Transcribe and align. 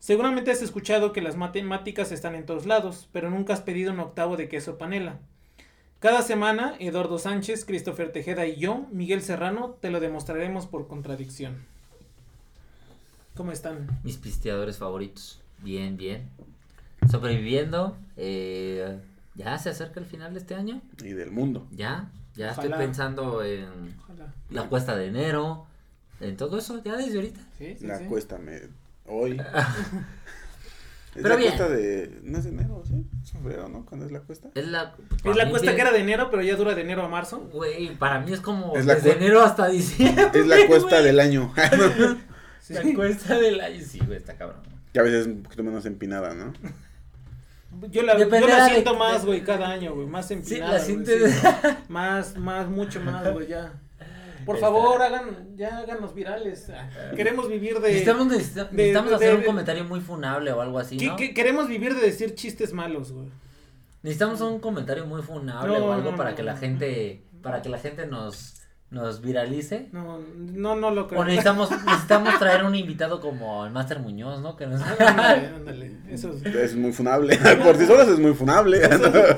Seguramente 0.00 0.50
has 0.50 0.62
escuchado 0.62 1.12
que 1.12 1.20
las 1.22 1.36
matemáticas 1.36 2.12
están 2.12 2.34
en 2.34 2.46
todos 2.46 2.66
lados, 2.66 3.08
pero 3.12 3.30
nunca 3.30 3.52
has 3.52 3.60
pedido 3.62 3.92
un 3.92 4.00
octavo 4.00 4.36
de 4.36 4.48
queso 4.48 4.78
panela. 4.78 5.18
Cada 5.98 6.22
semana, 6.22 6.76
Eduardo 6.78 7.18
Sánchez, 7.18 7.64
Christopher 7.64 8.12
Tejeda 8.12 8.46
y 8.46 8.56
yo, 8.56 8.86
Miguel 8.92 9.20
Serrano, 9.22 9.76
te 9.80 9.90
lo 9.90 9.98
demostraremos 9.98 10.66
por 10.66 10.86
contradicción. 10.86 11.56
¿Cómo 13.34 13.50
están? 13.52 13.86
Mis 14.04 14.16
pisteadores 14.16 14.78
favoritos. 14.78 15.40
Bien, 15.62 15.96
bien. 15.96 16.28
Sobreviviendo. 17.10 17.96
eh, 18.16 18.98
ya 19.34 19.56
se 19.58 19.70
acerca 19.70 20.00
el 20.00 20.06
final 20.06 20.32
de 20.34 20.40
este 20.40 20.54
año. 20.56 20.80
Y 21.02 21.10
del 21.12 21.30
mundo. 21.30 21.66
Ya. 21.70 22.10
Ya 22.34 22.50
Ojalá. 22.52 22.68
estoy 22.68 22.86
pensando 22.86 23.44
en 23.44 23.94
la 24.50 24.68
cuesta 24.68 24.96
de 24.96 25.06
enero. 25.06 25.66
En 26.20 26.36
todo 26.36 26.58
eso, 26.58 26.82
ya 26.82 26.96
desde 26.96 27.16
ahorita. 27.16 27.40
Sí, 27.58 27.76
sí, 27.78 27.86
La 27.86 27.98
sí. 27.98 28.04
cuesta 28.06 28.38
me... 28.38 28.62
Hoy. 29.08 29.40
Es 31.16 31.22
Pero 31.22 31.30
la 31.30 31.36
bien. 31.36 31.52
cuesta 31.56 31.68
de... 31.74 32.20
No 32.22 32.38
es 32.38 32.44
de 32.44 32.50
enero, 32.50 32.82
¿sí? 32.86 33.04
Es 33.24 33.32
febrero, 33.32 33.68
¿no? 33.68 33.84
¿Cuándo 33.84 34.06
es 34.06 34.12
la 34.12 34.20
cuesta? 34.20 34.50
Es 34.54 34.68
la, 34.68 34.94
Es 35.24 35.36
la 35.36 35.50
cuesta 35.50 35.70
que- 35.70 35.74
que 35.76 35.80
era 35.82 35.90
de 35.90 35.98
enero, 35.98 36.28
pero 36.30 36.42
ya 36.42 36.54
dura 36.54 36.76
de 36.76 36.82
enero 36.82 37.02
a 37.02 37.08
marzo. 37.08 37.40
Güey, 37.52 37.96
para 37.96 38.20
mí 38.20 38.32
es 38.32 38.40
como 38.40 38.76
Es 38.76 38.86
la 38.86 38.94
desde 38.94 39.12
enero 39.16 39.40
hasta 39.42 39.66
diciembre. 39.68 40.30
Es 40.32 40.46
la 40.46 40.64
cuesta 40.68 41.02
del 41.02 41.18
año. 41.20 41.52
Sí. 42.60 42.74
La 42.74 42.82
cuesta 42.94 43.38
del 43.38 43.60
año. 43.62 43.82
Sí, 43.82 43.98
güey, 44.04 44.18
está 44.18 44.34
cabrón. 44.36 44.60
que 44.92 45.00
a 45.00 45.02
veces 45.02 45.22
es 45.22 45.26
un 45.26 45.42
poquito 45.42 45.62
menos 45.64 45.86
empinada, 45.86 46.34
¿no? 46.34 46.52
Yo 47.90 48.02
la, 48.02 48.18
yo 48.18 48.26
la 48.46 48.64
de- 48.66 48.70
siento 48.72 48.94
más, 48.94 49.24
güey, 49.24 49.42
cada 49.42 49.70
año, 49.70 49.94
güey. 49.94 50.06
Más 50.06 50.28
Sí, 50.28 50.34
empinada. 50.34 50.74
la 50.74 50.78
güey, 50.84 50.86
sientes. 50.86 51.34
sí. 51.34 51.46
Más, 51.88 52.36
más, 52.36 52.68
mucho 52.68 53.00
más, 53.00 53.32
güey, 53.32 53.48
ya. 53.48 53.72
Por 54.48 54.56
Está. 54.56 54.68
favor, 54.68 55.02
hagan, 55.02 55.54
ya 55.56 55.76
háganos 55.76 56.14
virales. 56.14 56.72
Queremos 57.16 57.50
vivir 57.50 57.74
de... 57.80 57.88
Necesitamos, 57.88 58.28
necesita- 58.28 58.64
de- 58.64 58.76
necesitamos 58.78 59.10
de- 59.10 59.16
hacer 59.16 59.30
de- 59.32 59.36
un 59.36 59.42
comentario 59.44 59.84
muy 59.84 60.00
funable 60.00 60.50
o 60.52 60.62
algo 60.62 60.78
así, 60.78 60.96
¿no? 60.96 61.16
que- 61.16 61.34
queremos 61.34 61.68
vivir 61.68 61.94
de 61.94 62.00
decir 62.00 62.34
chistes 62.34 62.72
malos, 62.72 63.12
güey. 63.12 63.28
Necesitamos 64.02 64.40
un 64.40 64.58
comentario 64.58 65.04
muy 65.04 65.20
funable 65.20 65.78
No, 65.78 65.84
o 65.84 65.92
algo 65.92 66.12
no, 66.12 66.16
para 66.16 66.30
no, 66.30 66.36
que 66.36 66.42
la 66.44 66.54
no. 66.54 66.60
gente, 66.60 67.22
para 67.42 67.60
que 67.60 67.68
la 67.68 67.78
gente 67.78 68.06
nos, 68.06 68.57
nos 68.90 69.20
viralice. 69.20 69.88
No, 69.92 70.18
no, 70.36 70.74
no 70.74 70.90
lo 70.90 71.08
creo. 71.08 71.20
O 71.20 71.24
necesitamos, 71.24 71.70
necesitamos 71.70 72.38
traer 72.38 72.64
un 72.64 72.74
invitado 72.74 73.20
como 73.20 73.66
el 73.66 73.70
Master 73.72 73.98
Muñoz, 73.98 74.40
¿no? 74.40 74.56
Que 74.56 74.66
nos... 74.66 74.80
Ándale, 74.80 75.46
ándale. 75.48 75.92
Eso 76.08 76.32
es... 76.32 76.46
Es 76.46 76.74
muy 76.74 76.92
funable. 76.92 77.36
Por 77.62 77.76
sí 77.76 77.84
solos 77.86 78.08
es 78.08 78.18
muy 78.18 78.32
funable. 78.32 78.80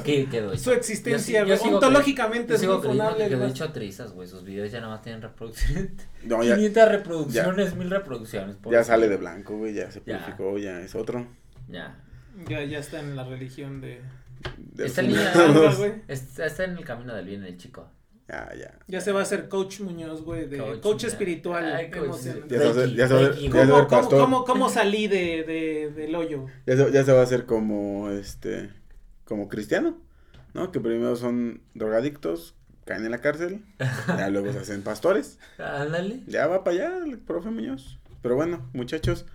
¿Qué 0.05 0.29
quedó? 0.31 0.57
Su 0.57 0.71
existencia, 0.71 1.41
Yo 1.41 1.47
güey. 1.47 1.59
sigo 1.59 1.75
Ontológicamente 1.77 2.51
Yo 2.51 2.55
es 2.55 2.67
muy 2.67 2.83
funable. 2.95 3.25
que 3.25 3.29
quedó 3.31 3.39
güey. 3.41 3.51
hecho 3.51 3.73
trizas, 3.73 4.13
güey. 4.13 4.29
Sus 4.29 4.45
videos 4.45 4.71
ya 4.71 4.81
nada 4.81 4.93
más 4.93 5.03
tienen 5.03 5.21
reproducciones. 5.23 5.91
No, 6.23 6.45
ya, 6.45 6.55
500 6.55 6.89
reproducciones, 6.89 7.75
1000 7.75 7.91
reproducciones. 7.91 8.57
ya 8.57 8.63
pobrecito. 8.63 8.87
sale 8.87 9.09
de 9.09 9.17
blanco, 9.17 9.57
güey. 9.57 9.75
Ya 9.75 9.91
se 9.91 10.01
Ya. 10.07 10.19
purificó, 10.19 10.59
ya 10.59 10.81
es 10.81 10.95
otro. 10.95 11.27
Ya. 11.69 11.97
Ya, 12.49 12.63
ya 12.63 12.79
está 12.79 13.01
en 13.01 13.17
la 13.17 13.25
religión 13.25 13.81
de... 13.81 14.01
Del 14.59 14.87
Está, 14.87 15.03
güey. 15.77 15.93
está, 16.09 16.47
está 16.47 16.65
en 16.65 16.79
el 16.79 16.85
camino 16.85 17.15
del 17.15 17.27
bien 17.27 17.43
el 17.45 17.57
chico. 17.57 17.91
Ya, 18.31 18.49
ya. 18.57 18.79
Ya 18.87 19.01
se 19.01 19.11
va 19.11 19.21
a 19.21 19.23
hacer 19.25 19.49
coach 19.49 19.81
Muñoz, 19.81 20.23
güey, 20.23 20.47
de 20.49 20.81
Coach 20.81 21.03
espiritual. 21.05 21.65
Ay, 21.65 21.91
coach. 21.91 22.05
emocionante. 22.05 22.55
Ya 22.55 22.59
se 22.61 22.65
va 22.65 22.71
a 22.71 22.73
hacer- 22.85 22.95
ya 22.97 23.09
se 23.09 23.15
va 23.15 23.21
a 23.21 23.25
hacer- 23.25 23.51
¿Cómo, 23.51 23.73
cómo, 23.75 23.89
pastor. 23.89 24.21
cómo, 24.21 24.45
cómo 24.45 24.69
salí 24.71 25.09
de, 25.09 25.43
de, 25.43 25.91
del 25.95 26.15
hoyo? 26.15 26.47
Ya 26.67 26.77
se, 26.77 26.93
ya 26.93 27.05
se 27.05 27.13
va 27.13 27.21
a 27.21 27.25
hacer 27.25 27.45
como, 27.47 28.09
este, 28.11 28.71
como 29.25 29.49
cristiano, 29.49 29.99
¿no? 30.55 30.71
Que 30.71 30.79
primero 30.79 31.17
son 31.17 31.61
drogadictos, 31.75 32.55
caen 32.85 33.05
en 33.05 33.11
la 33.11 33.19
cárcel, 33.19 33.65
ya 34.07 34.29
luego 34.31 34.53
se 34.53 34.61
hacen 34.61 34.83
pastores. 34.83 35.39
Ándale. 35.59 36.21
Ya 36.29 36.47
va 36.47 36.63
para 36.63 36.77
allá 36.77 36.97
el 37.05 37.19
profe 37.19 37.51
Muñoz. 37.51 37.99
Pero 38.23 38.37
bueno, 38.37 38.69
muchachos, 38.75 39.27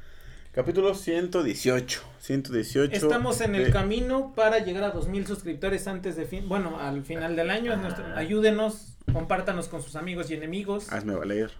capítulo 0.55 0.95
118. 0.95 2.01
118. 2.19 2.93
Estamos 2.95 3.41
en 3.41 3.55
el 3.55 3.66
de- 3.66 3.71
camino 3.71 4.33
para 4.35 4.59
llegar 4.59 4.83
a 4.83 4.91
2000 4.91 5.27
suscriptores 5.27 5.88
antes 5.88 6.16
de 6.16 6.25
fin, 6.25 6.47
bueno, 6.47 6.79
al 6.79 7.03
final 7.03 7.35
del 7.35 7.49
año. 7.49 7.75
nuestro- 7.77 8.05
ayúdenos, 8.16 8.95
compártanos 9.11 9.67
con 9.67 9.81
sus 9.81 9.95
amigos 9.95 10.31
y 10.31 10.35
enemigos. 10.35 10.91
Hazme 10.91 11.13
valer. 11.16 11.51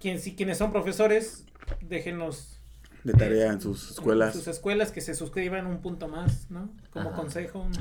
Quien, 0.00 0.18
si 0.20 0.34
quienes 0.34 0.58
son 0.58 0.72
profesores, 0.72 1.44
déjenos 1.80 2.58
De 3.04 3.12
tarea 3.12 3.52
en 3.52 3.60
sus 3.60 3.84
en 3.84 3.90
escuelas. 3.94 4.32
sus 4.34 4.48
escuelas 4.48 4.90
que 4.90 5.00
se 5.00 5.14
suscriban 5.14 5.66
un 5.66 5.80
punto 5.80 6.08
más, 6.08 6.50
¿no? 6.50 6.70
Como 6.90 7.10
Ajá. 7.10 7.16
consejo, 7.16 7.60
un- 7.60 7.72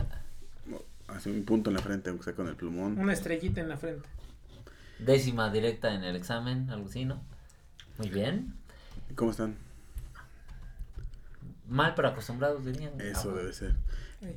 Hace 1.09 1.29
un 1.29 1.43
punto 1.43 1.69
en 1.69 1.75
la 1.75 1.81
frente, 1.81 2.09
aunque 2.09 2.23
sea 2.23 2.33
con 2.33 2.47
el 2.47 2.55
plumón. 2.55 2.97
una 2.97 3.11
estrellita 3.13 3.59
en 3.59 3.67
la 3.69 3.77
frente. 3.77 4.07
Décima 4.99 5.51
directa 5.51 5.93
en 5.93 6.03
el 6.03 6.15
examen, 6.15 6.69
algo 6.69 6.87
así, 6.87 7.03
¿no? 7.05 7.21
Muy 7.97 8.09
bien. 8.09 8.53
¿Cómo 9.15 9.31
están? 9.31 9.55
Mal 11.73 11.93
pero 11.95 12.07
acostumbrados 12.09 12.63
dirían. 12.63 12.93
Eso 13.01 13.31
Ah, 13.31 13.37
debe 13.37 13.51
ser. 13.51 13.73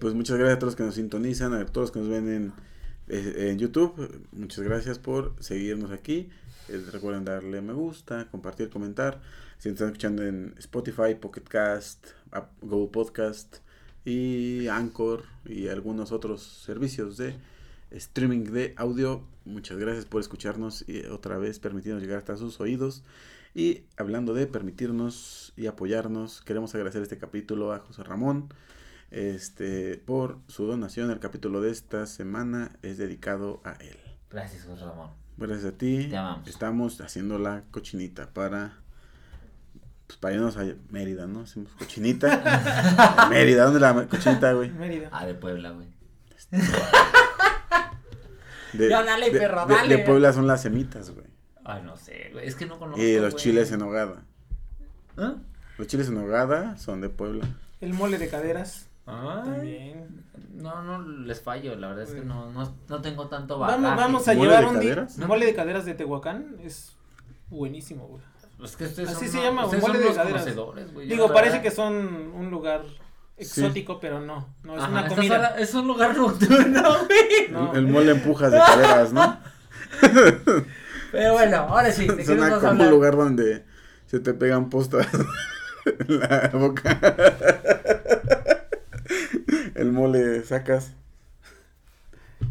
Pues 0.01 0.15
muchas 0.15 0.39
gracias 0.39 0.57
a 0.57 0.59
todos 0.59 0.73
los 0.73 0.77
que 0.77 0.83
nos 0.85 0.95
sintonizan, 0.95 1.53
a 1.53 1.67
todos 1.67 1.89
los 1.89 1.91
que 1.93 1.99
nos 2.01 2.09
ven 2.09 2.29
en, 2.29 2.53
eh, 3.09 3.51
en 3.51 3.59
YouTube. 3.59 4.27
Muchas 4.33 4.65
gracias 4.65 4.99
por 4.99 5.35
seguirnos 5.39 5.91
aquí. 5.91 6.31
Eh, 6.69 6.83
recuerden 6.91 7.27
darle 7.27 7.61
me 7.61 7.75
gusta, 7.75 8.27
compartir, 8.31 8.71
comentar. 8.71 9.21
Si 9.59 9.69
nos 9.69 9.75
están 9.75 9.89
escuchando 9.89 10.23
en 10.25 10.55
Spotify, 10.59 11.15
Pocket 11.21 11.43
Cast, 11.43 12.07
Google 12.63 12.91
Podcast 12.91 13.59
y 14.07 14.67
Anchor 14.69 15.25
y 15.45 15.69
algunos 15.69 16.13
otros 16.13 16.43
servicios 16.43 17.19
de 17.19 17.37
streaming 17.91 18.45
de 18.45 18.73
audio. 18.79 19.23
Muchas 19.45 19.77
gracias 19.77 20.07
por 20.07 20.23
escucharnos 20.23 20.89
y 20.89 21.05
otra 21.05 21.37
vez 21.37 21.59
permitirnos 21.59 22.03
llegar 22.03 22.19
hasta 22.19 22.37
sus 22.39 22.61
oídos. 22.61 23.05
Y 23.59 23.87
hablando 23.97 24.35
de 24.35 24.47
permitirnos 24.47 25.55
y 25.57 25.67
apoyarnos, 25.67 26.43
queremos 26.43 26.75
agradecer 26.75 27.01
este 27.03 27.17
capítulo 27.17 27.73
a 27.73 27.79
José 27.79 28.03
Ramón 28.03 28.53
este 29.11 29.97
por 30.05 30.41
su 30.47 30.67
donación. 30.67 31.11
El 31.11 31.21
capítulo 31.21 31.63
de 31.63 31.71
esta 31.71 32.05
semana 32.05 32.73
es 32.83 32.99
dedicado 32.99 33.63
a 33.65 33.73
él. 33.81 33.97
Gracias, 34.29 34.67
José 34.67 34.85
Ramón. 34.85 35.09
Gracias 35.39 35.73
a 35.73 35.79
ti. 35.79 36.07
Te 36.11 36.19
amamos. 36.19 36.47
Estamos 36.49 37.01
haciendo 37.01 37.39
la 37.39 37.63
cochinita 37.71 38.29
para 38.35 38.75
pues 40.07 40.19
para 40.19 40.35
irnos 40.35 40.59
a 40.59 40.67
Mérida, 40.91 41.27
¿no? 41.27 41.41
Hacemos 41.41 41.73
cochinita. 41.79 43.27
Mérida, 43.31 43.65
¿dónde 43.65 43.81
la 43.81 44.07
cochinita, 44.07 44.53
güey? 44.53 44.71
Mérida. 44.71 45.09
Ah, 45.13 45.25
de 45.25 45.35
Puebla, 45.35 45.71
güey. 45.71 45.89
De, 48.75 48.89
Ya, 48.91 49.03
dale, 49.03 49.31
de- 49.31 49.39
perro, 49.39 49.65
de- 49.65 49.75
dale. 49.75 49.97
de 49.97 50.05
Puebla 50.05 50.35
son 50.35 50.47
las 50.47 50.61
semitas, 50.61 51.11
güey. 51.11 51.27
Ay, 51.69 51.83
no 51.83 51.97
sé, 51.97 52.31
güey. 52.33 52.47
Es 52.47 52.55
que 52.55 52.67
no 52.67 52.79
conozco. 52.79 53.03
Y 53.03 53.17
los 53.19 53.33
güey. 53.33 53.43
chiles 53.43 53.73
en 53.73 53.83
hogada. 53.83 54.23
¿Ah? 55.17 55.35
Los 55.79 55.87
chiles 55.89 56.09
en 56.09 56.17
hogada 56.19 56.77
son 56.79 57.01
de 57.01 57.09
Puebla. 57.09 57.47
El 57.81 57.93
mole 57.93 58.19
de 58.19 58.29
caderas. 58.29 58.89
Ay. 59.07 59.43
También. 59.45 60.25
No, 60.55 60.83
no 60.83 61.03
les 61.03 61.41
fallo, 61.41 61.77
la 61.77 61.89
verdad 61.89 62.05
es 62.05 62.11
que 62.11 62.23
no, 62.23 62.51
no, 62.53 62.75
no 62.89 63.03
tengo 63.03 63.29
tanto 63.29 63.59
Vamos, 63.59 63.83
bagaje. 63.83 64.01
vamos 64.03 64.29
a 64.29 64.35
¿Mole 64.35 64.49
llevar 64.49 64.65
un 64.67 64.81
día. 64.81 64.95
caderas? 64.95 65.19
Mole 65.19 65.47
de 65.47 65.55
caderas 65.55 65.85
de 65.85 65.95
Tehuacán 65.95 66.57
es 66.63 66.97
buenísimo, 67.49 68.07
güey. 68.09 68.23
Es 68.65 68.75
que 68.75 68.85
ustedes 68.85 69.11
Así 69.11 69.27
son 69.29 69.35
se 69.35 69.43
llama, 69.43 69.65
ustedes 69.67 69.83
mole 69.83 69.99
son 70.03 70.09
de 70.09 70.15
caderas. 70.15 70.55
güey, 70.93 71.09
Digo, 71.09 71.29
parece 71.33 71.59
verdad- 71.59 71.63
que 71.63 71.71
son 71.71 71.95
un 72.35 72.51
lugar 72.51 72.83
exótico, 73.37 74.01
pero 74.01 74.21
no. 74.21 74.49
No, 74.63 74.77
es 74.77 74.83
Ajá, 74.83 74.91
una 74.93 75.09
comida. 75.09 75.35
sala 75.37 75.59
es 75.61 75.75
un 75.75 75.87
lugar 75.87 76.17
nocturno, 76.17 76.83
güey. 77.07 77.49
No. 77.51 77.73
El, 77.73 77.79
el 77.79 77.87
mole 77.89 78.13
empujas 78.13 78.51
de 78.51 78.59
caderas, 78.59 79.13
¿no? 79.13 79.39
Pero 81.13 81.33
bueno, 81.35 81.57
ahora 81.57 81.91
sí, 81.93 82.07
¿de 82.07 82.25
Suena 82.27 82.59
como 82.59 82.83
un 82.83 82.91
lugar 82.91 83.17
donde 83.17 83.65
se 84.07 84.21
te 84.21 84.35
pegan 84.35 84.71
postas 84.71 85.09
en 85.85 86.21
la 86.21 86.51
boca. 86.55 86.99
El 89.75 89.93
mole 89.93 90.43
sacas. 90.45 90.93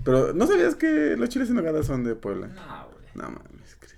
Pero, 0.03 0.33
¿no 0.33 0.45
sabías 0.47 0.75
que 0.75 1.15
los 1.17 1.29
chiles 1.29 1.49
en 1.49 1.55
nogada 1.55 1.81
son 1.83 2.03
de 2.03 2.15
Puebla? 2.15 2.47
No, 2.47 2.87
güey. 2.91 3.05
No 3.15 3.23
mames, 3.23 3.75
Cris. 3.79 3.95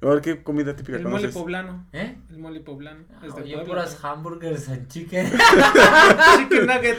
A 0.00 0.06
ver, 0.06 0.20
¿qué 0.22 0.42
comida 0.42 0.74
típica 0.74 0.96
El 0.96 1.04
mole 1.04 1.16
conoces? 1.16 1.34
poblano. 1.34 1.86
¿Eh? 1.92 2.16
El 2.30 2.38
mole 2.38 2.60
poblano. 2.60 3.04
No, 3.10 3.26
es 3.28 3.34
de 3.36 3.48
yo 3.48 3.58
Puebla, 3.58 3.64
puras 3.84 3.98
hamburgers 4.02 4.68
and 4.70 4.88
chicken. 4.88 5.30
Chicken 6.38 6.66
nugget. 6.66 6.98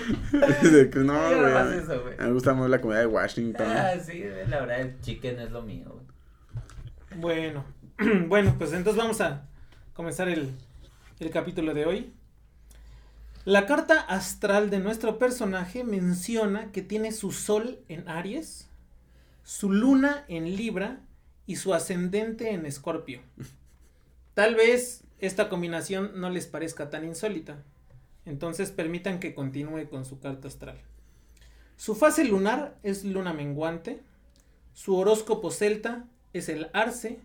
No, 0.96 1.14
no 1.32 1.42
güey. 1.42 1.86
güey. 2.04 2.18
Me 2.20 2.32
gusta 2.32 2.54
más 2.54 2.70
la 2.70 2.80
comida 2.80 3.00
de 3.00 3.08
Washington. 3.08 3.66
ah, 3.68 3.94
sí, 4.04 4.24
la 4.48 4.60
verdad, 4.62 4.82
el 4.82 5.00
chicken 5.02 5.40
es 5.40 5.52
lo 5.52 5.64
mío, 5.64 5.90
güey. 5.90 6.03
Bueno, 7.16 7.66
bueno, 8.28 8.56
pues 8.58 8.74
entonces 8.74 9.02
vamos 9.02 9.22
a 9.22 9.48
comenzar 9.94 10.30
el, 10.30 10.52
el 11.20 11.30
capítulo 11.30 11.74
de 11.74 11.86
hoy. 11.86 12.14
La 13.46 13.66
carta 13.66 14.00
astral 14.00 14.70
de 14.70 14.80
nuestro 14.80 15.20
personaje 15.20 15.84
menciona 15.84 16.72
que 16.72 16.82
tiene 16.82 17.12
su 17.12 17.32
sol 17.32 17.80
en 17.90 18.08
Aries, 18.08 18.70
su 19.44 19.72
luna 19.72 20.26
en 20.28 20.56
Libra 20.56 21.02
y 21.46 21.58
su 21.58 21.74
ascendente 21.74 22.52
en 22.52 22.66
Escorpio. 22.66 23.22
Tal 24.34 24.56
vez 24.56 25.04
esta 25.20 25.50
combinación 25.50 26.20
no 26.20 26.30
les 26.30 26.48
parezca 26.48 26.90
tan 26.90 27.04
insólita, 27.04 27.62
entonces 28.26 28.72
permitan 28.72 29.20
que 29.20 29.36
continúe 29.36 29.90
con 29.90 30.06
su 30.06 30.20
carta 30.20 30.48
astral. 30.48 30.80
Su 31.76 31.96
fase 31.96 32.24
lunar 32.24 32.80
es 32.82 33.04
luna 33.04 33.34
menguante, 33.34 34.02
su 34.74 34.96
horóscopo 34.96 35.52
celta 35.52 36.08
es 36.34 36.50
el 36.50 36.70
Arce, 36.74 37.20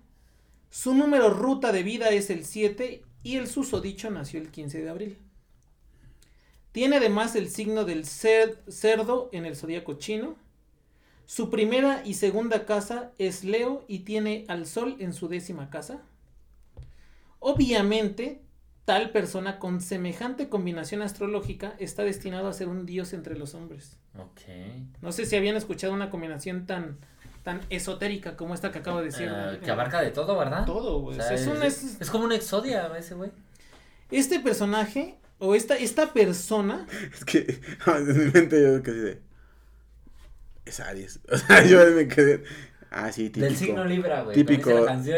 su 0.71 0.95
número 0.95 1.31
ruta 1.31 1.73
de 1.73 1.83
vida 1.83 2.11
es 2.11 2.31
el 2.31 2.45
7 2.45 3.03
y 3.23 3.37
el 3.37 3.47
susodicho 3.49 4.11
nació 4.11 4.41
el 4.41 4.51
15 4.51 4.83
de 4.83 4.91
abril. 4.91 5.19
Tiene 6.73 6.97
además 6.97 7.35
el 7.35 7.49
signo 7.49 7.85
del 7.85 8.05
cer- 8.05 8.59
cerdo 8.71 9.31
en 9.33 9.47
el 9.47 9.57
zodíaco 9.57 9.95
chino. 9.95 10.37
Su 11.27 11.51
primera 11.51 12.03
y 12.05 12.15
segunda 12.15 12.65
casa 12.67 13.13
es 13.19 13.45
Leo 13.45 13.85
y 13.89 14.01
tiene 14.01 14.45
al 14.49 14.67
sol 14.67 14.97
en 14.99 15.13
su 15.13 15.29
décima 15.29 15.71
casa. 15.71 16.03
Obviamente, 17.41 18.41
tal 18.85 19.11
persona 19.11 19.59
con 19.59 19.81
semejante 19.81 20.49
combinación 20.49 21.03
astrológica 21.03 21.75
está 21.79 22.03
destinado 22.05 22.49
a 22.49 22.53
ser 22.53 22.69
un 22.69 22.87
dios 22.87 23.13
entre 23.13 23.39
los 23.39 23.55
hombres. 23.55 23.97
Ok. 24.17 24.41
No 25.03 25.13
sé 25.13 25.27
si 25.27 25.37
habían 25.37 25.57
escuchado 25.57 25.93
una 25.93 26.11
combinación 26.11 26.67
tan, 26.67 26.99
tan 27.43 27.61
esotérica 27.71 28.37
como 28.37 28.55
esta 28.55 28.71
que 28.73 28.79
acabo 28.81 28.99
de 28.99 29.07
decir. 29.07 29.31
Eh, 29.33 29.61
que 29.65 29.71
abarca 29.71 30.01
de 30.03 30.11
todo, 30.11 30.37
¿verdad? 30.39 30.65
todo, 30.67 30.97
O 30.99 31.01
güey. 31.01 31.17
sea, 31.17 31.33
es, 31.35 31.43
es, 31.43 31.47
un- 31.47 31.63
es- 31.63 31.97
es 32.01 32.11
como 32.11 32.25
un 32.25 32.33
exodia 32.33 32.91
ese, 32.99 33.15
güey. 33.15 33.31
este 34.11 34.41
personaje 34.41 35.17
o 35.39 35.55
esta, 35.55 35.77
esta 35.77 36.13
persona 36.13 36.87
Es 37.15 37.25
que 37.25 37.61
en 37.87 38.19
mi 38.27 38.31
mente 38.33 38.61
yo 38.63 38.83
que 38.83 38.91
así 38.91 39.01
de. 39.01 39.21
Es 40.65 40.81
Aries. 40.81 41.21
O 41.33 41.37
sea, 41.37 41.65
yo 41.65 41.85
me 41.93 42.09
quedé. 42.09 42.45
Ah, 42.91 43.13
sí, 43.13 43.25
típico. 43.25 43.45
Del 43.45 43.57
signo 43.57 43.85
Libra, 43.85 44.23
güey. 44.23 44.35
Típico, 44.35 44.71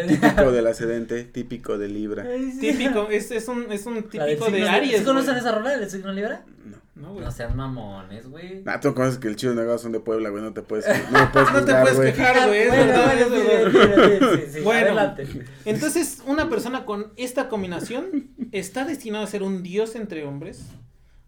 típico 0.08 0.50
del 0.52 0.66
ascendente, 0.66 1.23
típico 1.25 1.78
de 1.78 1.87
Libra. 1.88 2.26
típico, 2.61 3.08
es, 3.11 3.31
es 3.31 3.46
un, 3.46 3.70
es 3.70 3.87
un 3.87 4.02
típico 4.08 4.50
de. 4.50 4.69
Aries. 4.69 4.99
¿Sí 4.99 5.05
conocen 5.05 5.37
esa 5.37 5.52
rola 5.52 5.76
del 5.76 5.88
signo 5.88 6.12
Libra? 6.12 6.43
No. 6.64 6.78
No, 7.00 7.12
güey. 7.12 7.25
No 7.25 7.31
sean 7.31 7.56
mamones, 7.56 8.29
güey. 8.29 8.62
Nah, 8.64 8.79
tú 8.81 8.94
conoces 8.94 9.19
que 9.19 9.29
el 9.29 9.37
chido 9.37 9.55
negado 9.55 9.79
son 9.79 9.93
de 9.93 10.00
Puebla, 10.00 10.29
güey. 10.29 10.43
No 10.43 10.52
te 10.52 10.62
puedes. 10.62 10.87
No, 11.11 11.32
puedes 11.32 11.50
No 11.52 11.64
te 11.64 11.75
puedes 11.75 11.97
güey. 11.97 12.12
quejar, 12.12 12.47
güey. 12.49 12.61
Es 12.61 12.69
Bueno, 12.69 12.87
verdad, 12.87 13.05
bueno, 13.06 13.37
es 13.37 13.73
verdad. 13.73 14.11
sí, 14.11 14.19
sí, 14.37 14.43
sí, 14.47 14.52
sí, 14.52 14.61
Bueno. 14.61 14.87
adelante. 14.87 15.26
Entonces, 15.64 16.23
una 16.26 16.49
persona 16.49 16.85
con 16.85 17.12
esta 17.17 17.49
combinación 17.49 18.31
está 18.52 18.85
destinado 18.85 19.25
a 19.25 19.26
ser 19.26 19.43
un 19.43 19.62
dios 19.62 19.94
entre 19.97 20.25
hombres, 20.25 20.67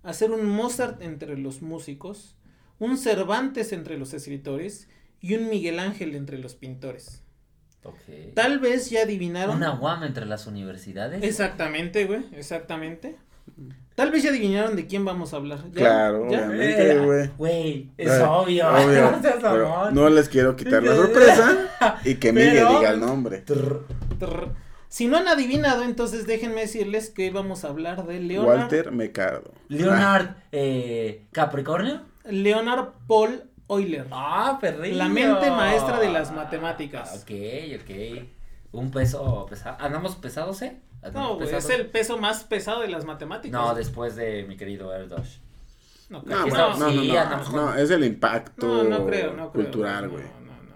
a 0.02 0.12
ser 0.12 0.30
un 0.30 0.44
Mozart 0.46 1.00
entre 1.02 1.38
los 1.38 1.62
músicos, 1.62 2.36
un 2.78 2.98
Cervantes 2.98 3.72
entre 3.72 3.96
los 3.98 4.12
escritores 4.12 4.88
y 5.20 5.34
un 5.36 5.48
Miguel 5.48 5.78
Ángel 5.78 6.14
entre 6.16 6.38
los 6.38 6.54
pintores. 6.54 7.22
Ok. 7.84 7.96
Tal 8.34 8.58
vez 8.58 8.90
ya 8.90 9.02
adivinaron. 9.02 9.56
Una 9.56 9.70
guama 9.70 10.06
entre 10.06 10.26
las 10.26 10.46
universidades. 10.46 11.22
Exactamente, 11.22 12.04
güey, 12.04 12.24
exactamente. 12.32 13.16
Tal 13.94 14.10
vez 14.10 14.22
ya 14.22 14.30
adivinaron 14.30 14.74
de 14.76 14.86
quién 14.86 15.04
vamos 15.04 15.34
a 15.34 15.36
hablar. 15.36 15.58
¿Ya? 15.72 15.80
Claro, 15.80 16.30
¿Ya? 16.30 16.38
obviamente. 16.38 16.92
Eh, 16.92 16.98
güey. 16.98 17.30
Güey, 17.36 17.90
es 17.98 18.10
Eh, 18.10 18.22
obvio. 18.22 18.68
obvio, 18.68 19.10
No 19.12 19.22
seas 19.22 19.92
no 19.92 20.08
les 20.08 20.28
quiero 20.28 20.56
quitar 20.56 20.82
la 20.82 20.94
sorpresa 20.96 22.00
y 22.04 22.14
que 22.14 22.32
Miguel 22.32 22.54
Pero- 22.54 22.78
diga 22.78 22.90
el 22.90 23.00
nombre. 23.00 23.38
Trrr. 23.38 23.84
Trrr. 24.18 24.48
Si 24.88 25.06
no 25.08 25.16
han 25.16 25.26
adivinado, 25.28 25.84
entonces 25.84 26.26
déjenme 26.26 26.60
decirles 26.62 27.08
que 27.10 27.24
hoy 27.24 27.30
vamos 27.30 27.64
a 27.64 27.68
hablar 27.68 28.06
de 28.06 28.20
Leonard, 28.20 28.58
Walter 28.60 28.92
Mecardo. 28.92 29.52
Leonard 29.68 30.36
eh, 30.52 31.24
Capricornio. 31.32 32.02
Leonard 32.24 32.90
Paul 33.06 33.44
Euler. 33.70 34.06
Ah, 34.10 34.58
perrillo. 34.60 34.96
La 34.96 35.08
mente 35.08 35.50
maestra 35.50 35.98
de 35.98 36.10
las 36.10 36.30
matemáticas. 36.32 37.22
Ok, 37.22 37.30
ok. 37.82 38.24
Un 38.72 38.90
peso 38.90 39.46
pesado. 39.48 39.76
¿Andamos 39.80 40.16
pesados, 40.16 40.60
eh? 40.62 40.76
No, 41.02 41.08
¿Andamos 41.08 41.38
güey, 41.38 41.54
es 41.54 41.68
el 41.70 41.86
peso 41.86 42.16
más 42.18 42.44
pesado 42.44 42.80
de 42.82 42.88
las 42.88 43.04
matemáticas. 43.04 43.60
No, 43.60 43.74
después 43.74 44.14
de 44.16 44.44
mi 44.44 44.56
querido 44.56 44.94
Erdosh. 44.94 45.38
No, 46.08 46.22
No, 46.24 46.42
bueno, 46.46 46.70
no, 46.70 46.76
no, 46.78 46.90
sí, 46.90 47.08
no, 47.08 47.18
andamos 47.18 47.48
con- 47.48 47.56
no, 47.56 47.74
es 47.74 47.90
el 47.90 48.04
impacto 48.04 48.66
no, 48.66 48.84
no 48.84 49.06
creo, 49.06 49.32
no 49.32 49.50
creo. 49.50 49.64
cultural, 49.64 50.08
güey. 50.10 50.22
No, 50.24 50.30
no, 50.40 50.52
no. 50.52 50.74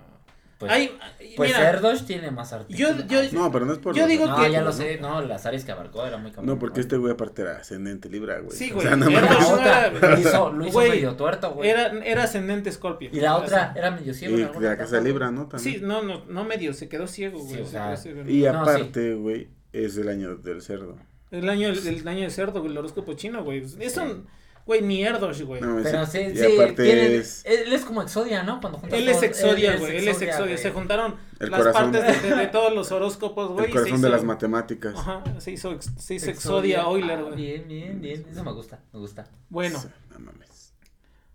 Pues, 0.58 0.72
Hay- 0.72 0.98
pues 1.36 1.50
mira, 1.50 1.68
Erdosh 1.68 2.04
tiene 2.06 2.30
más 2.30 2.54
artículos. 2.54 3.06
yo- 3.06 3.22
No, 3.32 3.52
pero 3.52 3.66
no 3.66 3.74
es 3.74 3.78
por 3.78 3.94
Yo 3.94 4.06
digo 4.06 4.26
No, 4.26 4.36
que- 4.42 4.50
ya 4.50 4.62
lo 4.62 4.72
sé, 4.72 4.98
no, 4.98 5.20
las 5.20 5.44
áreas 5.44 5.66
que 5.66 5.72
abarcó 5.72 6.06
era 6.06 6.16
muy 6.16 6.30
cabrón. 6.30 6.46
No, 6.46 6.58
porque 6.58 6.80
este 6.80 6.96
güey 6.96 7.12
aparte 7.12 7.42
era 7.42 7.58
ascendente 7.58 8.08
Libra, 8.08 8.38
güey. 8.40 8.56
Sí, 8.56 8.70
O 8.72 8.76
güey, 8.76 8.86
sea, 8.86 8.96
no 8.96 9.10
era- 9.10 9.18
era- 9.28 9.90
lo 9.90 10.18
hizo, 10.18 10.52
lo 10.52 10.64
hizo 10.64 10.72
Güey, 10.72 10.90
medio 10.92 11.14
tuerto, 11.16 11.52
güey. 11.52 11.68
era, 11.68 11.88
era 12.02 12.22
ascendente 12.22 12.72
Scorpio. 12.72 13.10
Y 13.12 13.20
la 13.20 13.36
O 13.36 13.42
otra 13.42 13.74
era 13.76 13.90
medio 13.90 14.14
ciego. 14.14 14.38
Y 14.38 14.62
la 14.64 14.76
casa 14.78 14.98
Libra, 15.00 15.30
¿no? 15.30 15.46
También. 15.48 15.74
Sí, 15.80 15.84
no, 15.84 16.02
no, 16.02 16.24
no 16.24 16.44
medio, 16.44 16.72
se 16.72 16.88
quedó 16.88 17.06
ciego, 17.06 17.38
güey. 17.40 17.56
Sí, 17.56 17.60
o 17.60 17.66
sea. 17.66 17.94
Y 18.26 18.40
No, 18.44 18.62
aparte, 18.62 19.12
güey, 19.14 19.48
es 19.84 19.96
el 19.96 20.08
año 20.08 20.36
del 20.36 20.62
cerdo. 20.62 20.96
El 21.30 21.48
año, 21.48 21.68
el 21.68 22.08
año 22.08 22.22
de 22.22 22.30
cerdo, 22.30 22.60
güey, 22.60 22.72
el 22.72 22.78
horóscopo 22.78 23.14
chino, 23.14 23.42
güey. 23.44 23.64
Eso, 23.80 24.24
güey, 24.64 24.80
ni 24.82 25.04
Erdosh, 25.04 25.42
güey. 25.42 25.60
No, 25.60 25.80
Pero 25.82 26.06
sí, 26.06 26.18
sí, 26.18 26.24
y 26.32 26.36
sí, 26.36 26.54
aparte 26.54 26.84
tienen- 26.84 27.12
es 27.20 27.42
él 27.44 27.72
es 27.72 27.84
como 27.84 28.02
Exodia, 28.02 28.42
¿no? 28.42 28.60
Cuando 28.60 28.78
juntas 28.78 28.98
Él 28.98 29.08
es 29.08 29.22
Exodia, 29.22 29.76
güey, 29.76 29.96
él 29.98 30.08
es 30.08 30.22
Exodia. 30.22 30.44
güey. 30.52 30.58
Se 30.58 30.70
juntaron 30.70 31.16
El 31.40 31.50
las 31.50 31.60
corazón. 31.60 31.92
partes 31.92 32.22
de, 32.22 32.28
de- 32.30 32.36
de 32.36 32.46
todos 32.46 32.72
los 32.74 32.90
horóscopos, 32.92 33.50
güey. 33.52 33.64
el 33.66 33.70
y 33.70 33.72
corazón 33.72 33.96
se 33.98 34.02
de 34.02 34.08
hizo- 34.08 34.16
las 34.16 34.24
matemáticas. 34.24 34.94
Ajá, 34.96 35.24
se 35.40 35.50
hizo, 35.52 35.72
ex- 35.72 35.90
se 35.98 36.14
hizo 36.14 36.30
Exodia 36.30 36.82
Euler, 36.82 37.18
Ah, 37.18 37.22
güey. 37.22 37.34
Bien, 37.36 37.68
bien, 37.68 38.00
bien. 38.00 38.26
Eso 38.30 38.44
me 38.44 38.52
gusta, 38.52 38.80
me 38.92 39.00
gusta. 39.00 39.28
Bueno, 39.48 39.82
No 40.12 40.18
mames. 40.20 40.72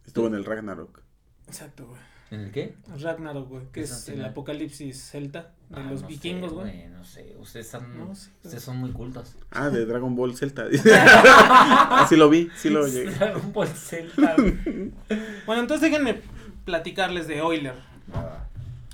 Estuvo 0.06 0.28
en 0.28 0.36
el 0.36 0.46
Ragnarok. 0.46 1.02
exacto, 1.48 1.86
güey. 1.88 2.00
¿En 2.32 2.40
el 2.40 2.52
qué? 2.52 2.76
Ragnarok, 3.00 3.50
güey, 3.50 3.64
que 3.74 3.82
es 3.82 4.08
el 4.10 4.24
apocalipsis 4.24 4.98
celta 5.12 5.52
de 5.70 5.76
Ah, 5.82 5.84
los 5.92 6.02
no 6.02 6.08
sé, 6.08 6.14
vikingos, 6.14 6.54
güey. 6.54 6.88
No 6.88 7.04
sé, 7.04 7.36
ustedes 7.40 7.66
están, 7.66 7.98
No, 7.98 8.16
sí, 8.16 8.30
ustedes 8.44 8.64
son 8.64 8.78
muy 8.78 8.92
cultos. 8.92 9.36
Ah, 9.52 9.70
de 9.70 9.86
Dragon 9.86 10.16
Ball 10.16 10.36
Zelta. 10.36 10.66
ah, 10.96 12.06
sí 12.08 12.16
lo 12.16 12.30
vi, 12.30 12.50
sí 12.56 12.70
lo 12.70 12.88
llegué. 12.88 13.12
Dragon 13.12 13.52
Ball 13.52 13.68
güey. 13.68 14.92
Bueno, 15.46 15.62
entonces 15.62 15.82
déjenme 15.92 16.22
platicarles 16.64 17.28
de 17.28 17.38
Euler. 17.40 17.76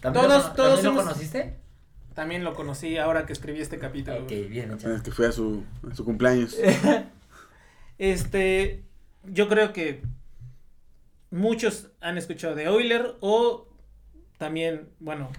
¿También, 0.02 0.26
Todos- 0.26 0.46
lo, 0.48 0.54
todos 0.54 0.76
¿también 0.76 0.84
lo 0.86 0.90
hemos- 0.92 1.04
conociste? 1.04 1.56
También 2.16 2.44
lo 2.44 2.56
conocí 2.56 2.98
ahora 2.98 3.28
que 3.28 3.34
escribí 3.34 3.62
este 3.62 3.78
capítulo. 3.78 4.24
Ok, 4.24 4.32
bien 4.50 4.72
hecho. 4.74 4.92
Es 4.92 5.04
que 5.04 5.12
fue 5.12 5.28
a 5.28 5.32
su, 5.32 5.64
a 5.88 5.94
su 5.94 6.04
cumpleaños. 6.04 6.56
Este, 8.00 8.84
yo 9.26 9.48
creo 9.48 9.74
que 9.74 10.02
muchos 11.32 11.92
han 12.02 12.18
escuchado 12.18 12.56
de 12.56 12.66
Euler 12.66 13.16
o 13.20 13.68
también, 14.38 14.90
bueno, 15.00 15.30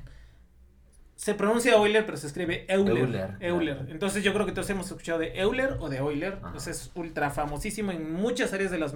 se 1.16 1.34
pronuncia 1.34 1.74
Euler, 1.74 2.06
pero 2.06 2.16
se 2.16 2.28
escribe 2.28 2.64
Euler. 2.68 3.36
Euler. 3.40 3.86
Entonces 3.88 4.22
yo 4.22 4.32
creo 4.32 4.46
que 4.46 4.52
todos 4.52 4.70
hemos 4.70 4.86
escuchado 4.86 5.18
de 5.18 5.38
Euler 5.38 5.76
o 5.80 5.88
de 5.88 5.98
Euler. 5.98 6.38
Ajá. 6.42 6.56
Es 6.56 6.92
ultra 6.94 7.30
famosísimo 7.30 7.90
en 7.90 8.12
muchas 8.12 8.52
áreas 8.52 8.70
de 8.70 8.78
las 8.78 8.94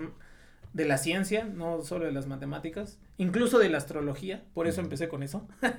de 0.73 0.85
la 0.87 0.99
ciencia, 0.99 1.45
no 1.45 1.83
solo 1.83 2.07
de 2.07 2.13
las 2.13 2.27
matemáticas, 2.27 2.99
incluso 3.19 3.59
de 3.59 3.69
la 3.69 3.79
astrología, 3.79 4.45
por 4.55 4.67
eso 4.67 4.81
empecé 4.81 5.09
con 5.09 5.23
eso. 5.23 5.47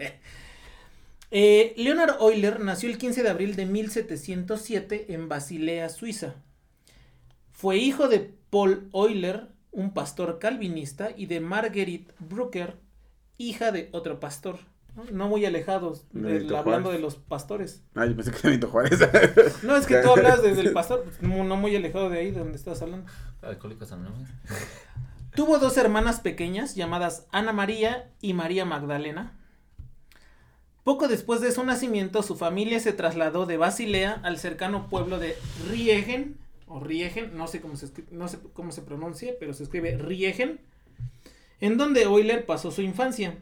Eh, 1.35 1.73
Leonard 1.77 2.21
Euler 2.21 2.59
nació 2.59 2.91
el 2.91 2.99
15 2.99 3.23
de 3.23 3.29
abril 3.31 3.55
de 3.55 3.65
1707 3.65 5.15
en 5.15 5.27
Basilea, 5.27 5.89
Suiza. 5.89 6.35
Fue 7.51 7.77
hijo 7.77 8.07
de 8.07 8.35
Paul 8.51 8.87
Euler, 8.93 9.47
un 9.73 9.93
pastor 9.93 10.39
calvinista, 10.39 11.09
y 11.15 11.25
de 11.25 11.39
Marguerite 11.41 12.13
Brucker, 12.19 12.77
hija 13.37 13.71
de 13.71 13.89
otro 13.91 14.19
pastor. 14.19 14.59
No, 14.95 15.03
No 15.11 15.27
muy 15.27 15.43
alejados, 15.45 16.05
del- 16.11 16.43
hablando 16.55 16.63
Juárez. 16.89 16.91
de 16.91 16.99
los 16.99 17.15
pastores. 17.15 17.83
Ah, 17.95 18.05
yo 18.05 18.15
pensé 18.15 18.29
que 18.31 18.37
era 18.37 18.49
Benito 18.49 18.67
Juárez. 18.69 18.99
No, 19.63 19.75
es 19.75 19.87
que 19.87 19.97
tú 19.97 20.09
hablas 20.15 20.41
desde 20.43 20.61
el 20.61 20.71
pastor, 20.71 21.03
no, 21.21 21.43
no 21.43 21.55
muy 21.57 21.75
alejado 21.75 22.09
de 22.09 22.19
ahí 22.19 22.31
de 22.31 22.39
donde 22.39 22.55
estás 22.57 22.81
hablando. 22.83 23.11
Alcohólicos 23.41 23.91
Anónimos. 23.91 24.29
Tuvo 25.35 25.57
dos 25.57 25.75
hermanas 25.77 26.19
pequeñas 26.19 26.75
llamadas 26.75 27.25
Ana 27.31 27.51
María 27.53 28.11
y 28.21 28.33
María 28.33 28.65
Magdalena. 28.65 29.39
Poco 30.83 31.07
después 31.07 31.41
de 31.41 31.51
su 31.51 31.63
nacimiento, 31.63 32.21
su 32.23 32.35
familia 32.35 32.79
se 32.79 32.93
trasladó 32.93 33.45
de 33.47 33.57
Basilea 33.57 34.19
al 34.23 34.37
cercano 34.37 34.89
pueblo 34.89 35.17
de 35.17 35.35
Riegen, 35.69 36.37
o 36.67 36.79
Riegen, 36.79 37.35
no 37.37 37.47
sé 37.47 37.61
cómo 37.61 37.75
se, 37.75 37.91
no 38.11 38.27
sé 38.27 38.39
cómo 38.53 38.71
se 38.71 38.81
pronuncia, 38.81 39.33
pero 39.39 39.53
se 39.53 39.63
escribe 39.63 39.97
Riegen, 39.97 40.59
en 41.59 41.77
donde 41.77 42.03
Euler 42.03 42.45
pasó 42.45 42.71
su 42.71 42.81
infancia. 42.81 43.37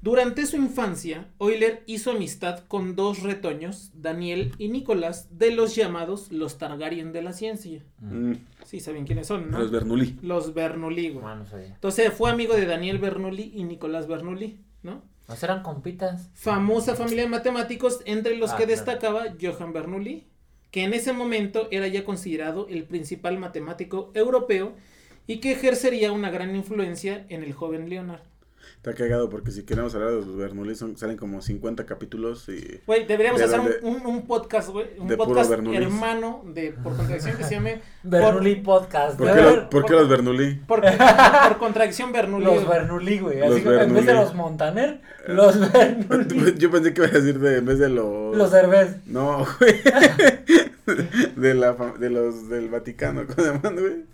Durante 0.00 0.46
su 0.46 0.56
infancia, 0.56 1.28
Euler 1.38 1.84
hizo 1.86 2.10
amistad 2.10 2.64
con 2.66 2.96
dos 2.96 3.22
retoños, 3.22 3.92
Daniel 3.94 4.52
y 4.58 4.68
Nicolás, 4.68 5.38
de 5.38 5.52
los 5.52 5.76
llamados 5.76 6.32
los 6.32 6.58
Targaryen 6.58 7.12
de 7.12 7.22
la 7.22 7.32
ciencia. 7.32 7.84
Mm, 8.00 8.32
Sí, 8.64 8.80
saben 8.80 9.04
quiénes 9.06 9.28
son, 9.28 9.50
¿no? 9.50 9.58
Los 9.60 9.70
Bernoulli. 9.70 10.18
Los 10.22 10.54
Bernoulli, 10.54 11.10
güey. 11.10 11.24
No 11.36 11.46
sabía. 11.46 11.66
Entonces 11.74 12.12
fue 12.12 12.30
amigo 12.30 12.54
de 12.54 12.66
Daniel 12.66 12.98
Bernoulli 12.98 13.52
y 13.54 13.62
Nicolás 13.64 14.08
Bernoulli, 14.08 14.58
¿no? 14.82 15.02
¿No 15.28 15.36
serán 15.36 15.62
compitas? 15.62 16.30
Famosa 16.34 16.96
familia 16.96 17.22
de 17.22 17.28
matemáticos, 17.28 18.00
entre 18.04 18.36
los 18.36 18.50
Ah, 18.50 18.56
que 18.56 18.64
claro. 18.64 18.76
destacaba 18.76 19.24
Johann 19.40 19.72
Bernoulli, 19.72 20.26
que 20.72 20.82
en 20.82 20.94
ese 20.94 21.12
momento 21.12 21.68
era 21.70 21.86
ya 21.86 22.04
considerado 22.04 22.66
el 22.68 22.84
principal 22.84 23.38
matemático 23.38 24.10
europeo 24.14 24.74
y 25.26 25.38
que 25.38 25.52
ejercería 25.52 26.10
una 26.10 26.30
gran 26.30 26.56
influencia 26.56 27.26
en 27.28 27.44
el 27.44 27.52
joven 27.52 27.88
Leonard. 27.88 28.31
Está 28.76 28.94
cagado 28.94 29.28
porque 29.30 29.50
si 29.52 29.62
queremos 29.62 29.94
hablar 29.94 30.10
de 30.10 30.16
los 30.16 30.36
Bernoulli 30.36 30.74
son, 30.74 30.96
salen 30.96 31.16
como 31.16 31.40
50 31.40 31.86
capítulos 31.86 32.48
y... 32.48 32.80
Güey, 32.86 33.06
deberíamos 33.06 33.38
De 33.40 33.44
hacer 33.46 33.60
un, 33.60 33.66
donde- 33.66 33.80
un- 33.86 34.06
un 34.06 34.26
podcast, 34.26 34.70
güey, 34.70 34.86
un 34.98 35.06
de 35.06 35.16
podcast 35.16 35.52
hermano 35.52 36.42
de 36.46 36.72
por 36.72 36.96
contradicción 36.96 37.36
que 37.36 37.44
se 37.44 37.54
llame 37.54 37.80
Bernoulli 38.02 38.56
Podcast. 38.56 39.16
¿Por 39.18 39.32
qué, 39.32 39.40
los, 39.40 39.54
por 39.68 39.84
qué 39.84 39.92
por- 39.92 40.00
los 40.00 40.08
Bernoulli? 40.08 40.54
por, 40.66 40.80
por 40.80 41.58
contradicción 41.58 42.10
Bernoulli. 42.12 42.44
Los 42.44 42.54
güey. 42.64 42.66
Bernoulli, 42.78 43.18
güey. 43.20 43.38
Los 43.38 43.52
Así 43.52 43.62
que 43.62 43.80
en 43.82 43.94
vez 43.94 44.06
de 44.06 44.14
los 44.14 44.34
Montaner, 44.34 45.00
los 45.28 45.72
Bernoulli. 45.72 46.54
Yo 46.58 46.70
pensé 46.70 46.92
que 46.92 47.02
iba 47.02 47.08
a 47.10 47.12
decir 47.14 47.38
de, 47.38 47.58
en 47.58 47.66
vez 47.66 47.78
de 47.78 47.88
los... 47.88 48.36
los 48.36 48.52
Herbes. 48.52 48.96
No, 49.06 49.46
güey. 49.60 49.80
De, 51.36 51.54
la, 51.54 51.72
de 51.98 52.10
los 52.10 52.48
del 52.48 52.68
Vaticano, 52.68 53.22
¿cómo 53.26 53.42
se 53.46 53.52
llaman, 53.54 53.74
güey? 53.76 54.04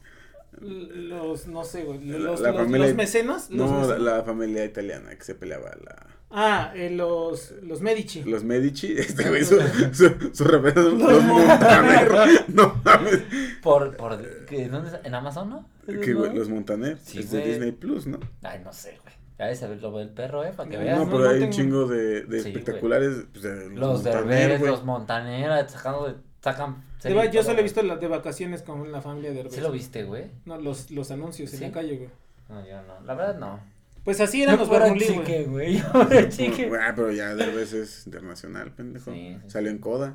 Los, 0.61 1.47
no 1.47 1.65
sé, 1.65 1.85
güey, 1.85 2.05
La- 2.05 2.19
los, 2.19 2.41
la 2.41 2.51
los- 2.53 2.61
familia- 2.63 2.87
los 2.89 2.97
mecenas. 2.97 3.51
Los 3.51 3.71
No, 3.71 3.77
la, 3.77 3.81
mecenas. 3.87 4.01
la 4.03 4.23
familia 4.25 4.65
italiana 4.65 5.11
que 5.17 5.25
se 5.25 5.35
peleaba, 5.35 5.71
la... 5.85 6.07
Ah, 6.31 6.73
eh, 6.77 6.91
los, 6.91 7.53
los 7.63 7.81
Medici. 7.81 8.23
Los 8.23 8.45
Medici, 8.45 8.93
este 8.99 9.29
güey, 9.29 9.45
su, 9.45 9.59
su, 9.93 10.31
su 10.35 10.45
referencia 10.45 10.83
Los 10.83 11.01
los 11.01 11.23
Montaner. 11.25 12.11
No 12.49 12.81
mames. 12.85 13.21
Por, 13.63 13.97
por, 13.97 14.45
¿qué, 14.47 14.69
¿dónde 14.69 14.89
está? 14.91 15.01
¿En 15.09 15.15
Amazon, 15.15 15.49
no? 15.51 15.69
¿Qué, 15.87 16.13
güey? 16.13 16.35
Los 16.37 16.49
Montaner. 16.51 16.99
Sí, 17.03 17.21
es 17.21 17.31
de 17.31 17.39
güey. 17.41 17.51
Disney 17.53 17.73
Plus, 17.73 18.07
¿no? 18.07 18.21
Ay, 18.43 18.61
no 18.63 18.73
sé, 18.73 18.99
güey. 19.03 19.15
Ya 19.39 19.47
ves, 19.47 19.63
a 19.63 19.69
ver, 19.69 19.81
lo 19.81 19.97
del 19.97 20.11
perro, 20.11 20.45
eh, 20.45 20.53
para 20.55 20.69
que 20.69 20.77
No, 20.77 20.83
veas. 20.83 20.99
No, 20.99 21.05
no, 21.07 21.11
pero 21.13 21.23
no 21.25 21.31
hay 21.31 21.37
un 21.37 21.41
tengo- 21.43 21.53
chingo 21.57 21.87
de, 21.87 22.23
de 22.25 22.43
Sí, 22.43 22.49
espectaculares. 22.49 23.25
pues, 23.33 23.43
de 23.45 23.71
Los 23.71 24.03
Montaner, 24.03 24.27
Derbez, 24.29 24.59
güey. 24.59 24.71
los 24.73 24.85
Montaner, 24.85 25.69
sacando 25.71 26.09
de, 26.09 26.15
sacan. 26.43 26.85
De 27.03 27.31
yo 27.33 27.43
solo 27.43 27.61
he 27.61 27.63
visto 27.63 27.83
las 27.83 28.01
de 28.01 28.09
vacaciones 28.09 28.63
con 28.63 28.91
la 28.91 29.01
familia 29.03 29.31
de 29.33 29.41
Herbes. 29.41 29.55
¿Sí 29.55 29.61
lo 29.61 29.71
viste, 29.71 30.05
güey? 30.05 30.27
No, 30.45 30.59
los, 30.59 30.91
los 30.91 31.11
anuncios 31.11 31.53
en 31.55 31.61
la 31.61 31.73
calle, 31.73 31.97
güey. 31.97 32.11
No, 32.49 32.67
yo 32.67 32.83
no. 32.83 33.01
La 33.05 33.15
verdad, 33.15 33.39
no. 33.39 33.61
Pues 34.05 34.21
así 34.21 34.43
eran 34.43 34.55
Yo 34.57 34.61
los 34.63 34.71
Bernoulli, 34.71 35.45
güey. 35.45 35.81
güey. 35.83 36.29
Chique. 36.31 36.71
Ah, 36.81 36.93
pero 36.97 37.13
ya 37.13 37.35
Derbez 37.35 37.73
es 37.75 38.07
internacional, 38.07 38.73
pendejo. 38.73 39.13
Sí, 39.13 39.37
sí. 39.43 39.51
Salió 39.51 39.71
en 39.71 39.79
Coda. 39.79 40.15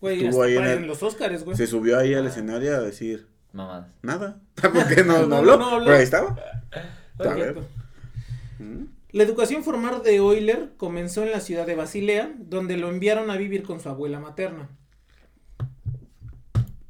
Güey, 0.00 0.24
Estuvo 0.24 0.42
ahí 0.42 0.52
en 0.54 0.58
para 0.60 0.72
el- 0.72 0.78
en 0.80 0.86
los 0.86 1.02
Oscars, 1.02 1.44
güey. 1.44 1.56
Se 1.56 1.66
subió 1.66 1.98
ahí 1.98 2.14
al 2.14 2.24
Ah. 2.26 2.28
escenario 2.28 2.74
a 2.76 2.80
decir 2.80 3.26
Mamadas. 3.52 3.88
nada. 4.02 4.38
¿Por 4.60 4.86
qué 4.88 5.04
no, 5.04 5.18
no, 5.20 5.26
No, 5.26 5.36
habló? 5.36 5.56
no 5.58 5.66
habló. 5.66 5.84
Pero 5.84 5.96
ahí 5.98 6.02
estaba. 6.04 6.36
A 7.18 7.34
ver. 7.34 7.56
Mm. 8.58 8.84
La 9.12 9.22
educación 9.22 9.62
formal 9.64 10.02
de 10.02 10.16
Euler 10.16 10.70
comenzó 10.76 11.22
en 11.22 11.30
la 11.32 11.40
ciudad 11.40 11.66
de 11.66 11.74
Basilea, 11.74 12.34
donde 12.38 12.76
lo 12.76 12.88
enviaron 12.88 13.30
a 13.30 13.36
vivir 13.36 13.62
con 13.62 13.80
su 13.80 13.88
abuela 13.88 14.18
materna. 14.18 14.68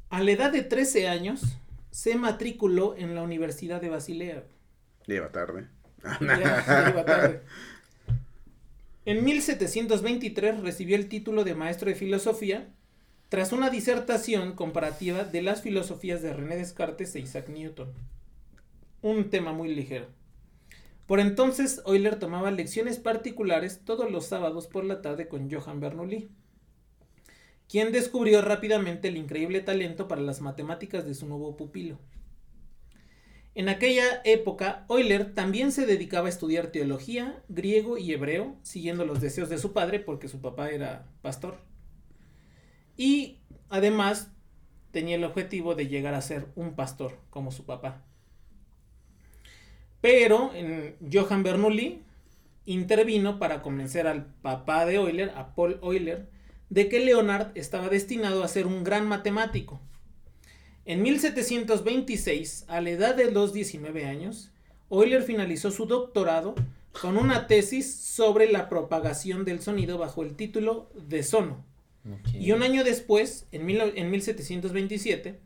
A 0.09 0.23
la 0.23 0.31
edad 0.31 0.51
de 0.51 0.63
13 0.63 1.07
años, 1.09 1.57
se 1.91 2.15
matriculó 2.15 2.95
en 2.95 3.13
la 3.13 3.23
Universidad 3.23 3.81
de 3.81 3.89
Basilea. 3.89 4.43
Lleva 5.05 5.31
tarde. 5.31 5.67
Iba 6.21 7.05
tarde. 7.05 7.41
En 9.05 9.23
1723 9.23 10.61
recibió 10.61 10.95
el 10.95 11.09
título 11.09 11.43
de 11.43 11.55
maestro 11.55 11.89
de 11.89 11.95
filosofía 11.95 12.67
tras 13.29 13.51
una 13.51 13.69
disertación 13.69 14.53
comparativa 14.53 15.23
de 15.23 15.41
las 15.41 15.61
filosofías 15.61 16.21
de 16.21 16.33
René 16.33 16.55
Descartes 16.55 17.15
e 17.15 17.19
Isaac 17.19 17.49
Newton. 17.49 17.91
Un 19.01 19.29
tema 19.29 19.51
muy 19.51 19.73
ligero. 19.73 20.07
Por 21.05 21.19
entonces, 21.19 21.81
Euler 21.85 22.19
tomaba 22.19 22.51
lecciones 22.51 22.99
particulares 22.99 23.81
todos 23.83 24.11
los 24.11 24.25
sábados 24.25 24.67
por 24.67 24.83
la 24.83 25.01
tarde 25.01 25.27
con 25.27 25.49
Johann 25.49 25.79
Bernoulli, 25.79 26.29
quien 27.69 27.91
descubrió 27.91 28.41
rápidamente 28.41 29.09
el 29.09 29.17
increíble 29.17 29.61
talento 29.61 30.07
para 30.07 30.21
las 30.21 30.41
matemáticas 30.41 31.05
de 31.05 31.13
su 31.13 31.27
nuevo 31.27 31.57
pupilo. 31.57 31.97
En 33.55 33.69
aquella 33.69 34.21
época, 34.23 34.85
Euler 34.87 35.33
también 35.33 35.71
se 35.71 35.87
dedicaba 35.87 36.27
a 36.27 36.29
estudiar 36.29 36.67
teología, 36.67 37.41
griego 37.49 37.97
y 37.97 38.13
hebreo, 38.13 38.55
siguiendo 38.61 39.03
los 39.03 39.19
deseos 39.19 39.49
de 39.49 39.57
su 39.57 39.73
padre 39.73 39.99
porque 39.99 40.27
su 40.27 40.41
papá 40.41 40.69
era 40.69 41.07
pastor. 41.23 41.57
Y 42.95 43.39
además 43.69 44.31
tenía 44.91 45.15
el 45.15 45.23
objetivo 45.23 45.73
de 45.73 45.87
llegar 45.87 46.13
a 46.13 46.21
ser 46.21 46.45
un 46.55 46.75
pastor 46.75 47.19
como 47.31 47.51
su 47.51 47.65
papá. 47.65 48.03
Pero 50.01 50.51
Johann 51.11 51.43
Bernoulli 51.43 52.03
intervino 52.65 53.39
para 53.39 53.61
convencer 53.61 54.05
al 54.05 54.25
papá 54.25 54.85
de 54.85 54.95
Euler, 54.95 55.31
a 55.35 55.55
Paul 55.55 55.79
Euler, 55.81 56.29
de 56.69 56.89
que 56.89 56.99
Leonard 56.99 57.51
estaba 57.55 57.89
destinado 57.89 58.43
a 58.43 58.47
ser 58.47 58.67
un 58.67 58.83
gran 58.83 59.07
matemático. 59.07 59.79
En 60.85 61.01
1726, 61.01 62.65
a 62.67 62.81
la 62.81 62.89
edad 62.89 63.15
de 63.15 63.31
los 63.31 63.53
19 63.53 64.05
años, 64.05 64.51
Euler 64.89 65.23
finalizó 65.23 65.71
su 65.71 65.85
doctorado 65.85 66.55
con 67.01 67.17
una 67.17 67.47
tesis 67.47 67.93
sobre 67.93 68.51
la 68.51 68.69
propagación 68.69 69.45
del 69.45 69.61
sonido 69.61 69.97
bajo 69.97 70.23
el 70.23 70.35
título 70.35 70.89
de 70.95 71.23
sono. 71.23 71.63
Y 72.33 72.53
un 72.53 72.63
año 72.63 72.83
después, 72.85 73.47
en, 73.51 73.65
mil- 73.65 73.93
en 73.95 74.09
1727, 74.09 75.39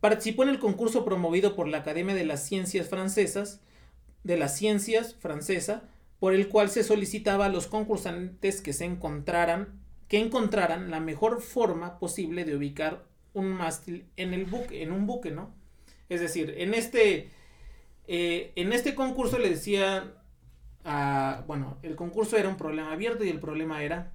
participó 0.00 0.42
en 0.42 0.50
el 0.50 0.58
concurso 0.58 1.02
promovido 1.04 1.56
por 1.56 1.66
la 1.66 1.78
Academia 1.78 2.14
de 2.14 2.26
las 2.26 2.46
Ciencias 2.46 2.88
Francesas, 2.88 3.60
de 4.22 4.36
las 4.36 4.56
Ciencias 4.56 5.14
Francesa, 5.18 5.84
por 6.20 6.34
el 6.34 6.48
cual 6.48 6.68
se 6.68 6.84
solicitaba 6.84 7.46
a 7.46 7.48
los 7.48 7.66
concursantes 7.66 8.60
que 8.60 8.74
se 8.74 8.84
encontraran, 8.84 9.80
que 10.08 10.18
encontraran 10.18 10.90
la 10.90 11.00
mejor 11.00 11.40
forma 11.42 11.98
posible 11.98 12.44
de 12.44 12.56
ubicar 12.56 13.04
un 13.32 13.48
mástil 13.48 14.06
en 14.16 14.34
el 14.34 14.44
buque, 14.44 14.82
en 14.82 14.92
un 14.92 15.06
buque, 15.06 15.30
¿no? 15.30 15.54
Es 16.08 16.20
decir, 16.20 16.54
en 16.58 16.74
este, 16.74 17.30
eh, 18.06 18.52
en 18.56 18.72
este 18.72 18.94
concurso 18.94 19.38
le 19.38 19.48
decía, 19.50 20.12
a- 20.84 21.42
bueno, 21.46 21.78
el 21.82 21.96
concurso 21.96 22.36
era 22.36 22.48
un 22.48 22.56
problema 22.56 22.92
abierto 22.92 23.24
y 23.24 23.28
el 23.30 23.40
problema 23.40 23.82
era 23.82 24.12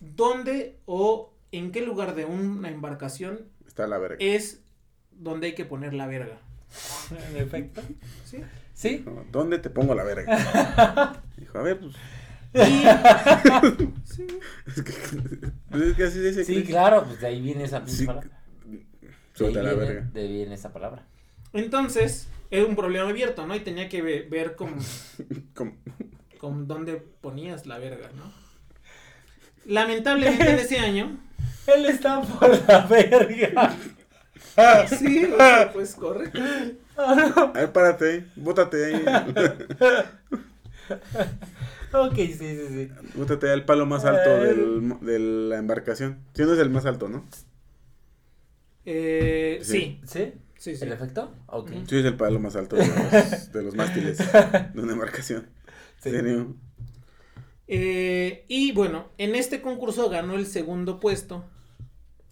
dónde 0.00 0.78
o 0.86 1.32
en 1.52 1.72
qué 1.72 1.80
lugar 1.82 2.14
de 2.14 2.24
una 2.26 2.68
embarcación 2.68 3.48
Está 3.66 3.86
la 3.86 3.98
verga. 3.98 4.16
es 4.20 4.62
donde 5.12 5.48
hay 5.48 5.54
que 5.54 5.64
poner 5.64 5.94
la 5.94 6.06
verga. 6.06 6.38
En 7.30 7.36
efecto. 7.36 7.80
¿sí? 8.24 8.38
¿Sí? 8.74 9.04
¿Dónde 9.30 9.58
te 9.60 9.70
pongo 9.70 9.94
la 9.94 10.02
verga? 10.04 11.22
Dijo, 11.38 11.58
a 11.58 11.62
ver, 11.62 11.78
pues. 11.80 11.94
Y, 12.54 12.86
Es 14.66 14.82
que, 14.82 14.92
es 15.90 15.96
que 15.96 16.04
así 16.04 16.20
dice. 16.20 16.44
Sí, 16.44 16.62
claro, 16.64 17.04
pues 17.04 17.20
de 17.20 17.26
ahí 17.26 17.40
viene 17.40 17.64
esa 17.64 17.86
Sí, 17.86 18.06
palabra. 18.06 18.28
Suelta 19.34 19.58
de 19.60 19.64
la 19.64 19.70
ahí 19.70 19.76
viene, 19.76 19.92
verga. 19.94 20.10
De 20.12 20.20
ahí 20.20 20.32
viene 20.32 20.54
esa 20.54 20.72
palabra. 20.72 21.04
entonces, 21.52 22.28
era 22.50 22.64
un 22.66 22.76
problema 22.76 23.08
abierto, 23.10 23.46
¿no? 23.46 23.54
Y 23.56 23.60
tenía 23.60 23.88
que 23.88 24.02
ve- 24.02 24.26
ver 24.30 24.54
con, 24.56 24.74
Como- 25.54 25.76
con 26.38 26.66
dónde 26.68 26.96
ponías 27.20 27.66
la 27.66 27.78
verga, 27.78 28.10
¿no? 28.16 28.32
Lamentablemente 29.66 30.50
en 30.50 30.58
ese 30.58 30.78
año, 30.78 31.18
Él 31.66 31.86
está 31.86 32.20
por 32.22 32.50
la 32.68 32.80
verga. 32.86 33.74
sí, 34.98 35.24
o 35.24 35.36
sea, 35.36 35.72
pues 35.72 35.94
correcto. 35.94 36.38
A 36.96 37.46
ver, 37.52 37.72
párate, 37.72 38.26
bótate 38.36 38.84
ahí. 38.84 39.04
ok, 41.94 42.14
sí, 42.14 42.36
sí, 42.36 42.68
sí. 42.68 42.90
Bótate 43.14 43.50
al 43.50 43.64
palo 43.64 43.86
más 43.86 44.04
alto 44.04 44.30
del, 44.42 44.98
de 45.00 45.18
la 45.18 45.58
embarcación. 45.58 46.18
Si 46.34 46.42
no 46.42 46.52
es 46.52 46.58
el 46.58 46.70
más 46.70 46.86
alto, 46.86 47.08
¿no? 47.08 47.24
Eh, 48.84 49.60
sí, 49.62 50.00
¿Sí? 50.04 50.32
sí, 50.58 50.76
sí. 50.76 50.84
¿El 50.84 50.92
efecto? 50.92 51.32
Ok. 51.46 51.70
Sí, 51.88 51.98
es 51.98 52.04
el 52.04 52.16
palo 52.16 52.38
más 52.40 52.56
alto 52.56 52.76
de 52.76 52.86
los, 52.86 53.52
de 53.52 53.62
los 53.62 53.74
mástiles 53.74 54.18
de 54.18 54.80
una 54.80 54.92
embarcación. 54.92 55.46
Sí. 56.02 56.10
Eh, 57.66 58.44
y 58.48 58.72
bueno, 58.72 59.06
en 59.16 59.34
este 59.34 59.62
concurso 59.62 60.10
ganó 60.10 60.34
el 60.34 60.46
segundo 60.46 61.00
puesto 61.00 61.44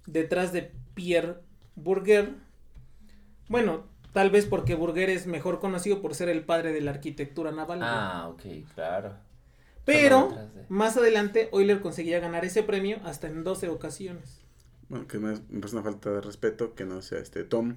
detrás 0.07 0.53
de 0.53 0.73
Pierre 0.95 1.37
Bourguer. 1.75 2.35
Bueno, 3.49 3.85
tal 4.13 4.31
vez 4.31 4.45
porque 4.47 4.75
Bourguer 4.75 5.09
es 5.09 5.27
mejor 5.27 5.59
conocido 5.59 6.03
por 6.03 6.15
ser 6.15 6.29
el 6.29 6.45
padre 6.45 6.73
de 6.73 6.83
la 6.83 6.91
arquitectura 6.91 7.51
naval. 7.51 7.81
Ah, 7.83 8.29
ok, 8.31 8.43
claro. 8.75 9.15
Pero 9.85 10.29
de- 10.55 10.67
más 10.69 10.97
adelante 10.97 11.49
Euler 11.53 11.81
conseguía 11.81 12.21
ganar 12.21 12.45
ese 12.45 12.63
premio 12.63 12.99
hasta 13.05 13.27
en 13.29 13.43
12 13.45 13.69
ocasiones. 13.69 14.41
Bueno, 14.89 15.07
que 15.07 15.19
me, 15.19 15.33
me 15.49 15.61
parece 15.61 15.77
una 15.77 15.83
falta 15.85 16.11
de 16.11 16.21
respeto 16.21 16.75
que 16.75 16.85
no 16.85 17.03
sea 17.03 17.19
este 17.19 17.45
Tom, 17.45 17.77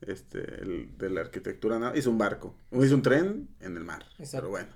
este, 0.00 0.40
el 0.62 0.96
de 0.98 1.10
la 1.10 1.22
arquitectura, 1.22 1.78
nada. 1.78 1.96
Hizo 1.96 2.10
un 2.10 2.18
barco, 2.18 2.54
o 2.70 2.84
hizo 2.84 2.94
un 2.94 3.02
tren 3.02 3.48
en 3.60 3.76
el 3.76 3.84
mar. 3.84 4.04
Exacto. 4.18 4.38
Pero 4.38 4.50
bueno, 4.50 4.68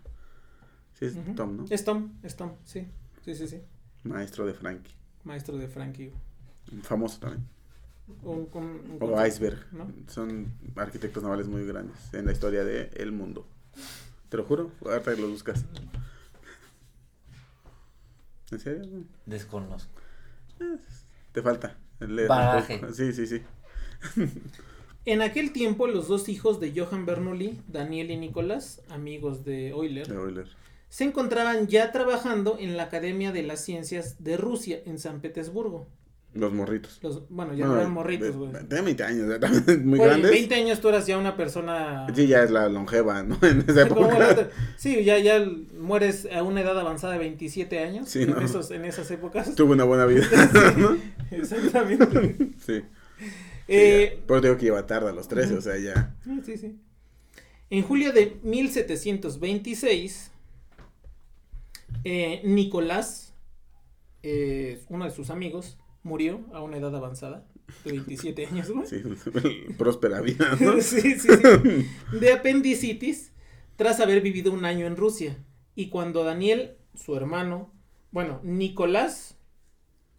Sí, 0.94 1.04
es. 1.06 1.14
Tom, 1.36 1.56
¿no? 1.58 1.64
Es 1.70 1.84
Tom, 1.84 2.12
es 2.22 2.34
Tom, 2.36 2.52
sí. 2.64 2.88
Sí, 3.24 3.34
sí, 3.34 3.46
sí. 3.46 3.60
Maestro 4.04 4.46
de 4.46 4.54
Frankie. 4.54 4.94
Maestro 5.24 5.56
de 5.56 5.68
Frankie. 5.68 6.12
Famoso 6.82 7.20
también. 7.20 7.46
Un- 8.22 8.48
un- 8.52 8.64
un- 8.90 8.98
O 9.00 9.26
Iceberg. 9.26 9.66
¿no? 9.72 9.92
Son 10.08 10.46
arquitectos 10.76 11.22
navales 11.22 11.46
muy 11.46 11.64
grandes 11.66 11.96
en 12.14 12.24
la 12.26 12.32
historia 12.32 12.64
del 12.64 12.90
el 12.96 13.12
mundo. 13.12 13.46
Te 14.28 14.38
lo 14.38 14.44
juro, 14.44 14.70
ahorita 14.84 15.12
lo 15.12 15.28
buscas. 15.28 15.64
¿En 18.50 18.58
serio? 18.60 19.04
Desconozco. 19.26 19.90
Te 21.32 21.42
falta. 21.42 21.76
leer. 22.00 22.30
Sí, 22.92 23.12
sí, 23.12 23.26
sí. 23.26 23.42
En 25.04 25.22
aquel 25.22 25.52
tiempo, 25.52 25.86
los 25.86 26.06
dos 26.06 26.28
hijos 26.28 26.60
de 26.60 26.78
Johann 26.78 27.06
Bernoulli, 27.06 27.58
Daniel 27.66 28.10
y 28.10 28.18
Nicolás, 28.18 28.82
amigos 28.90 29.42
de 29.42 29.68
Euler, 29.68 30.06
De 30.06 30.14
Euler. 30.14 30.48
se 30.90 31.04
encontraban 31.04 31.66
ya 31.66 31.92
trabajando 31.92 32.58
en 32.58 32.76
la 32.76 32.82
Academia 32.84 33.32
de 33.32 33.42
las 33.42 33.64
Ciencias 33.64 34.22
de 34.22 34.36
Rusia 34.36 34.80
en 34.84 34.98
San 34.98 35.22
Petersburgo. 35.22 35.88
Los 36.38 36.52
morritos. 36.52 36.98
Los, 37.02 37.28
bueno, 37.28 37.52
ya 37.52 37.66
Bueno, 37.66 37.74
no 37.74 37.80
eran 37.80 37.92
morritos, 37.92 38.36
güey. 38.36 38.52
Tienen 38.52 38.84
20 38.84 39.02
años, 39.04 39.28
ya 39.28 39.40
también 39.40 39.86
muy 39.88 39.98
Güey, 39.98 40.08
grandes. 40.10 40.30
20 40.30 40.54
años 40.54 40.80
tú 40.80 40.88
eras 40.88 41.06
ya 41.06 41.18
una 41.18 41.36
persona... 41.36 42.06
Sí, 42.14 42.26
ya 42.28 42.42
es 42.44 42.50
la 42.52 42.68
longeva, 42.68 43.22
¿no? 43.24 43.36
En 43.42 43.64
esa 43.68 43.82
época. 43.82 44.48
Sí, 44.76 45.02
ya, 45.04 45.18
ya 45.18 45.44
mueres 45.78 46.28
a 46.32 46.42
una 46.44 46.60
edad 46.60 46.78
avanzada 46.78 47.14
de 47.14 47.18
27 47.18 47.80
años 47.80 48.08
Sí, 48.08 48.22
en, 48.22 48.30
¿no? 48.30 48.40
esos, 48.40 48.70
en 48.70 48.84
esas 48.84 49.10
épocas. 49.10 49.54
Tuvo 49.56 49.72
una 49.72 49.84
buena 49.84 50.06
vida. 50.06 50.26
¿no? 50.76 50.96
Exactamente. 51.30 52.50
Sí. 52.64 52.82
Eh, 53.66 54.22
Pero 54.26 54.40
digo 54.40 54.56
que 54.56 54.66
lleva 54.66 54.86
tarde 54.86 55.10
a 55.10 55.12
los 55.12 55.26
13, 55.28 55.48
Ujú. 55.50 55.58
o 55.58 55.62
sea, 55.62 55.76
ya. 55.76 56.14
Sí, 56.24 56.40
sí, 56.46 56.56
sí. 56.56 56.78
En 57.70 57.82
julio 57.82 58.12
de 58.12 58.38
1726, 58.44 60.30
eh, 62.04 62.40
Nicolás, 62.44 63.34
eh, 64.22 64.80
uno 64.88 65.04
de 65.04 65.10
sus 65.10 65.30
amigos, 65.30 65.76
murió 66.02 66.44
a 66.52 66.62
una 66.62 66.76
edad 66.78 66.94
avanzada, 66.94 67.46
de 67.84 67.92
27 67.92 68.46
años, 68.46 68.70
güey. 68.70 68.86
Sí, 68.86 69.02
próspera 69.78 70.20
vida, 70.20 70.56
¿no? 70.60 70.80
sí, 70.80 71.18
sí, 71.18 71.28
sí. 71.28 72.18
De 72.18 72.32
apendicitis, 72.32 73.32
tras 73.76 74.00
haber 74.00 74.20
vivido 74.20 74.52
un 74.52 74.64
año 74.64 74.86
en 74.86 74.96
Rusia. 74.96 75.38
Y 75.74 75.88
cuando 75.88 76.24
Daniel, 76.24 76.76
su 76.94 77.14
hermano, 77.14 77.72
bueno, 78.10 78.40
Nicolás, 78.42 79.36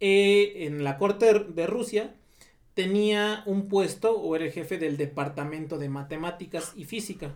eh, 0.00 0.66
en 0.66 0.84
la 0.84 0.96
corte 0.96 1.32
de 1.34 1.66
Rusia, 1.66 2.14
tenía 2.74 3.42
un 3.46 3.68
puesto 3.68 4.18
o 4.18 4.34
era 4.36 4.46
el 4.46 4.52
jefe 4.52 4.78
del 4.78 4.96
departamento 4.96 5.76
de 5.76 5.88
matemáticas 5.88 6.72
y 6.76 6.84
física. 6.84 7.34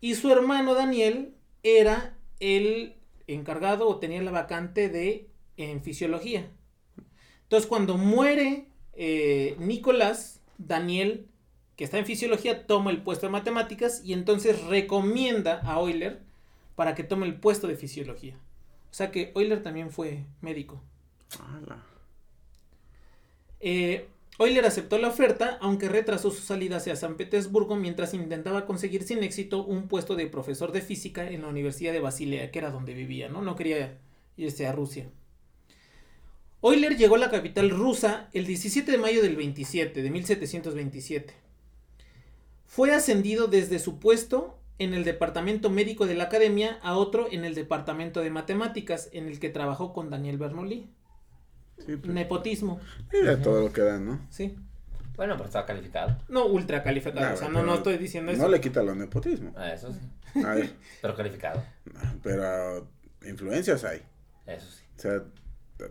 Y 0.00 0.16
su 0.16 0.30
hermano 0.32 0.74
Daniel 0.74 1.34
era 1.62 2.16
el 2.40 2.96
encargado 3.26 3.88
o 3.88 3.98
tenía 3.98 4.22
la 4.22 4.30
vacante 4.30 4.88
de 4.88 5.28
en 5.56 5.82
fisiología. 5.82 6.50
Entonces 7.54 7.68
cuando 7.68 7.96
muere 7.96 8.66
eh, 8.94 9.54
Nicolás, 9.60 10.40
Daniel, 10.58 11.28
que 11.76 11.84
está 11.84 11.98
en 11.98 12.04
fisiología, 12.04 12.66
toma 12.66 12.90
el 12.90 13.00
puesto 13.00 13.26
de 13.26 13.30
matemáticas 13.30 14.02
y 14.04 14.12
entonces 14.12 14.64
recomienda 14.64 15.60
a 15.62 15.78
Euler 15.78 16.18
para 16.74 16.96
que 16.96 17.04
tome 17.04 17.26
el 17.26 17.36
puesto 17.36 17.68
de 17.68 17.76
fisiología. 17.76 18.34
O 18.90 18.94
sea 18.94 19.12
que 19.12 19.30
Euler 19.36 19.62
también 19.62 19.92
fue 19.92 20.24
médico. 20.40 20.82
Eh, 23.60 24.08
Euler 24.40 24.66
aceptó 24.66 24.98
la 24.98 25.06
oferta, 25.06 25.56
aunque 25.60 25.88
retrasó 25.88 26.32
su 26.32 26.42
salida 26.42 26.78
hacia 26.78 26.96
San 26.96 27.16
Petersburgo 27.16 27.76
mientras 27.76 28.14
intentaba 28.14 28.66
conseguir 28.66 29.04
sin 29.04 29.22
éxito 29.22 29.64
un 29.64 29.86
puesto 29.86 30.16
de 30.16 30.26
profesor 30.26 30.72
de 30.72 30.80
física 30.80 31.30
en 31.30 31.42
la 31.42 31.48
Universidad 31.50 31.92
de 31.92 32.00
Basilea, 32.00 32.50
que 32.50 32.58
era 32.58 32.72
donde 32.72 32.94
vivía, 32.94 33.28
¿no? 33.28 33.42
No 33.42 33.54
quería 33.54 33.96
irse 34.36 34.66
a 34.66 34.72
Rusia. 34.72 35.08
Euler 36.64 36.96
llegó 36.96 37.16
a 37.16 37.18
la 37.18 37.30
capital 37.30 37.70
rusa 37.70 38.28
el 38.32 38.46
17 38.46 38.90
de 38.90 38.98
mayo 38.98 39.22
del 39.22 39.36
27, 39.36 40.02
de 40.02 40.10
1727. 40.10 41.34
Fue 42.66 42.92
ascendido 42.94 43.46
desde 43.48 43.78
su 43.78 43.98
puesto 44.00 44.58
en 44.78 44.94
el 44.94 45.04
departamento 45.04 45.70
médico 45.70 46.06
de 46.06 46.14
la 46.14 46.24
academia 46.24 46.78
a 46.82 46.96
otro 46.96 47.28
en 47.30 47.44
el 47.44 47.54
departamento 47.54 48.20
de 48.20 48.30
matemáticas, 48.30 49.08
en 49.12 49.28
el 49.28 49.38
que 49.38 49.50
trabajó 49.50 49.92
con 49.92 50.10
Daniel 50.10 50.38
Bernoulli. 50.38 50.90
Sí, 51.78 51.96
pues, 51.96 52.06
Nepotismo, 52.14 52.80
mira 53.12 53.40
todo 53.42 53.60
lo 53.60 53.72
que 53.72 53.82
da, 53.82 53.98
¿no? 53.98 54.20
sí. 54.30 54.56
Bueno, 55.16 55.34
pero 55.36 55.46
estaba 55.46 55.64
calificado. 55.64 56.18
No 56.28 56.46
ultra 56.46 56.82
calificado, 56.82 57.34
o 57.34 57.36
sea, 57.36 57.48
no, 57.48 57.62
no 57.62 57.76
estoy 57.76 57.98
diciendo 57.98 58.32
eso. 58.32 58.42
No 58.42 58.48
le 58.48 58.60
quita 58.60 58.82
lo 58.82 58.96
nepotismo. 58.96 59.52
Ah, 59.54 59.72
Eso 59.72 59.92
sí. 59.92 60.42
A 60.44 60.54
ver, 60.54 60.72
Pero 61.02 61.14
calificado. 61.14 61.62
pero 62.20 62.88
influencias 63.24 63.84
hay. 63.84 64.02
Eso 64.44 64.68
sí. 64.68 64.82
O 64.96 65.00
sea, 65.00 65.22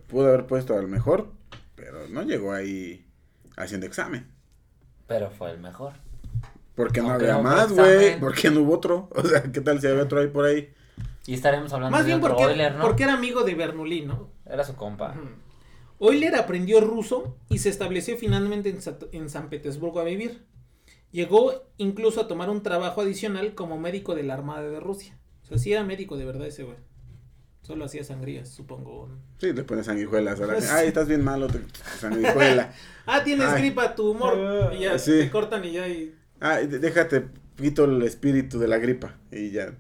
pudo 0.08 0.28
haber 0.28 0.46
puesto 0.48 0.76
al 0.78 0.88
mejor, 0.88 1.32
pero 1.76 2.08
no 2.10 2.24
llegó 2.24 2.54
ahí 2.54 3.06
haciendo 3.58 3.86
examen. 3.86 4.28
Pero 5.08 5.30
fue 5.32 5.52
el 5.52 5.60
mejor. 5.60 5.94
Porque 6.76 7.02
no 7.02 7.12
había 7.12 7.34
no 7.34 7.42
fue 7.42 7.44
más, 7.44 7.72
güey. 7.72 7.90
examen. 8.06 8.20
¿Por 8.20 8.36
qué 8.36 8.50
no 8.50 8.62
hubo 8.62 8.74
otro? 8.76 9.10
O 9.16 9.22
sea, 9.24 9.44
¿qué 9.44 9.62
tal 9.62 9.80
si 9.80 9.88
había 9.88 10.04
otro 10.04 10.20
ahí 10.20 10.28
por 10.28 10.46
ahí? 10.46 10.74
Y 11.26 11.34
estaremos 11.36 11.72
hablando 11.72 11.96
Más 11.96 12.06
de 12.06 12.12
bien 12.14 12.20
otro 12.24 12.36
porque, 12.36 12.52
Euler, 12.52 12.76
¿no? 12.76 12.82
porque 12.84 13.04
era 13.04 13.14
amigo 13.14 13.44
de 13.44 13.56
Bernoulli, 13.56 14.02
¿no? 14.02 14.30
Era 14.46 14.64
su 14.64 14.76
compa. 14.76 15.16
Euler 16.00 16.36
aprendió 16.36 16.82
ruso 16.82 17.38
y 17.50 17.60
se 17.60 17.70
estableció 17.70 18.18
finalmente 18.18 18.70
en, 18.70 18.82
Sa- 18.82 18.98
en 19.12 19.30
San 19.30 19.50
Petersburgo 19.50 20.00
a 20.00 20.04
vivir. 20.04 20.44
Llegó 21.12 21.54
incluso 21.78 22.22
a 22.22 22.28
tomar 22.28 22.50
un 22.50 22.64
trabajo 22.64 23.02
adicional 23.02 23.54
como 23.56 23.80
médico 23.80 24.16
de 24.16 24.24
la 24.24 24.34
Armada 24.34 24.64
de 24.64 24.80
Rusia. 24.80 25.18
O 25.44 25.46
sea, 25.46 25.58
sí 25.58 25.72
era 25.72 25.84
médico 25.84 26.18
de 26.18 26.26
verdad 26.26 26.48
ese 26.48 26.64
güey. 26.64 26.78
Solo 27.64 27.86
hacía 27.86 28.04
sangrías, 28.04 28.50
supongo. 28.50 29.10
Sí, 29.40 29.54
le 29.54 29.64
pones 29.64 29.86
sanguijuelas. 29.86 30.40
Ay, 30.72 30.90
estás 30.90 31.08
bien 31.08 31.24
malo, 31.24 31.48
te- 31.48 31.62
sanguijuela. 32.00 32.74
Ah, 33.06 33.24
tienes 33.24 33.48
Ay. 33.48 33.62
gripa, 33.62 33.96
tu 33.96 34.12
humor. 34.12 34.74
Y 34.76 34.82
ya 34.82 35.00
Sí. 35.00 35.12
te 35.20 35.30
cortan 35.32 35.64
y 35.66 35.72
ya. 35.72 35.88
Y... 35.88 36.14
D- 36.68 36.80
déjate, 36.80 37.26
quito 37.56 37.86
el 37.86 38.02
espíritu 38.04 38.60
de 38.60 38.68
la 38.68 38.78
gripa. 38.80 39.16
Y 39.32 39.52
ya. 39.52 39.74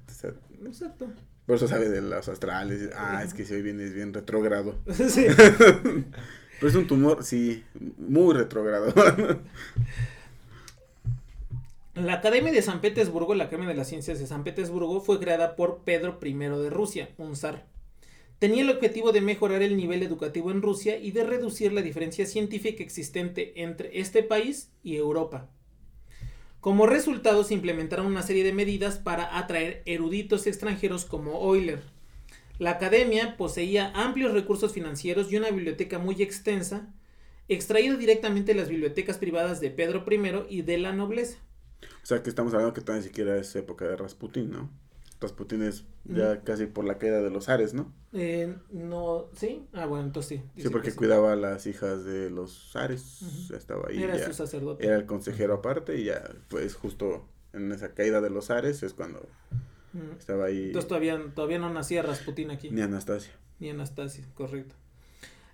Exacto. 0.65 1.07
por 1.45 1.57
eso 1.57 1.67
sabe 1.67 1.89
de 1.89 2.01
los 2.01 2.27
astrales. 2.29 2.89
Ah, 2.95 3.21
es 3.23 3.33
que 3.33 3.43
si 3.45 3.53
hoy 3.53 3.61
vienes 3.61 3.93
bien 3.93 4.13
retrógrado. 4.13 4.77
sí. 5.09 5.25
Pero 5.35 6.69
es 6.69 6.75
un 6.75 6.87
tumor, 6.87 7.23
sí, 7.25 7.65
muy 7.97 8.33
retrógrado. 8.33 8.93
La 11.95 12.13
Academia 12.13 12.51
de 12.53 12.61
San 12.61 12.79
Petersburgo, 12.81 13.35
la 13.35 13.43
Academia 13.45 13.69
de 13.69 13.75
las 13.75 13.87
Ciencias 13.89 14.19
de 14.19 14.25
San 14.25 14.43
Petersburgo, 14.45 15.01
fue 15.01 15.19
creada 15.19 15.55
por 15.57 15.79
Pedro 15.83 16.17
I 16.23 16.33
de 16.33 16.69
Rusia, 16.69 17.09
un 17.17 17.35
zar. 17.35 17.65
Tenía 18.43 18.63
el 18.63 18.71
objetivo 18.71 19.13
de 19.13 19.21
mejorar 19.21 19.61
el 19.61 19.77
nivel 19.77 20.03
educativo 20.03 20.51
en 20.51 20.61
Rusia 20.61 20.97
y 20.97 21.11
de 21.11 21.23
reducir 21.23 21.71
la 21.71 21.81
diferencia 21.81 22.25
científica 22.25 22.83
existente 22.83 23.63
entre 23.63 24.01
este 24.01 24.21
país 24.21 24.69
y 24.83 24.97
Europa. 24.97 25.49
Como 26.59 26.85
resultado, 26.85 27.45
se 27.45 27.53
implementaron 27.53 28.05
una 28.05 28.21
serie 28.21 28.43
de 28.43 28.51
medidas 28.51 28.97
para 28.97 29.37
atraer 29.37 29.81
eruditos 29.85 30.45
extranjeros 30.45 31.05
como 31.05 31.55
Euler. 31.55 31.83
La 32.59 32.71
academia 32.71 33.37
poseía 33.37 33.93
amplios 33.95 34.33
recursos 34.33 34.73
financieros 34.73 35.31
y 35.31 35.37
una 35.37 35.49
biblioteca 35.49 35.97
muy 35.97 36.21
extensa, 36.21 36.93
extraída 37.47 37.95
directamente 37.95 38.53
de 38.53 38.59
las 38.59 38.67
bibliotecas 38.67 39.19
privadas 39.19 39.61
de 39.61 39.71
Pedro 39.71 40.03
I 40.05 40.57
y 40.57 40.63
de 40.63 40.79
la 40.79 40.91
nobleza. 40.91 41.37
o 41.81 42.05
sea, 42.05 42.21
que 42.21 42.29
estamos 42.29 42.53
hablando 42.53 42.73
que 42.73 42.91
ni 42.91 43.03
siquiera 43.03 43.37
es 43.37 43.55
época 43.55 43.85
de 43.85 43.95
Rasputín, 43.95 44.51
¿no? 44.51 44.82
Rasputín 45.23 45.63
es 45.63 45.85
ya 46.05 46.41
casi 46.41 46.67
por 46.67 46.85
la 46.85 46.99
caída 46.99 47.21
de 47.21 47.29
los 47.31 47.49
Ares, 47.49 47.73
¿no? 47.73 47.91
Eh, 48.13 48.55
no, 48.71 49.29
¿sí? 49.35 49.65
Ah, 49.73 49.85
bueno, 49.87 50.05
entonces 50.05 50.41
sí. 50.55 50.61
Sí, 50.61 50.69
porque 50.69 50.91
sí. 50.91 50.97
cuidaba 50.97 51.33
a 51.33 51.35
las 51.35 51.65
hijas 51.65 52.05
de 52.05 52.29
los 52.29 52.75
Ares. 52.75 53.49
Estaba 53.51 53.87
ahí. 53.89 54.03
Era 54.03 54.17
ya. 54.17 54.25
su 54.27 54.33
sacerdote. 54.33 54.85
Era 54.85 54.95
el 54.95 55.05
consejero 55.05 55.55
aparte 55.55 55.97
y 55.97 56.05
ya, 56.05 56.23
pues 56.49 56.75
justo 56.75 57.27
en 57.53 57.71
esa 57.71 57.93
caída 57.93 58.21
de 58.21 58.29
los 58.29 58.49
Ares 58.51 58.83
es 58.83 58.93
cuando 58.93 59.27
estaba 60.17 60.45
ahí 60.45 60.65
Entonces 60.67 60.87
todavía, 60.87 61.19
todavía 61.35 61.59
no 61.59 61.71
nacía 61.71 62.01
Rasputín 62.01 62.51
aquí. 62.51 62.69
ni 62.71 62.81
Anastasia. 62.81 63.33
Ni 63.59 63.69
Anastasia, 63.69 64.25
correcto. 64.33 64.75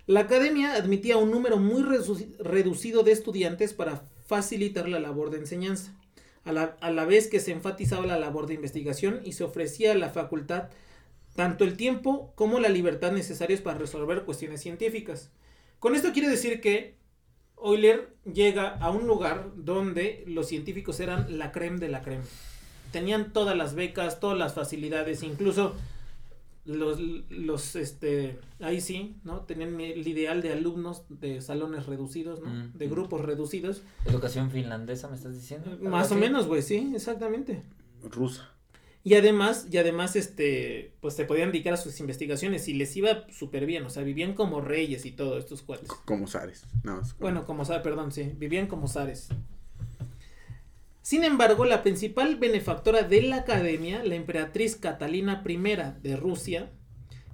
La 0.06 0.20
academia 0.20 0.74
admitía 0.74 1.18
un 1.18 1.30
número 1.30 1.58
muy 1.58 1.82
reducido 1.82 3.02
de 3.02 3.12
estudiantes 3.12 3.74
para 3.74 4.02
facilitar 4.26 4.88
la 4.88 4.98
labor 4.98 5.30
de 5.30 5.38
enseñanza, 5.38 5.94
a 6.44 6.52
la, 6.52 6.76
a 6.80 6.90
la 6.90 7.04
vez 7.04 7.28
que 7.28 7.40
se 7.40 7.52
enfatizaba 7.52 8.06
la 8.06 8.18
labor 8.18 8.46
de 8.46 8.54
investigación 8.54 9.20
y 9.24 9.32
se 9.32 9.44
ofrecía 9.44 9.92
a 9.92 9.96
la 9.96 10.10
facultad 10.10 10.70
tanto 11.36 11.64
el 11.64 11.76
tiempo 11.76 12.32
como 12.34 12.58
la 12.58 12.68
libertad 12.68 13.12
necesarios 13.12 13.60
para 13.60 13.78
resolver 13.78 14.24
cuestiones 14.24 14.60
científicas. 14.60 15.30
Con 15.78 15.94
esto 15.94 16.12
quiere 16.12 16.28
decir 16.28 16.60
que 16.60 16.96
Euler 17.62 18.14
llega 18.30 18.68
a 18.68 18.90
un 18.90 19.06
lugar 19.06 19.50
donde 19.56 20.24
los 20.26 20.48
científicos 20.48 21.00
eran 21.00 21.38
la 21.38 21.52
creme 21.52 21.78
de 21.78 21.88
la 21.88 22.02
creme. 22.02 22.24
Tenían 22.92 23.32
todas 23.32 23.56
las 23.56 23.74
becas, 23.74 24.20
todas 24.20 24.36
las 24.36 24.54
facilidades, 24.54 25.22
incluso 25.22 25.74
los, 26.64 27.00
los 27.00 27.76
este, 27.76 28.38
ahí 28.60 28.80
sí, 28.80 29.16
¿no? 29.24 29.40
Tenían 29.42 29.80
el 29.80 30.06
ideal 30.06 30.42
de 30.42 30.52
alumnos 30.52 31.04
de 31.08 31.40
salones 31.40 31.86
reducidos, 31.86 32.40
¿no? 32.40 32.48
Mm. 32.50 32.72
De 32.74 32.88
grupos 32.88 33.22
reducidos. 33.22 33.82
Educación 34.06 34.50
finlandesa, 34.50 35.08
¿me 35.08 35.16
estás 35.16 35.34
diciendo? 35.34 35.70
¿Algo 35.70 35.88
Más 35.88 36.12
o 36.12 36.16
menos, 36.16 36.46
güey, 36.46 36.62
sí, 36.62 36.92
exactamente. 36.94 37.62
Rusa. 38.02 38.50
Y 39.02 39.14
además, 39.14 39.66
y 39.70 39.78
además, 39.78 40.14
este, 40.14 40.92
pues 41.00 41.14
se 41.14 41.24
podían 41.24 41.52
dedicar 41.52 41.72
a 41.72 41.78
sus 41.78 41.98
investigaciones 42.00 42.68
y 42.68 42.74
les 42.74 42.94
iba 42.96 43.26
súper 43.30 43.64
bien, 43.64 43.84
o 43.84 43.90
sea, 43.90 44.02
vivían 44.02 44.34
como 44.34 44.60
reyes 44.60 45.06
y 45.06 45.12
todo 45.12 45.38
estos 45.38 45.62
cuates. 45.62 45.88
Como 46.04 46.26
Zares. 46.26 46.66
No, 46.82 47.00
es 47.00 47.14
como- 47.14 47.20
Bueno, 47.22 47.46
como 47.46 47.64
zares, 47.64 47.82
perdón, 47.82 48.12
sí, 48.12 48.30
vivían 48.36 48.66
como 48.66 48.88
zares. 48.88 49.28
Sin 51.02 51.24
embargo, 51.24 51.64
la 51.64 51.82
principal 51.82 52.36
benefactora 52.36 53.02
de 53.02 53.22
la 53.22 53.36
academia, 53.36 54.04
la 54.04 54.14
emperatriz 54.16 54.76
Catalina 54.76 55.42
I 55.46 55.56
de 56.02 56.16
Rusia, 56.16 56.70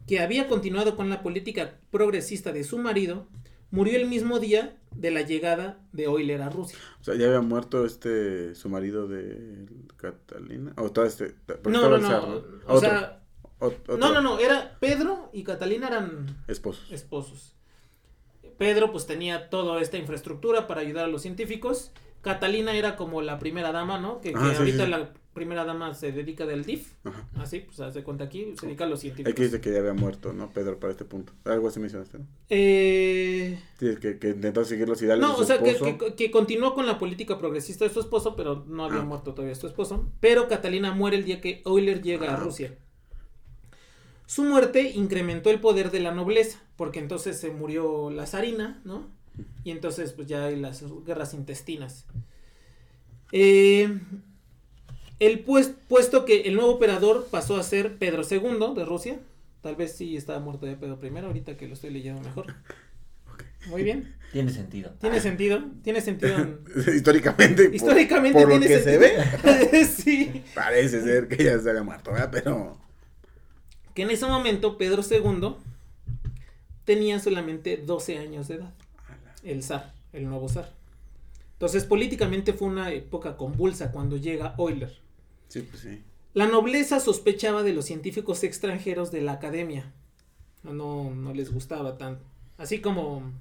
que 0.07 0.21
había 0.21 0.47
continuado 0.47 0.97
con 0.97 1.11
la 1.11 1.23
política 1.23 1.81
progresista 1.91 2.53
de 2.53 2.63
su 2.63 2.79
marido, 2.79 3.27
murió 3.71 3.97
el 3.99 4.07
mismo 4.07 4.39
día 4.39 4.77
de 4.95 5.11
la 5.11 5.23
llegada 5.23 5.81
de 5.93 6.05
Euler 6.05 6.43
a 6.43 6.49
Rusia. 6.49 6.79
O 7.01 7.05
sea, 7.05 7.17
ya 7.17 7.27
había 7.27 7.41
muerto 7.41 7.85
este, 7.85 8.55
su 8.55 8.69
marido 8.69 9.09
de 9.09 9.67
Catalina. 9.97 10.73
O 10.77 10.91
todo 10.93 11.05
este. 11.05 11.35
No, 11.65 11.89
no, 11.89 11.99
no. 11.99 12.19
O 12.67 12.75
Otro, 12.75 12.81
sea, 12.81 13.23
otro 13.59 13.99
no, 13.99 14.13
no, 14.13 14.21
no, 14.21 14.39
era 14.39 14.77
Pedro 14.81 15.29
y 15.33 15.43
Catalina 15.43 15.89
eran 15.89 16.45
Esposos. 16.47 16.91
esposos. 16.93 17.55
Pedro 18.59 18.91
pues 18.93 19.07
tenía 19.07 19.51
toda 19.51 19.83
esta 19.83 19.99
infraestructura 19.99 20.67
para 20.67 20.81
ayudar 20.81 21.05
a 21.05 21.09
los 21.09 21.23
científicos. 21.23 21.93
Catalina 22.27 22.75
era 22.75 22.97
como 22.97 23.23
la 23.23 23.39
primera 23.39 23.71
dama, 23.73 23.99
¿no? 24.01 24.21
Que, 24.21 24.33
que 24.33 24.39
Ah, 24.39 24.51
sí, 24.51 24.57
ahorita 24.59 24.85
sí. 24.85 24.91
la 24.91 25.13
primera 25.33 25.65
dama 25.65 25.95
se 25.95 26.11
dedica 26.13 26.45
del 26.47 26.65
DIF. 26.65 26.93
Ajá. 27.05 27.29
Así, 27.37 27.61
pues 27.61 27.79
hace 27.81 28.03
cuenta 28.03 28.25
aquí, 28.25 28.55
se 28.59 28.67
dedica 28.67 28.85
a 28.85 28.89
los 28.89 29.01
científicos. 29.01 29.35
que 29.35 29.43
dice 29.45 29.61
que 29.61 29.71
ya 29.73 29.79
había 29.79 29.93
muerto, 29.93 30.33
¿no? 30.33 30.51
Pedro, 30.51 30.81
para 30.81 30.91
este 30.91 31.05
punto. 31.05 31.33
Algo 31.45 31.69
así 31.69 31.79
mencionaste, 31.79 32.19
¿no? 32.19 32.27
Eh, 32.49 33.59
Sí, 33.79 33.87
que, 34.01 34.19
que 34.19 34.31
intentó 34.31 34.65
seguir 34.65 34.89
los 34.89 35.01
ideales 35.03 35.23
no, 35.23 35.31
de 35.31 35.37
su 35.37 35.43
o 35.43 35.45
sea, 35.47 35.59
que, 35.63 35.71
esposo. 35.71 35.99
que- 35.99 36.15
que 36.15 36.31
continuó 36.31 36.75
con 36.75 36.87
la 36.87 36.99
política 36.99 37.39
progresista 37.39 37.85
de 37.85 37.91
su 37.93 38.01
esposo, 38.01 38.35
pero 38.35 38.65
no 38.67 38.87
había 38.87 39.01
Ah. 39.03 39.05
muerto 39.05 39.35
todavía 39.35 39.55
su 39.55 39.67
esposo. 39.67 40.11
Pero 40.21 40.49
Catalina 40.49 40.91
muere 40.93 41.17
el 41.19 41.25
día 41.25 41.41
que 41.41 41.63
Euler 41.67 42.03
llega 42.03 42.31
a 42.31 42.35
Ah. 42.35 42.37
Rusia. 42.39 42.75
Su 44.27 44.43
muerte 44.43 44.91
incrementó 44.95 45.51
el 45.51 45.61
poder 45.61 45.91
de 45.93 46.01
la 46.01 46.13
nobleza, 46.13 46.61
porque 46.77 46.99
entonces 46.99 47.39
se 47.39 47.51
murió 47.51 48.11
la 48.11 48.27
zarina, 48.27 48.81
¿no? 48.85 49.15
Y 49.65 49.71
entonces 49.71 50.13
pues 50.13 50.29
ya 50.29 50.45
hay 50.47 50.57
las 50.57 50.83
guerras 51.05 51.35
intestinas. 51.35 52.07
Eh, 53.33 53.99
el 55.19 55.41
pues- 55.41 55.73
puesto 55.89 56.25
que 56.25 56.43
el 56.43 56.55
nuevo 56.55 56.71
operador 56.73 57.27
pasó 57.31 57.57
a 57.57 57.63
ser 57.63 57.99
Pedro 57.99 58.23
II 58.29 58.75
de 58.77 58.85
Rusia. 58.85 59.19
Tal 59.63 59.75
vez 59.77 59.93
sí 59.97 60.17
estaba 60.17 60.39
muerto 60.39 60.67
ya 60.67 60.79
Pedro 60.79 60.99
I, 61.03 61.19
ahorita 61.19 61.57
que 61.57 61.67
lo 61.67 61.75
estoy 61.75 61.91
leyendo 61.91 62.21
mejor. 62.23 62.55
Muy 63.69 63.83
bien. 63.83 64.15
Tiene 64.33 64.53
sentido. 64.53 64.91
Tiene 65.01 65.19
sentido, 65.21 65.65
tiene 65.83 66.01
sentido. 66.01 66.37
en- 66.39 66.61
Históricamente. 66.95 67.65
por- 67.65 67.75
Históricamente 67.75 68.41
por, 68.41 68.49
lo 68.55 68.61
que 68.61 68.79
se 68.81 68.99
ve, 68.99 69.85
sí. 69.87 70.45
parece 70.55 71.03
ser 71.03 71.27
que 71.27 71.43
ya 71.43 71.59
se 71.59 71.71
había 71.71 71.83
muerto, 71.83 72.13
¿verdad? 72.13 72.29
Pero. 72.31 72.79
Que 73.95 74.03
en 74.03 74.11
ese 74.11 74.27
momento 74.27 74.77
Pedro 74.79 75.03
II 75.09 75.57
tenía 76.85 77.19
solamente 77.19 77.77
12 77.79 78.19
años 78.19 78.47
de 78.47 78.57
edad. 78.57 78.75
El 79.47 79.63
zar, 79.63 79.95
el 80.13 80.29
nuevo 80.29 80.49
zar. 80.49 80.73
Entonces 81.53 81.85
políticamente 81.85 82.53
fue 82.53 82.69
una 82.69 82.93
época 82.93 83.37
convulsa 83.37 83.93
cuando 83.93 84.17
llega 84.17 84.55
Euler. 84.59 84.93
Sí, 85.49 85.63
pues 85.63 85.83
sí. 85.83 86.03
La 86.35 86.47
nobleza 86.47 87.01
sospechaba 87.01 87.63
de 87.63 87.73
los 87.73 87.87
científicos 87.87 88.45
extranjeros 88.45 89.11
de 89.11 89.23
la 89.23 89.33
academia. 89.33 89.93
No, 90.63 91.15
no 91.15 91.33
les 91.33 91.53
gustaba 91.53 91.97
tanto. 91.97 92.25
Así 92.59 92.81
como, 92.81 93.33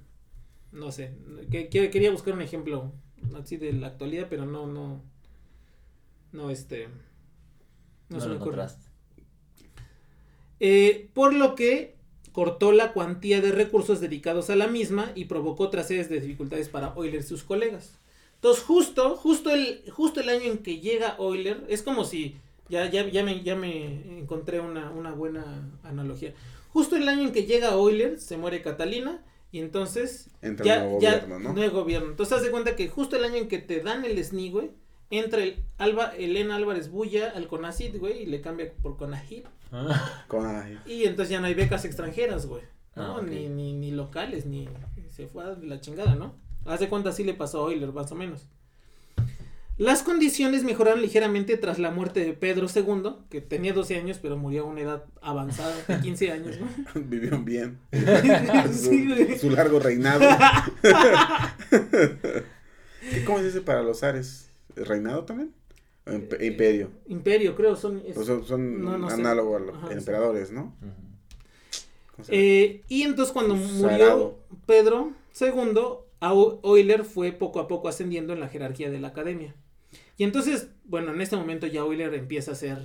no 0.71 0.91
sé, 0.91 1.11
que, 1.51 1.67
que- 1.69 1.89
quería 1.89 2.11
buscar 2.11 2.33
un 2.35 2.41
ejemplo 2.41 2.93
así 3.41 3.57
de 3.57 3.73
la 3.73 3.87
actualidad, 3.87 4.27
pero 4.29 4.45
no, 4.45 4.67
no, 4.67 5.01
no, 6.31 6.49
este, 6.51 6.87
no, 8.09 8.17
No, 8.17 8.19
se 8.21 8.29
me 8.29 8.35
ocurre. 8.35 8.65
Eh, 10.59 11.09
por 11.13 11.33
lo 11.33 11.55
que 11.55 11.94
cortó 12.35 12.73
la 12.73 12.91
cuantía 12.91 13.39
de 13.39 13.53
recursos 13.53 14.01
dedicados 14.01 14.49
a 14.49 14.57
la 14.57 14.67
misma 14.67 15.13
y 15.15 15.25
provocó 15.25 15.63
otras 15.63 15.87
series 15.87 16.09
de 16.09 16.19
dificultades 16.19 16.67
para 16.67 16.93
Euler 16.97 17.15
y 17.15 17.23
sus 17.23 17.43
colegas. 17.43 17.97
Entonces, 18.35 18.61
justo, 18.65 19.15
justo 19.15 19.51
el, 19.51 19.81
justo 19.89 20.19
el 20.19 20.27
año 20.27 20.43
en 20.51 20.57
que 20.57 20.81
llega 20.81 21.15
Euler, 21.17 21.63
es 21.69 21.81
como 21.81 22.03
si, 22.03 22.35
ya, 22.67 22.91
ya, 22.91 23.07
ya, 23.07 23.23
me, 23.23 23.41
ya 23.41 23.55
me 23.55 24.19
encontré 24.19 24.59
una, 24.59 24.91
una 24.91 25.13
buena 25.13 25.45
analogía. 25.83 26.33
Justo 26.73 26.97
el 26.97 27.07
año 27.07 27.21
en 27.21 27.31
que 27.31 27.45
llega 27.45 27.71
Euler, 27.71 28.19
se 28.19 28.35
muere 28.35 28.61
Catalina, 28.61 29.23
y 29.53 29.59
entonces 29.59 30.27
Entra 30.41 30.65
ya, 30.65 30.79
nuevo 30.83 30.99
ya- 30.99 31.11
gobierno, 31.19 31.39
¿no? 31.39 31.53
nuevo 31.53 31.79
gobierno. 31.79 32.09
Entonces, 32.09 32.35
haz 32.37 32.43
de 32.43 32.51
cuenta 32.51 32.75
que 32.75 32.89
justo 32.89 33.15
el 33.15 33.23
año 33.23 33.37
en 33.37 33.47
que 33.47 33.59
te 33.59 33.79
dan 33.79 34.03
el 34.03 34.21
SNI, 34.21 34.51
güey, 34.51 34.71
entra 35.09 35.43
el 35.43 35.63
Alba, 35.77 36.13
Elena 36.17 36.55
Álvarez 36.55 36.89
Bulla 36.89 37.31
al 37.35 37.47
CONACID, 37.47 37.97
güey, 37.97 38.23
y 38.23 38.25
le 38.25 38.41
cambia 38.41 38.71
por 38.81 38.97
CONAGID. 38.97 39.43
Con, 40.27 40.45
ay, 40.45 40.79
Y 40.85 41.03
entonces 41.05 41.29
ya 41.31 41.39
no 41.41 41.47
hay 41.47 41.53
becas 41.53 41.85
extranjeras, 41.85 42.45
güey. 42.45 42.63
¿no? 42.95 43.03
Ah, 43.03 43.15
ok. 43.17 43.23
ni, 43.27 43.49
ni, 43.49 43.73
ni 43.73 43.91
locales, 43.91 44.45
ni 44.45 44.69
se 45.13 45.27
fue 45.27 45.43
a 45.43 45.55
la 45.61 45.81
chingada, 45.81 46.15
¿no? 46.15 46.33
Hace 46.65 46.87
cuenta 46.89 47.09
así 47.09 47.23
le 47.23 47.33
pasó 47.33 47.67
a 47.67 47.71
Euler, 47.73 47.91
más 47.91 48.11
o 48.11 48.15
menos. 48.15 48.47
Las 49.77 50.03
condiciones 50.03 50.63
mejoraron 50.63 51.01
ligeramente 51.01 51.57
tras 51.57 51.79
la 51.79 51.91
muerte 51.91 52.21
de 52.21 52.31
Pedro 52.31 52.67
II, 52.73 53.25
que 53.29 53.41
tenía 53.41 53.73
12 53.73 53.97
años, 53.97 54.19
pero 54.21 54.37
murió 54.37 54.63
a 54.63 54.67
una 54.67 54.79
edad 54.79 55.03
avanzada 55.21 55.75
de 55.89 55.99
15 55.99 56.31
años, 56.31 56.55
¿no? 56.61 57.01
vivieron 57.01 57.43
bien. 57.43 57.79
Sí, 58.71 59.07
güey. 59.07 59.33
su, 59.37 59.49
su 59.49 59.49
largo 59.49 59.79
reinado. 59.79 60.21
¿Qué- 61.69 63.23
¿Cómo 63.25 63.39
se 63.39 63.45
dice 63.45 63.61
para 63.61 63.83
los 63.83 63.99
zares? 63.99 64.49
¿Reinado 64.75 65.23
también? 65.25 65.53
¿O 66.05 66.11
imp- 66.11 66.37
Eh, 66.39 66.45
imperio? 66.47 66.89
Imperio, 67.07 67.55
creo, 67.55 67.75
son... 67.75 68.01
es- 68.05 68.15
O 68.17 68.23
son, 68.23 68.45
son 68.45 68.83
no, 68.83 68.97
no 68.97 69.09
sé. 69.09 69.15
análogos 69.15 69.61
a 69.61 69.65
los 69.65 69.75
Ajá, 69.75 69.87
sí. 69.87 69.93
emperadores, 69.93 70.51
¿no? 70.51 70.73
Eh, 72.29 72.81
y 72.87 73.01
entonces 73.03 73.33
cuando 73.33 73.55
murió. 73.55 74.39
Pedro 74.65 75.11
II, 75.39 76.59
Euler 76.63 77.03
fue 77.03 77.31
poco 77.33 77.59
a 77.59 77.67
poco 77.67 77.87
ascendiendo 77.89 78.33
en 78.33 78.39
la 78.39 78.47
jerarquía 78.47 78.89
de 78.89 78.99
la 78.99 79.09
academia. 79.09 79.53
Y 80.17 80.23
entonces, 80.23 80.69
bueno, 80.85 81.13
en 81.13 81.19
este 81.21 81.35
momento 81.35 81.67
ya 81.67 81.81
Euler 81.81 82.13
empieza 82.13 82.53
a 82.53 82.55
ser 82.55 82.77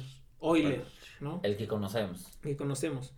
Euler, 0.43 0.85
¿no? 1.21 1.41
El 1.45 1.57
que 1.57 1.69
conocemos. 1.69 2.27
Que 2.43 2.57
conocemos. 2.57 3.13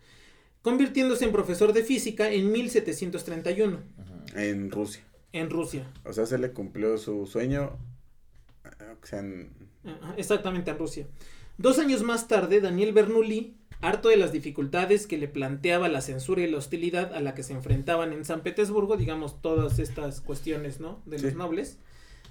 Convirtiéndose 0.61 1.25
en 1.25 1.33
profesor 1.33 1.73
de 1.73 1.83
física 1.83 2.31
en 2.31 2.53
1731 2.53 3.79
Ujú. 3.99 4.39
En 4.39 4.71
Rusia. 4.71 5.03
en 5.33 5.49
Rusia. 5.51 5.91
O 6.05 6.13
sea, 6.13 6.27
se 6.27 6.39
le 6.39 6.53
cumplió 6.53 6.99
su 6.99 7.27
sueño. 7.27 7.79
O 9.03 9.07
sea, 9.07 9.21
en- 9.21 9.51
Ajá, 9.85 10.15
Exactamente, 10.17 10.71
en 10.71 10.79
Rusia. 10.79 11.07
Dos 11.59 11.79
años 11.79 12.03
más 12.03 12.29
tarde, 12.29 12.61
Daniel 12.61 12.93
Bernoulli, 12.93 13.57
harto 13.81 14.09
de 14.09 14.17
las 14.17 14.31
dificultades 14.33 15.07
que 15.07 15.19
le 15.19 15.27
planteaba 15.29 15.88
la 15.88 16.01
censura 16.01 16.43
y 16.43 16.51
la 16.51 16.59
hostilidad 16.59 17.12
a 17.15 17.21
la 17.21 17.35
que 17.35 17.43
se 17.43 17.53
enfrentaban 17.53 18.12
en 18.12 18.25
San 18.25 18.43
Petersburgo, 18.43 18.97
digamos, 18.97 19.43
todas 19.43 19.79
estas 19.81 20.21
cuestiones, 20.21 20.79
¿no? 20.81 21.03
De 21.05 21.19
los 21.19 21.35
nobles, 21.35 21.79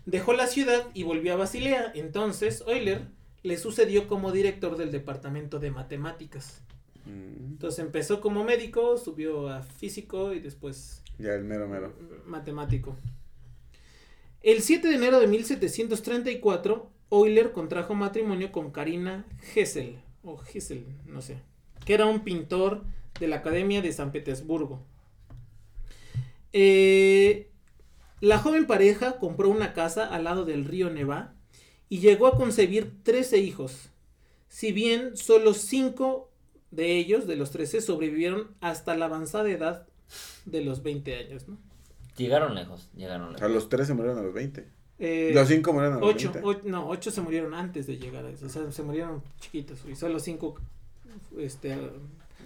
dejó 0.06 0.32
la 0.34 0.48
ciudad 0.48 0.88
y 0.94 1.04
volvió 1.04 1.34
a 1.34 1.38
Basilea. 1.38 1.92
Entonces, 1.94 2.64
Euler 2.68 3.08
le 3.44 3.58
sucedió 3.58 4.08
como 4.08 4.32
director 4.32 4.78
del 4.78 4.92
departamento 4.92 5.60
de 5.60 5.72
matemáticas. 5.72 6.62
Mm, 7.06 7.52
Entonces 7.54 7.80
empezó 7.84 8.22
como 8.22 8.44
médico, 8.46 8.98
subió 8.98 9.50
a 9.50 9.62
físico 9.64 10.34
y 10.34 10.40
después 10.40 11.04
Ya 11.20 11.34
el 11.34 11.44
mero 11.44 11.68
mero. 11.68 11.94
matemático. 12.26 12.96
El 14.44 14.64
7 14.64 14.88
de 14.88 14.96
enero 14.96 15.20
de 15.20 15.28
1734, 15.28 16.90
Euler 17.12 17.52
contrajo 17.52 17.94
matrimonio 17.94 18.52
con 18.52 18.72
Karina 18.72 19.28
Hessel, 19.54 20.00
o 20.24 20.40
Hessel, 20.42 20.88
no 21.06 21.22
sé, 21.22 21.38
que 21.86 21.94
era 21.94 22.08
un 22.08 22.24
pintor 22.24 22.84
de 23.20 23.28
la 23.28 23.36
Academia 23.38 23.84
de 23.84 23.94
San 23.94 24.12
Petersburgo. 24.12 24.84
Eh, 26.54 27.52
la 28.20 28.40
joven 28.40 28.66
pareja 28.66 29.20
compró 29.20 29.48
una 29.48 29.74
casa 29.74 30.08
al 30.08 30.24
lado 30.24 30.44
del 30.44 30.66
río 30.66 30.90
Neva 30.90 31.36
y 31.88 32.00
llegó 32.00 32.26
a 32.26 32.36
concebir 32.36 33.04
13 33.04 33.38
hijos. 33.38 33.90
Si 34.50 34.72
bien 34.72 35.18
solo 35.18 35.54
5 35.54 36.32
de 36.72 36.98
ellos, 36.98 37.28
de 37.28 37.36
los 37.36 37.52
13, 37.52 37.80
sobrevivieron 37.80 38.56
hasta 38.60 38.96
la 38.96 39.06
avanzada 39.06 39.52
edad 39.52 39.88
de 40.46 40.62
los 40.62 40.82
20 40.82 41.16
años. 41.16 41.46
Llegaron 42.22 42.56
lejos, 42.56 42.90
llegaron 42.96 43.30
A 43.30 43.34
lejos. 43.34 43.52
los 43.52 43.70
tres 43.70 43.88
se 43.88 43.94
murieron 43.94 44.20
a 44.20 44.22
los 44.24 44.34
20. 44.34 44.68
Eh, 45.00 45.32
los 45.34 45.48
cinco 45.48 45.74
murieron 45.74 45.98
a 45.98 46.00
los 46.00 46.10
ocho, 46.14 46.32
20. 46.32 46.48
o- 46.68 46.70
no, 46.70 46.88
ocho 46.90 47.10
se 47.12 47.22
murieron 47.22 47.54
antes 47.54 47.88
de 47.88 47.98
llegar 47.98 48.24
a 48.26 48.30
eso, 48.30 48.46
o 48.46 48.50
sea, 48.50 48.72
se 48.72 48.84
murieron 48.84 49.24
chiquitos, 49.40 49.80
y 49.90 49.96
solo 49.96 50.20
cinco, 50.20 50.56
este, 51.38 51.76
no, 51.76 51.82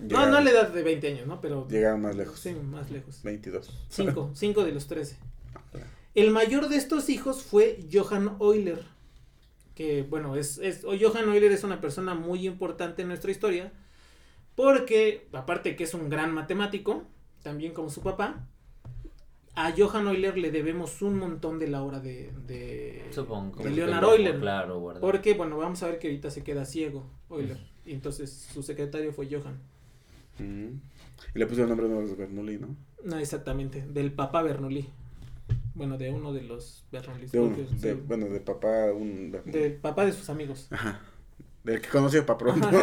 Llegaron- 0.08 0.32
no 0.32 0.38
a 0.38 0.42
la 0.42 0.50
edad 0.52 0.70
de 0.70 0.82
20 0.84 1.08
años, 1.10 1.28
¿no? 1.28 1.42
Pero 1.42 1.68
Llegaron 1.70 2.02
más 2.02 2.16
lejos. 2.16 2.40
sí, 2.40 2.54
más 2.54 2.90
lejos. 2.92 3.22
22. 3.24 3.70
Cinco, 3.90 4.32
cinco 4.36 4.64
de 4.64 4.72
los 4.72 4.88
13. 4.88 5.18
Ah, 5.54 5.80
El 6.14 6.32
mayor 6.32 6.70
de 6.70 6.78
estos 6.78 7.10
hijos 7.10 7.44
fue 7.44 7.80
Johann 7.92 8.38
Euler, 8.40 8.84
que 9.76 10.04
bueno, 10.04 10.38
es, 10.38 10.58
es 10.60 10.86
o 10.86 10.94
Johann 10.98 11.26
Euler 11.34 11.52
es 11.52 11.66
una 11.66 11.82
persona 11.82 12.14
muy 12.16 12.48
importante 12.48 13.02
en 13.02 13.10
nuestra 13.10 13.32
historia, 13.32 13.74
porque 14.56 15.28
aparte 15.34 15.76
que 15.76 15.84
es 15.84 15.94
un 15.94 16.10
gran 16.10 16.34
matemático, 16.34 17.04
también 17.44 17.74
como 17.74 17.90
su 17.90 18.02
papá, 18.02 18.48
a 19.56 19.74
Johann 19.78 20.08
Euler 20.08 20.38
le 20.38 20.52
debemos 20.52 21.02
un 21.02 21.18
montón 21.18 21.60
de 21.60 21.68
la 21.68 21.82
obra 21.84 22.00
de, 22.00 22.32
de, 22.46 23.06
Supongo. 23.12 23.63
de 23.63 23.70
Leonard 23.72 24.04
Euler. 24.04 24.39
Claro, 24.39 24.80
guardado. 24.80 25.06
Porque, 25.06 25.34
bueno, 25.34 25.58
vamos 25.58 25.82
a 25.84 25.88
ver 25.88 26.00
que 26.00 26.08
ahorita 26.08 26.30
se 26.32 26.44
queda 26.44 26.65
ciego 26.65 27.06
Euler. 27.30 27.58
Y 27.86 27.94
entonces 27.94 28.32
su 28.54 28.63
secretario 28.63 29.13
fue 29.13 29.28
Johann. 29.30 29.60
Ujú. 30.39 30.80
Y 31.34 31.39
le 31.39 31.46
puso 31.48 31.63
el 31.63 31.70
nombre 31.70 31.88
de 31.88 31.96
los 31.96 32.18
Bernoulli, 32.18 32.58
¿no? 32.60 32.76
No, 33.04 33.18
exactamente, 33.18 33.86
del 33.88 34.12
papá 34.12 34.41
Bernoulli. 34.41 34.88
Bueno, 35.76 35.98
de 35.98 36.10
uno 36.12 36.34
de 36.34 36.41
los 36.41 36.84
Bernoulli. 36.91 37.28
De 37.28 37.39
un- 37.39 37.54
propios, 37.54 37.82
de- 37.82 37.94
sí. 37.94 38.02
Bueno, 38.08 38.26
de 38.28 38.39
papá, 38.39 38.91
un. 38.94 39.32
Del 39.46 39.74
papá 39.74 40.06
de 40.06 40.12
sus 40.13 40.30
amigos. 40.30 40.68
Ajá. 40.72 41.02
Del 41.63 41.82
que 41.82 41.89
conoció 41.89 42.26
para 42.26 42.38
pronto. 42.38 42.68
Ajá, 42.68 42.78
¿no? 42.78 42.82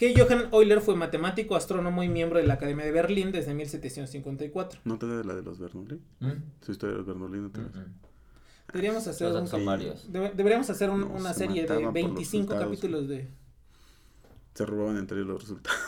Que 0.00 0.14
Johann 0.18 0.48
Euler 0.50 0.80
fue 0.80 0.96
matemático, 0.96 1.54
astrónomo 1.56 2.02
y 2.02 2.08
miembro 2.08 2.38
de 2.38 2.46
la 2.46 2.54
Academia 2.54 2.86
de 2.86 2.90
Berlín 2.90 3.32
desde 3.32 3.52
1754. 3.52 4.80
¿No 4.84 4.98
te 4.98 5.06
da 5.06 5.18
de 5.18 5.24
la 5.24 5.34
de 5.34 5.42
los 5.42 5.58
Bernoulli? 5.58 6.00
¿Mm? 6.20 6.30
Su 6.62 6.72
historia 6.72 6.92
de 6.94 6.98
los 7.00 7.06
Bernoulli 7.06 7.38
no 7.38 7.50
te 7.50 7.60
da? 7.60 7.66
Mm. 7.68 7.94
Deberíamos 8.72 9.06
hacer, 9.06 9.26
un- 9.30 9.46
debe- 10.10 10.32
deberíamos 10.34 10.70
hacer 10.70 10.88
un- 10.88 11.00
No, 11.00 11.06
una 11.08 11.34
se 11.34 11.40
serie 11.40 11.64
de 11.64 11.68
mataban 11.68 11.92
por 11.92 12.02
los 12.02 12.14
25 12.14 12.52
resultados, 12.54 12.64
capítulos 12.64 13.08
de... 13.08 13.28
Se 14.54 14.64
robaban 14.64 14.96
entre 14.96 15.18
ellos 15.18 15.28
los 15.28 15.42
resultados. 15.42 15.78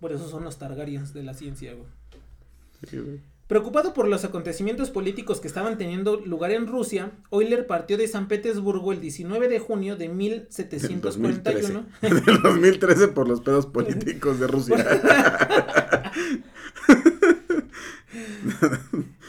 Por 0.00 0.12
eso 0.12 0.28
son 0.28 0.44
los 0.44 0.56
Targaryens 0.58 1.12
de 1.14 1.22
la 1.24 1.34
ciencia, 1.34 1.74
güey. 1.74 1.88
Sí, 2.88 2.98
güey. 2.98 3.20
Preocupado 3.46 3.92
por 3.92 4.08
los 4.08 4.24
acontecimientos 4.24 4.90
políticos 4.90 5.40
que 5.40 5.48
estaban 5.48 5.76
teniendo 5.76 6.16
lugar 6.16 6.50
en 6.50 6.66
Rusia, 6.66 7.12
Euler 7.30 7.66
partió 7.66 7.98
de 7.98 8.08
San 8.08 8.26
Petersburgo 8.26 8.92
el 8.92 9.00
19 9.00 9.48
de 9.48 9.58
junio 9.58 9.96
de 9.96 10.08
Del 10.08 10.16
1741. 10.16 11.02
2013. 11.02 11.82
Del 12.30 12.42
2013 12.42 13.08
por 13.08 13.28
los 13.28 13.42
pedos 13.42 13.66
políticos 13.66 14.40
de 14.40 14.46
Rusia. 14.46 14.76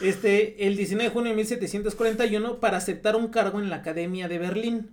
Este, 0.00 0.66
el 0.66 0.76
19 0.76 1.08
de 1.08 1.10
junio 1.10 1.30
de 1.30 1.36
1741 1.36 2.60
para 2.60 2.76
aceptar 2.76 3.16
un 3.16 3.28
cargo 3.28 3.60
en 3.60 3.70
la 3.70 3.76
Academia 3.76 4.28
de 4.28 4.38
Berlín. 4.38 4.90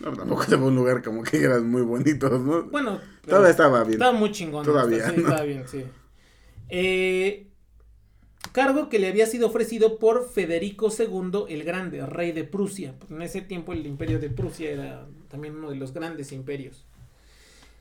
No, 0.00 0.12
tampoco 0.12 0.42
se 0.44 0.58
fue 0.58 0.66
un 0.66 0.74
lugar 0.76 1.02
como 1.02 1.22
que 1.22 1.42
eran 1.42 1.70
muy 1.70 1.82
bonitos, 1.82 2.38
¿no? 2.40 2.64
Bueno, 2.64 3.00
Todavía 3.26 3.50
estaba 3.50 3.80
bien. 3.84 3.94
estaba 3.94 4.12
muy 4.12 4.30
chingón. 4.32 4.64
Todavía, 4.64 5.08
Sí, 5.10 5.20
estaba 5.20 5.42
bien, 5.42 5.64
sí. 5.66 5.84
Eh, 6.68 7.45
cargo 8.52 8.88
que 8.88 8.98
le 8.98 9.08
había 9.08 9.26
sido 9.26 9.48
ofrecido 9.48 9.98
por 9.98 10.28
Federico 10.28 10.88
II 10.96 11.44
el 11.48 11.64
Grande, 11.64 12.04
rey 12.06 12.32
de 12.32 12.44
Prusia. 12.44 12.94
Porque 12.98 13.14
en 13.14 13.22
ese 13.22 13.40
tiempo 13.40 13.72
el 13.72 13.86
imperio 13.86 14.18
de 14.18 14.30
Prusia 14.30 14.70
era 14.70 15.06
también 15.28 15.56
uno 15.56 15.70
de 15.70 15.76
los 15.76 15.92
grandes 15.92 16.32
imperios. 16.32 16.84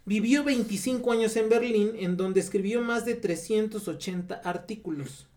Vivió 0.06 0.43
25 0.43 1.12
años 1.12 1.36
en 1.36 1.49
Berlín, 1.49 1.93
en 1.97 2.15
donde 2.15 2.39
escribió 2.39 2.82
más 2.82 3.06
de 3.06 3.15
380 3.15 4.36
artículos. 4.36 5.28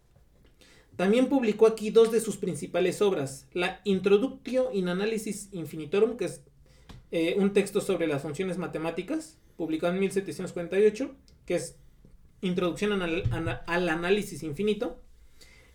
También 0.96 1.28
publicó 1.28 1.66
aquí 1.66 1.90
dos 1.90 2.12
de 2.12 2.20
sus 2.20 2.36
principales 2.36 3.00
obras, 3.00 3.46
la 3.52 3.80
Introductio 3.84 4.70
in 4.72 4.88
Analysis 4.88 5.48
Infinitorum, 5.52 6.16
que 6.16 6.24
es 6.26 6.42
eh, 7.12 7.36
un 7.38 7.52
texto 7.52 7.80
sobre 7.80 8.06
las 8.08 8.20
funciones 8.20 8.58
matemáticas, 8.58 9.38
publicado 9.56 9.94
en 9.94 10.00
1748, 10.00 11.14
que 11.46 11.54
es 11.54 11.76
Introducción 12.40 13.00
al 13.00 13.88
Análisis 13.88 14.42
Infinito, 14.42 15.00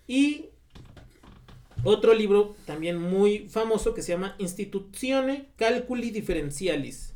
y 0.07 0.49
otro 1.83 2.13
libro 2.13 2.55
también 2.65 2.97
muy 2.97 3.49
famoso 3.49 3.93
que 3.93 4.01
se 4.01 4.13
llama 4.13 4.35
Institutione 4.39 5.49
Calculi 5.57 6.11
Differentialis, 6.11 7.13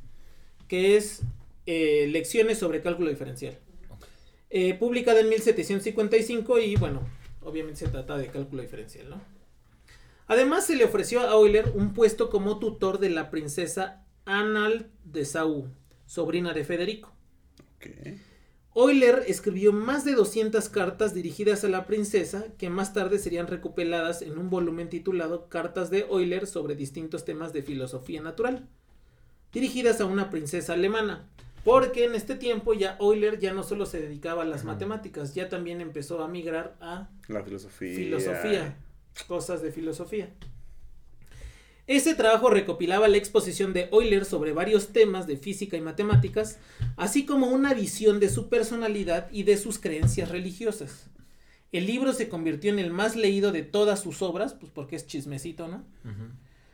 que 0.68 0.98
es 0.98 1.22
eh, 1.66 2.08
lecciones 2.10 2.60
sobre 2.60 2.82
cálculo 2.82 3.10
diferencial. 3.10 3.58
Eh, 4.50 4.74
publicada 4.74 5.20
en 5.20 5.30
1755 5.30 6.60
y 6.60 6.76
bueno, 6.76 7.02
obviamente 7.42 7.80
se 7.80 7.88
trata 7.88 8.18
de 8.18 8.28
cálculo 8.28 8.62
diferencial, 8.62 9.10
¿no? 9.10 9.22
Además 10.28 10.66
se 10.66 10.76
le 10.76 10.84
ofreció 10.84 11.22
a 11.22 11.32
Euler 11.32 11.72
un 11.74 11.94
puesto 11.94 12.30
como 12.30 12.60
tutor 12.60 13.00
de 13.00 13.10
la 13.10 13.30
princesa 13.30 14.06
Anal 14.26 14.92
de 15.06 15.24
Saúl, 15.24 15.72
sobrina 16.06 16.54
de 16.54 16.66
Federico. 16.66 17.14
Ok. 17.78 17.88
Euler 18.78 19.24
escribió 19.26 19.74
más 19.74 20.06
de 20.06 20.14
200 20.14 20.70
cartas 20.70 21.16
dirigidas 21.16 21.64
a 21.64 21.68
la 21.68 21.88
princesa 21.88 22.46
que 22.60 22.70
más 22.70 22.94
tarde 22.94 23.18
serían 23.18 23.48
recopiladas 23.48 24.22
en 24.22 24.38
un 24.38 24.52
volumen 24.52 24.88
titulado 24.88 25.50
Cartas 25.50 25.90
de 25.90 26.02
Euler 26.02 26.46
sobre 26.46 26.76
distintos 26.76 27.26
temas 27.26 27.54
de 27.54 27.64
filosofía 27.64 28.22
natural, 28.22 28.68
dirigidas 29.52 30.00
a 30.00 30.06
una 30.06 30.30
princesa 30.30 30.74
alemana. 30.74 31.28
Porque 31.64 32.06
en 32.06 32.14
este 32.14 32.36
tiempo 32.36 32.76
ya 32.76 32.98
Euler 33.00 33.40
ya 33.40 33.52
no 33.52 33.64
solo 33.64 33.88
se 33.88 34.00
dedicaba 34.00 34.44
a 34.44 34.46
las 34.46 34.64
matemáticas, 34.64 35.34
ya 35.34 35.50
también 35.50 35.82
empezó 35.82 36.24
a 36.24 36.28
migrar 36.28 36.78
a 36.80 37.10
La 37.28 37.44
filosofía. 37.44 37.96
filosofía, 37.96 38.78
cosas 39.28 39.64
de 39.64 39.72
filosofía. 39.72 40.30
Ese 41.88 42.16
trabajo 42.16 42.50
recopilaba 42.50 43.08
la 43.08 43.16
exposición 43.16 43.72
de 43.72 43.88
Euler 43.94 44.26
sobre 44.26 44.52
varios 44.52 44.90
temas 44.90 45.26
de 45.26 45.38
física 45.38 45.78
y 45.78 45.82
matemáticas, 45.82 46.60
así 46.98 47.26
como 47.26 47.48
una 47.48 47.74
visión 47.74 48.20
de 48.20 48.30
su 48.30 48.50
personalidad 48.50 49.30
y 49.32 49.44
de 49.44 49.56
sus 49.56 49.80
creencias 49.80 50.30
religiosas. 50.30 51.08
El 51.72 51.86
libro 51.86 52.12
se 52.12 52.28
convirtió 52.28 52.72
en 52.72 52.80
el 52.80 52.92
más 52.92 53.16
leído 53.16 53.54
de 53.54 53.64
todas 53.64 54.02
sus 54.02 54.22
obras, 54.22 54.54
pues 54.54 54.70
porque 54.72 54.98
es 54.98 55.08
chismecito, 55.08 55.70
¿no? 55.70 55.86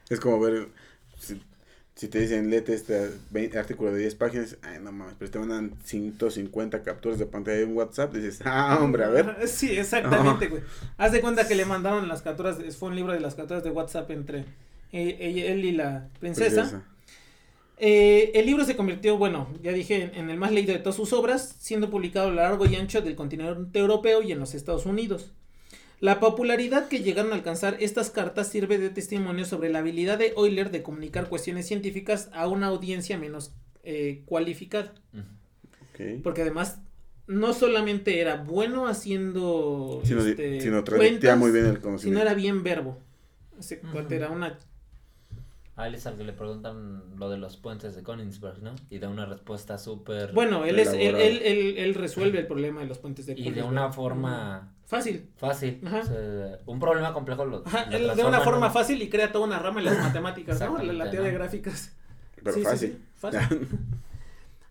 Es 0.09 0.19
como 0.19 0.39
ver. 0.39 0.69
Si, 1.19 1.39
si 1.93 2.07
te 2.07 2.19
dicen, 2.19 2.49
léete 2.49 2.73
este 2.73 3.11
20 3.29 3.59
artículo 3.59 3.91
de 3.91 3.99
10 3.99 4.15
páginas. 4.15 4.57
Ay, 4.63 4.79
no 4.81 4.91
mames, 4.91 5.15
pero 5.19 5.29
te 5.29 5.39
mandan 5.39 5.75
150 5.83 6.81
capturas 6.81 7.19
de 7.19 7.27
pantalla 7.27 7.57
de 7.57 7.65
un 7.65 7.77
WhatsApp. 7.77 8.13
Dices, 8.15 8.41
ah, 8.45 8.79
hombre, 8.81 9.03
a 9.03 9.09
ver. 9.09 9.37
Sí, 9.47 9.77
exactamente, 9.77 10.47
güey. 10.47 10.63
Haz 10.97 11.11
de 11.11 11.21
cuenta 11.21 11.47
que 11.47 11.53
le 11.53 11.65
mandaron 11.65 12.07
las 12.07 12.23
capturas, 12.23 12.57
fue 12.75 12.89
un 12.89 12.95
libro 12.95 13.13
de 13.13 13.19
las 13.19 13.35
capturas 13.35 13.63
de 13.63 13.69
WhatsApp 13.69 14.09
entre 14.09 14.45
él 14.93 15.65
y 15.65 15.71
la 15.73 16.07
princesa. 16.19 16.61
Princesa. 16.61 16.87
Eh, 17.77 18.31
el 18.35 18.45
libro 18.45 18.63
se 18.63 18.75
convirtió, 18.77 19.17
bueno, 19.17 19.49
ya 19.61 19.73
dije, 19.73 20.11
en 20.13 20.29
el 20.29 20.37
más 20.37 20.51
leído 20.51 20.73
de 20.73 20.79
todas 20.79 20.95
sus 20.95 21.11
obras, 21.11 21.57
siendo 21.59 21.89
publicado 21.89 22.27
a 22.27 22.29
lo 22.29 22.35
largo 22.35 22.65
y 22.65 22.75
ancho 22.75 23.01
del 23.01 23.15
continente 23.15 23.79
europeo 23.79 24.21
y 24.21 24.31
en 24.31 24.39
los 24.39 24.53
Estados 24.53 24.85
Unidos. 24.85 25.31
La 25.99 26.19
popularidad 26.19 26.87
que 26.87 26.99
llegaron 26.99 27.31
a 27.31 27.35
alcanzar 27.35 27.77
estas 27.79 28.09
cartas 28.09 28.49
sirve 28.49 28.77
de 28.77 28.89
testimonio 28.89 29.45
sobre 29.45 29.69
la 29.69 29.79
habilidad 29.79 30.17
de 30.17 30.33
Euler 30.37 30.69
de 30.69 30.83
comunicar 30.83 31.29
cuestiones 31.29 31.67
científicas 31.67 32.29
a 32.33 32.47
una 32.47 32.67
audiencia 32.67 33.17
menos 33.17 33.53
eh, 33.83 34.21
cualificada. 34.25 34.93
Porque 36.23 36.41
además 36.41 36.79
no 37.27 37.53
solamente 37.53 38.19
era 38.19 38.35
bueno 38.35 38.87
haciendo 38.87 40.01
Sino, 40.03 40.25
este, 40.25 40.59
sino 40.59 40.83
transmitía 40.83 41.35
cuentas, 41.35 41.37
muy 41.37 41.51
bien 41.51 41.65
el 41.65 41.99
sino 41.99 42.19
era 42.19 42.33
bien 42.33 42.63
verbo. 42.63 42.97
Ese 43.59 43.79
Ujú. 43.83 43.93
cuate 43.93 44.15
era 44.15 44.29
una 44.29 44.57
él 45.77 45.95
es 45.95 46.05
al 46.05 46.15
que 46.17 46.23
le 46.23 46.33
preguntan 46.33 47.17
lo 47.17 47.29
de 47.29 47.37
los 47.37 47.57
puentes 47.57 47.95
de 47.95 48.03
Königsberg, 48.03 48.61
¿no? 48.61 48.75
Y 48.89 48.99
da 48.99 49.09
una 49.09 49.25
respuesta 49.25 49.77
súper... 49.77 50.31
Bueno, 50.31 50.65
él 50.65 50.77
es 50.79 50.89
él, 50.93 51.15
él, 51.15 51.41
él, 51.43 51.77
él 51.77 51.95
resuelve 51.95 52.39
el 52.39 52.47
problema 52.47 52.81
de 52.81 52.87
los 52.87 52.99
puentes 52.99 53.25
de 53.25 53.33
Y 53.33 53.35
de 53.37 53.41
Königsberg. 53.43 53.71
una 53.71 53.91
forma 53.91 54.73
fácil. 54.85 55.29
fácil. 55.35 55.81
Ajá. 55.85 55.99
O 56.01 56.05
sea, 56.05 56.59
un 56.67 56.79
problema 56.79 57.11
complejo 57.13 57.45
lo, 57.45 57.63
Ajá, 57.65 57.87
lo 57.89 57.97
él 57.97 58.15
de 58.15 58.23
una 58.23 58.41
forma 58.41 58.69
fácil 58.69 59.01
y 59.01 59.09
crea 59.09 59.31
toda 59.31 59.45
una 59.45 59.57
rama 59.59 59.79
en 59.79 59.85
las 59.85 59.97
matemáticas, 59.99 60.59
¿no? 60.59 60.77
La, 60.77 60.93
la 60.93 61.09
teoría 61.09 61.29
de 61.29 61.33
gráficas. 61.35 61.95
Pero 62.35 62.53
Sí, 62.55 62.61
fácil. 62.63 62.89
sí, 62.91 62.97
fácil. 63.15 63.67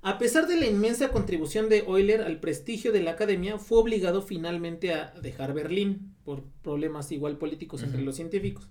A 0.05 0.19
pesar 0.19 0.49
de 0.49 0.57
la 0.57 0.67
inmensa 0.67 1.11
contribución 1.11 1.69
de 1.69 1.79
Euler 1.79 2.23
al 2.23 2.41
prestigio 2.41 2.91
de 2.93 3.03
la 3.03 3.13
academia, 3.13 3.59
fue 3.59 3.79
obligado 3.79 4.21
finalmente 4.21 4.93
a 4.93 5.13
dejar 5.23 5.55
Berlín 5.55 6.15
por 6.25 6.43
problemas 6.63 7.13
igual 7.13 7.37
políticos 7.39 7.85
entre 7.85 8.03
los 8.03 8.17
científicos. 8.17 8.69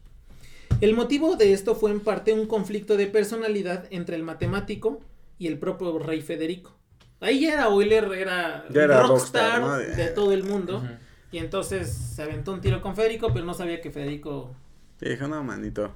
El 0.79 0.95
motivo 0.95 1.35
de 1.35 1.53
esto 1.53 1.75
fue 1.75 1.91
en 1.91 1.99
parte 1.99 2.33
un 2.33 2.47
conflicto 2.47 2.97
de 2.97 3.07
personalidad 3.07 3.85
entre 3.91 4.15
el 4.15 4.23
matemático 4.23 5.01
y 5.37 5.47
el 5.47 5.59
propio 5.59 5.99
rey 5.99 6.21
Federico. 6.21 6.75
Ahí 7.19 7.41
ya 7.41 7.53
era 7.53 7.65
Euler, 7.65 8.05
era, 8.13 8.65
Ya 8.69 8.83
era 8.83 9.01
rockstar, 9.03 9.61
rockstar, 9.61 9.61
¿no? 9.61 9.95
de 9.95 10.07
todo 10.07 10.31
el 10.31 10.43
mundo. 10.43 10.83
Y 11.31 11.37
entonces 11.37 11.89
se 11.91 12.23
aventó 12.23 12.53
un 12.53 12.61
tiro 12.61 12.81
con 12.81 12.95
Federico, 12.95 13.31
pero 13.33 13.45
no 13.45 13.53
sabía 13.53 13.79
que 13.79 13.91
Federico... 13.91 14.55
Y 14.99 15.09
dijo, 15.09 15.27
no, 15.27 15.43
manito. 15.43 15.91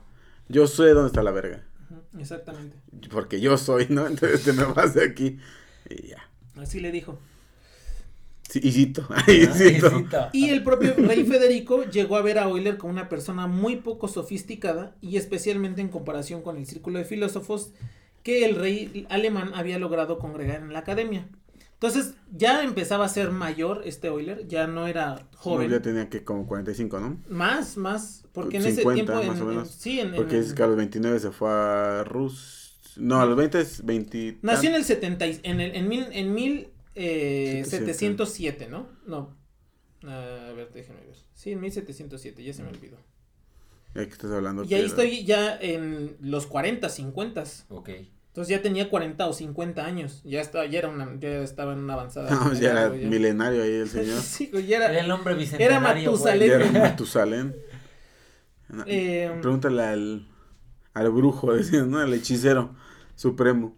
Yo 0.47 0.67
sé 0.67 0.89
dónde 0.89 1.07
está 1.07 1.23
la 1.23 1.31
verga. 1.31 1.63
Exactamente. 2.17 2.77
Porque 3.11 3.39
yo 3.41 3.57
soy, 3.57 3.87
¿no? 3.89 4.07
Entonces 4.07 4.43
te 4.43 4.53
me 4.53 4.65
vas 4.65 4.93
de 4.93 5.03
aquí. 5.03 5.39
Y 5.89 6.09
ya. 6.09 6.29
Así 6.57 6.79
le 6.79 6.91
dijo. 6.91 7.19
Sí. 8.49 8.91
Ah. 10.13 10.29
Y 10.33 10.49
el 10.49 10.63
propio 10.63 10.93
rey 10.97 11.23
Federico 11.25 11.83
llegó 11.83 12.15
a 12.15 12.21
ver 12.21 12.39
a 12.39 12.43
Euler 12.49 12.77
como 12.77 12.93
una 12.93 13.09
persona 13.09 13.47
muy 13.47 13.77
poco 13.77 14.07
sofisticada 14.07 14.95
y 15.01 15.17
especialmente 15.17 15.81
en 15.81 15.89
comparación 15.89 16.41
con 16.41 16.57
el 16.57 16.65
círculo 16.65 16.99
de 16.99 17.05
filósofos 17.05 17.71
que 18.23 18.45
el 18.45 18.55
rey 18.55 19.05
alemán 19.09 19.51
había 19.55 19.77
logrado 19.79 20.19
congregar 20.19 20.61
en 20.61 20.73
la 20.73 20.79
academia. 20.79 21.27
Entonces 21.73 22.15
ya 22.35 22.63
empezaba 22.63 23.05
a 23.05 23.09
ser 23.09 23.31
mayor 23.31 23.81
este 23.85 24.07
Euler, 24.07 24.47
ya 24.47 24.65
no 24.67 24.87
era 24.87 25.27
joven. 25.35 25.69
Ya 25.69 25.81
tenía 25.81 26.09
que 26.09 26.23
como 26.23 26.47
45, 26.47 26.99
¿no? 26.99 27.17
Más, 27.29 27.75
más, 27.77 28.23
porque 28.31 28.57
en 28.57 28.65
ese 28.65 28.77
50 28.77 28.93
tiempo 29.05 29.21
en, 29.21 29.27
más 29.27 29.39
o 29.39 29.43
en- 29.43 29.49
menos. 29.49 29.69
sí, 29.71 29.99
en, 29.99 30.15
Porque 30.15 30.37
en- 30.37 30.43
es 30.43 30.53
que 30.53 30.63
a 30.63 30.67
los 30.67 30.77
29 30.77 31.19
se 31.19 31.31
fue 31.31 31.49
a 31.51 32.03
Rus. 32.05 32.77
No, 32.95 33.19
a 33.19 33.25
los 33.25 33.35
20 33.35 33.59
es 33.59 33.85
20. 33.85 34.37
nació 34.41 34.69
en 34.69 34.75
el 34.77 34.85
70 34.85 35.27
y- 35.27 35.39
en 35.43 35.59
el 35.59 35.75
en 35.75 35.87
mil 35.89 36.05
en 36.13 36.33
mil 36.33 36.69
eh, 36.95 37.63
700. 37.65 37.97
707, 38.29 38.67
¿no? 38.69 38.87
No. 39.05 39.35
A 40.03 40.51
ver, 40.55 40.71
déjenme 40.73 41.01
ver. 41.01 41.15
Sí, 41.33 41.51
en 41.51 41.61
1707, 41.61 42.43
ya 42.43 42.53
se 42.53 42.63
me 42.63 42.69
olvidó. 42.69 42.97
Ya 43.93 44.05
que 44.05 44.11
estás 44.11 44.31
hablando. 44.31 44.63
Y 44.63 44.73
ahí 44.73 44.81
era- 44.81 44.87
estoy 44.87 45.25
ya 45.25 45.57
en 45.59 46.17
los 46.21 46.47
40, 46.47 46.89
50. 46.89 47.43
Ok. 47.69 47.89
Entonces 48.27 48.49
ya 48.55 48.61
tenía 48.61 48.89
40 48.89 49.27
o 49.27 49.33
50 49.33 49.85
años. 49.85 50.21
Ya 50.25 50.41
estaba, 50.41 50.65
ya 50.65 50.79
era 50.79 50.89
una, 50.89 51.17
ya 51.19 51.39
estaba 51.41 51.71
en 51.73 51.79
una 51.79 51.93
avanzada. 51.93 52.29
No, 52.35 52.53
ya 52.53 52.71
era 52.71 52.95
ya. 52.95 53.07
milenario 53.07 53.63
ahí 53.63 53.71
el 53.75 53.87
señor. 53.89 54.19
sí, 54.21 54.51
ya 54.67 54.77
Era 54.77 54.91
era. 54.91 54.99
el 54.99 55.11
hombre 55.11 55.35
bicentenario. 55.35 56.11
güey. 56.11 56.23
Matusalén. 56.35 56.49
Ya 56.49 56.55
era 56.55 56.71
Matusalén. 56.89 57.55
Eh, 58.87 59.31
Pregúntale 59.41 59.81
al, 59.83 60.27
al 60.93 61.09
brujo, 61.11 61.53
decían, 61.53 61.91
¿no? 61.91 61.99
Al 61.99 62.13
hechicero 62.13 62.75
supremo. 63.15 63.77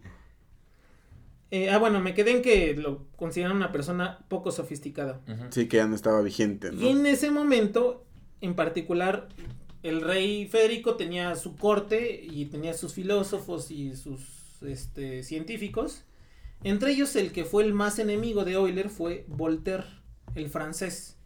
Eh, 1.50 1.70
ah, 1.70 1.78
bueno, 1.78 2.00
me 2.00 2.14
quedé 2.14 2.32
en 2.32 2.42
que 2.42 2.74
lo 2.74 3.06
consideran 3.16 3.56
una 3.56 3.72
persona 3.72 4.24
poco 4.28 4.50
sofisticada. 4.50 5.20
Sí, 5.50 5.66
que 5.66 5.78
ya 5.78 5.86
no 5.86 5.94
estaba 5.94 6.20
vigente, 6.20 6.70
Y 6.78 6.88
en 6.88 7.02
¿no? 7.02 7.08
ese 7.08 7.30
momento, 7.30 8.04
en 8.40 8.54
particular, 8.54 9.28
el 9.82 10.02
rey 10.02 10.46
Federico 10.46 10.96
tenía 10.96 11.36
su 11.36 11.56
corte 11.56 12.20
y 12.22 12.46
tenía 12.46 12.74
sus 12.74 12.92
filósofos 12.92 13.70
y 13.70 13.96
sus 13.96 14.62
este, 14.62 15.22
científicos. 15.22 16.04
Entre 16.64 16.90
ellos, 16.92 17.14
el 17.16 17.32
que 17.32 17.44
fue 17.44 17.64
el 17.64 17.72
más 17.72 17.98
enemigo 17.98 18.44
de 18.44 18.52
Euler 18.52 18.90
fue 18.90 19.24
Voltaire, 19.28 19.84
el 20.34 20.50
francés, 20.50 21.16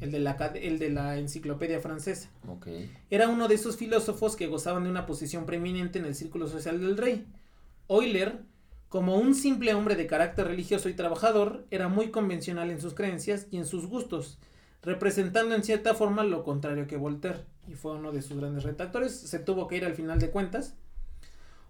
el 0.00 0.10
de 0.10 0.18
la, 0.18 0.32
el 0.54 0.78
de 0.78 0.90
la 0.90 1.18
enciclopedia 1.18 1.80
francesa. 1.80 2.30
Ok. 2.48 2.66
Era 3.10 3.28
uno 3.28 3.48
de 3.48 3.54
esos 3.54 3.76
filósofos 3.76 4.36
que 4.36 4.46
gozaban 4.48 4.84
de 4.84 4.90
una 4.90 5.06
posición 5.06 5.46
preeminente 5.46 5.98
en 5.98 6.06
el 6.06 6.14
círculo 6.14 6.48
social 6.48 6.80
del 6.80 6.96
rey. 6.96 7.24
Euler, 7.88 8.40
como 8.90 9.16
un 9.16 9.34
simple 9.34 9.72
hombre 9.72 9.96
de 9.96 10.06
carácter 10.06 10.46
religioso 10.48 10.88
y 10.90 10.94
trabajador, 10.94 11.64
era 11.70 11.88
muy 11.88 12.10
convencional 12.10 12.70
en 12.70 12.80
sus 12.82 12.92
creencias 12.92 13.46
y 13.50 13.56
en 13.56 13.64
sus 13.64 13.86
gustos, 13.86 14.38
representando 14.82 15.54
en 15.54 15.62
cierta 15.64 15.94
forma 15.94 16.22
lo 16.24 16.42
contrario 16.44 16.86
que 16.86 16.96
Voltaire, 16.98 17.38
y 17.68 17.74
fue 17.74 17.92
uno 17.92 18.12
de 18.12 18.20
sus 18.20 18.36
grandes 18.38 18.64
retractores. 18.64 19.18
Se 19.18 19.38
tuvo 19.38 19.66
que 19.68 19.76
ir 19.78 19.84
al 19.86 19.94
final 19.94 20.18
de 20.18 20.30
cuentas. 20.30 20.74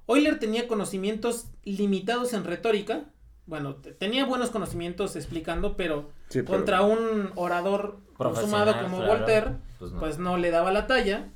Euler 0.08 0.38
tenía 0.40 0.66
conocimientos 0.66 1.46
limitados 1.64 2.32
en 2.32 2.42
retórica. 2.44 3.04
Bueno, 3.46 3.76
te- 3.76 3.92
tenía 3.92 4.24
buenos 4.24 4.50
conocimientos 4.50 5.14
explicando, 5.14 5.76
pero 5.76 6.10
Sí, 6.30 6.40
pero- 6.42 6.46
contra 6.56 6.82
un 6.82 7.30
orador 7.36 7.98
consumado 8.16 8.72
como 8.82 8.98
claro. 8.98 9.12
Voltaire, 9.18 9.50
Pues 9.78 9.92
no. 9.92 10.00
pues 10.00 10.18
no 10.18 10.36
le 10.36 10.50
daba 10.50 10.72
la 10.72 10.86
talla. 10.86 11.28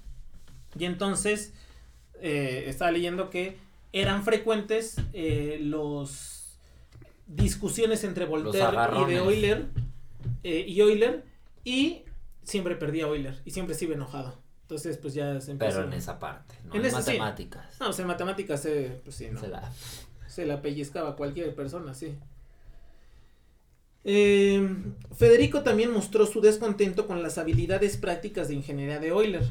Y 0.79 0.87
entonces 0.87 1.53
eh, 2.21 2.65
estaba 2.69 2.91
leyendo 2.91 3.29
que 3.31 3.59
eran 3.95 4.25
frecuentes 4.25 4.97
eh, 5.13 5.59
los 5.63 6.59
discusiones 7.27 8.03
entre 8.05 8.27
Voltaire 8.27 8.77
y 9.01 9.05
de. 9.07 9.17
Euler 9.17 9.67
eh, 10.43 10.65
y 10.69 10.81
Euler 10.81 11.25
y 11.65 12.03
siempre 12.43 12.75
perdía 12.77 13.05
Euler 13.05 13.41
y 13.45 13.51
siempre 13.53 13.75
se 13.75 13.85
iba 13.87 13.95
enojado. 13.95 14.39
Entonces 14.63 14.97
pues 14.99 15.15
ya 15.15 15.41
se 15.41 15.53
empezó. 15.53 15.77
Pero 15.79 15.89
en 15.89 15.93
esa 15.95 16.19
parte, 16.19 16.55
no 16.65 16.75
En 16.75 16.81
en, 16.81 16.87
esa 16.87 17.03
sí. 17.03 17.11
matemáticas. 17.13 17.79
No, 17.81 17.87
pues 17.87 17.99
en 18.01 18.07
matemáticas 18.07 18.61
se, 18.63 19.01
pues 19.05 19.17
sí, 19.17 19.29
no. 19.31 19.41
Se 19.41 19.49
la- 19.49 19.73
Se 20.27 20.45
la 20.45 20.61
pellizcaba 20.61 21.15
cualquier 21.17 21.55
persona, 21.55 21.95
sí. 21.95 22.17
Eh, 24.05 24.69
Federico 25.17 25.63
también 25.63 25.91
mostró 25.93 26.27
su 26.27 26.41
descontento 26.41 27.07
con 27.07 27.23
las 27.23 27.39
habilidades 27.39 27.97
prácticas 27.97 28.49
de 28.49 28.55
ingeniería 28.55 28.99
de 28.99 29.09
Euler. 29.09 29.43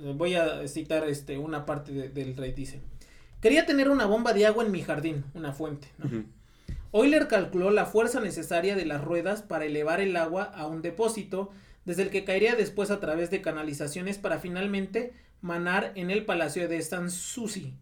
Eh, 0.00 0.12
Voy 0.16 0.34
a 0.34 0.66
citar 0.68 1.08
este, 1.08 1.38
una 1.38 1.64
parte 1.64 1.92
de- 1.92 2.08
del 2.08 2.36
rey, 2.36 2.52
dice. 2.52 2.80
Quería 3.42 3.66
tener 3.66 3.90
una 3.90 4.06
bomba 4.06 4.32
de 4.32 4.46
agua 4.46 4.64
en 4.64 4.70
mi 4.70 4.82
jardín, 4.82 5.24
una 5.34 5.52
fuente. 5.52 5.88
Euler 6.92 7.26
calculó 7.26 7.72
la 7.72 7.86
fuerza 7.86 8.20
necesaria 8.20 8.76
de 8.76 8.86
las 8.86 9.02
ruedas 9.02 9.42
para 9.42 9.64
elevar 9.64 10.00
el 10.00 10.16
agua 10.16 10.44
a 10.44 10.68
un 10.68 10.80
depósito, 10.80 11.50
desde 11.84 12.04
el 12.04 12.10
que 12.10 12.24
caería 12.24 12.54
después 12.54 12.92
a 12.92 13.00
través 13.00 13.30
de 13.30 13.42
canalizaciones 13.42 14.16
para 14.18 14.38
finalmente 14.38 15.12
manar 15.40 15.90
en 15.96 16.12
el 16.12 16.24
palacio 16.24 16.68
de 16.68 16.80
Sanssouci. 16.82 17.74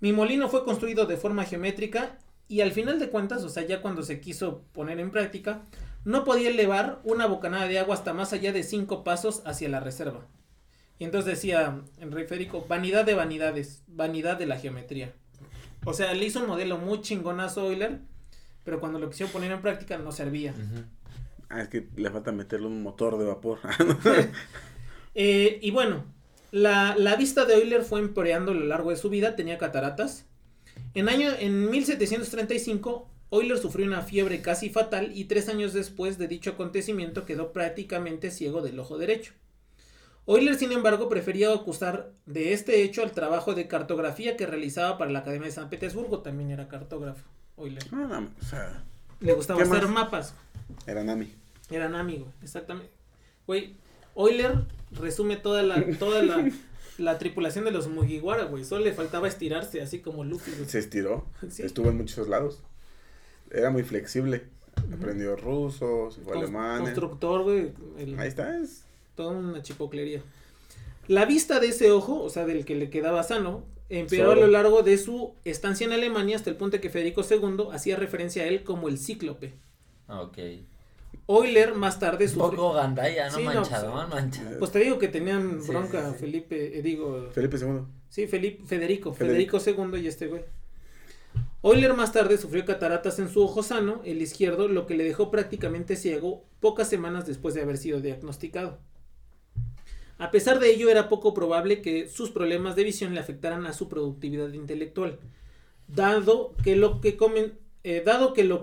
Mi 0.00 0.14
molino 0.14 0.48
fue 0.48 0.64
construido 0.64 1.04
de 1.04 1.18
forma 1.18 1.44
geométrica 1.44 2.18
y 2.48 2.62
al 2.62 2.72
final 2.72 2.98
de 2.98 3.10
cuentas, 3.10 3.44
o 3.44 3.50
sea, 3.50 3.66
ya 3.66 3.82
cuando 3.82 4.02
se 4.02 4.20
quiso 4.20 4.62
poner 4.72 5.00
en 5.00 5.10
práctica, 5.10 5.66
no 6.06 6.24
podía 6.24 6.48
elevar 6.48 7.02
una 7.04 7.26
bocanada 7.26 7.68
de 7.68 7.78
agua 7.78 7.94
hasta 7.94 8.14
más 8.14 8.32
allá 8.32 8.54
de 8.54 8.62
cinco 8.62 9.04
pasos 9.04 9.42
hacia 9.44 9.68
la 9.68 9.80
reserva. 9.80 10.26
Y 10.98 11.04
entonces 11.04 11.34
decía 11.34 11.80
en 11.98 12.12
Rey 12.12 12.26
Federico, 12.26 12.64
vanidad 12.68 13.04
de 13.04 13.14
vanidades, 13.14 13.82
vanidad 13.86 14.36
de 14.36 14.46
la 14.46 14.58
geometría. 14.58 15.12
O 15.84 15.92
sea, 15.92 16.12
le 16.12 16.24
hizo 16.24 16.40
un 16.40 16.46
modelo 16.46 16.78
muy 16.78 17.00
chingonazo 17.00 17.62
a 17.62 17.66
Euler, 17.66 18.00
pero 18.64 18.80
cuando 18.80 18.98
lo 18.98 19.08
quisieron 19.08 19.32
poner 19.32 19.52
en 19.52 19.62
práctica 19.62 19.96
no 19.98 20.12
servía. 20.12 20.54
Ah, 21.48 21.62
es 21.62 21.68
que 21.68 21.88
le 21.96 22.10
falta 22.10 22.32
meterle 22.32 22.66
un 22.66 22.82
motor 22.82 23.18
de 23.18 23.24
vapor. 23.24 23.60
Eh, 25.20 25.58
y 25.62 25.72
bueno, 25.72 26.04
la, 26.52 26.94
la 26.96 27.16
vista 27.16 27.44
de 27.44 27.54
Euler 27.54 27.82
fue 27.82 27.98
empeorando 27.98 28.52
a 28.52 28.54
lo 28.54 28.66
largo 28.66 28.90
de 28.90 28.96
su 28.96 29.10
vida, 29.10 29.34
tenía 29.34 29.58
cataratas. 29.58 30.26
En, 30.94 31.08
año, 31.08 31.30
en 31.36 31.68
1735, 31.70 33.08
Euler 33.32 33.58
sufrió 33.58 33.84
una 33.84 34.02
fiebre 34.02 34.40
casi 34.42 34.70
fatal 34.70 35.10
y 35.12 35.24
tres 35.24 35.48
años 35.48 35.72
después 35.72 36.18
de 36.18 36.28
dicho 36.28 36.50
acontecimiento 36.50 37.26
quedó 37.26 37.52
prácticamente 37.52 38.30
ciego 38.30 38.62
del 38.62 38.78
ojo 38.78 38.96
derecho. 38.96 39.32
Euler, 40.28 40.54
sin 40.56 40.72
embargo, 40.72 41.08
prefería 41.08 41.52
acusar 41.52 42.10
de 42.26 42.52
este 42.52 42.82
hecho 42.82 43.02
al 43.02 43.12
trabajo 43.12 43.54
de 43.54 43.66
cartografía 43.66 44.36
que 44.36 44.46
realizaba 44.46 44.98
para 44.98 45.10
la 45.10 45.20
Academia 45.20 45.46
de 45.46 45.52
San 45.52 45.70
Petersburgo, 45.70 46.20
también 46.20 46.50
era 46.50 46.68
cartógrafo, 46.68 47.24
Euler. 47.56 47.82
No, 47.92 48.06
no, 48.06 48.28
o 48.40 48.44
sea, 48.44 48.84
Le 49.20 49.32
gustaba 49.32 49.58
¿Qué 49.62 49.68
hacer 49.68 49.84
más? 49.84 49.90
mapas. 50.04 50.34
era 50.86 51.02
Nami. 51.02 51.32
Eran 51.70 51.94
amigos, 51.94 52.28
exactamente. 52.42 52.92
Güey, 53.46 53.74
Euler 54.16 54.64
resume 54.92 55.36
toda 55.36 55.62
la, 55.62 55.82
toda 55.98 56.22
la, 56.22 56.50
la 56.98 57.18
tripulación 57.18 57.64
de 57.64 57.70
los 57.70 57.88
Mugiwara, 57.88 58.44
güey. 58.44 58.64
Solo 58.64 58.84
le 58.84 58.92
faltaba 58.92 59.28
estirarse, 59.28 59.80
así 59.80 60.00
como 60.00 60.24
Luffy. 60.24 60.52
güey. 60.52 60.68
Se 60.68 60.78
estiró. 60.78 61.24
Sí. 61.50 61.62
Estuvo 61.62 61.88
en 61.88 61.96
muchos 61.96 62.28
lados. 62.28 62.60
Era 63.50 63.70
muy 63.70 63.82
flexible. 63.82 64.44
Aprendió 64.92 65.34
ruso, 65.36 66.10
se 66.10 66.20
fue 66.20 66.34
Cons- 66.34 66.42
alemán. 66.42 66.82
Constructor, 66.82 67.42
güey. 67.44 67.72
el- 67.98 68.18
Ahí 68.18 68.28
está. 68.28 68.58
Es... 68.58 68.84
Toda 69.18 69.30
una 69.32 69.62
chipoclería. 69.62 70.22
La 71.08 71.24
vista 71.24 71.58
de 71.58 71.66
ese 71.70 71.90
ojo, 71.90 72.22
o 72.22 72.30
sea, 72.30 72.46
del 72.46 72.64
que 72.64 72.76
le 72.76 72.88
quedaba 72.88 73.24
sano, 73.24 73.64
empeoró 73.88 74.30
a 74.30 74.36
lo 74.36 74.46
largo 74.46 74.84
de 74.84 74.96
su 74.96 75.34
estancia 75.44 75.84
en 75.84 75.92
Alemania 75.92 76.36
hasta 76.36 76.50
el 76.50 76.56
punto 76.56 76.80
que 76.80 76.88
Federico 76.88 77.22
II 77.28 77.64
hacía 77.72 77.96
referencia 77.96 78.44
a 78.44 78.46
él 78.46 78.62
como 78.62 78.86
el 78.86 78.96
cíclope. 78.96 79.54
Ok. 80.06 80.38
Euler 81.26 81.74
más 81.74 81.98
tarde 81.98 82.26
Un 82.26 82.30
sufrió. 82.30 82.50
poco 82.50 82.72
gandalla, 82.74 83.28
¿no? 83.28 83.36
Sí, 83.38 83.42
no, 83.42 83.54
manchadón, 83.54 84.08
manchadón. 84.08 84.56
Pues 84.60 84.70
te 84.70 84.78
digo 84.78 85.00
que 85.00 85.08
tenían 85.08 85.62
Sí, 85.62 85.68
bronca 85.68 86.10
sí, 86.10 86.12
sí. 86.12 86.20
Felipe, 86.20 86.78
eh, 86.78 86.82
digo, 86.82 87.28
Felipe 87.32 87.56
II. 87.56 87.80
Sí, 88.08 88.28
Felipe, 88.28 88.62
Federico, 88.66 89.12
Federico. 89.14 89.58
Federico 89.58 89.92
II 89.96 90.00
y 90.00 90.06
este 90.06 90.28
güey. 90.28 90.44
Euler 91.64 91.92
más 91.94 92.12
tarde 92.12 92.38
sufrió 92.38 92.64
cataratas 92.64 93.18
en 93.18 93.28
su 93.28 93.42
ojo 93.42 93.64
sano, 93.64 94.00
el 94.04 94.22
izquierdo, 94.22 94.68
lo 94.68 94.86
que 94.86 94.94
le 94.94 95.02
dejó 95.02 95.28
prácticamente 95.32 95.96
ciego 95.96 96.44
pocas 96.60 96.88
semanas 96.88 97.26
después 97.26 97.54
de 97.54 97.62
haber 97.62 97.78
sido 97.78 98.00
diagnosticado. 98.00 98.78
A 100.18 100.32
pesar 100.32 100.58
de 100.58 100.70
ello, 100.70 100.90
era 100.90 101.08
poco 101.08 101.32
probable 101.32 101.80
que 101.80 102.08
sus 102.08 102.30
problemas 102.30 102.74
de 102.74 102.84
visión 102.84 103.14
le 103.14 103.20
afectaran 103.20 103.66
a 103.66 103.72
su 103.72 103.88
productividad 103.88 104.52
intelectual, 104.52 105.18
dado 105.86 106.54
que 106.62 106.74
lo, 106.74 107.00
que 107.00 107.16
eh, 107.84 108.04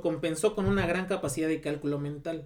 compensó 0.02 0.54
con 0.54 0.66
una 0.66 0.86
gran 0.86 1.08
capacidad 1.08 1.48
de 1.48 1.62
cálculo 1.62 1.98
mental. 1.98 2.46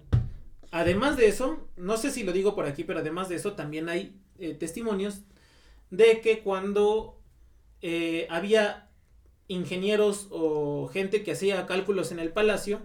Además 0.70 1.16
de 1.16 1.26
eso, 1.26 1.66
no 1.76 1.96
sé 1.96 2.12
si 2.12 2.22
lo 2.22 2.32
digo 2.32 2.54
por 2.54 2.66
aquí, 2.66 2.84
pero 2.84 3.00
además 3.00 3.28
de 3.28 3.34
eso 3.34 3.54
también 3.54 3.88
hay 3.88 4.14
eh, 4.38 4.54
testimonios 4.54 5.22
de 5.90 6.20
que 6.20 6.40
cuando 6.40 7.18
eh, 7.82 8.28
había 8.30 8.88
ingenieros 9.48 10.28
o 10.30 10.86
gente 10.86 11.24
que 11.24 11.32
hacía 11.32 11.66
cálculos 11.66 12.12
en 12.12 12.20
el 12.20 12.30
palacio 12.30 12.80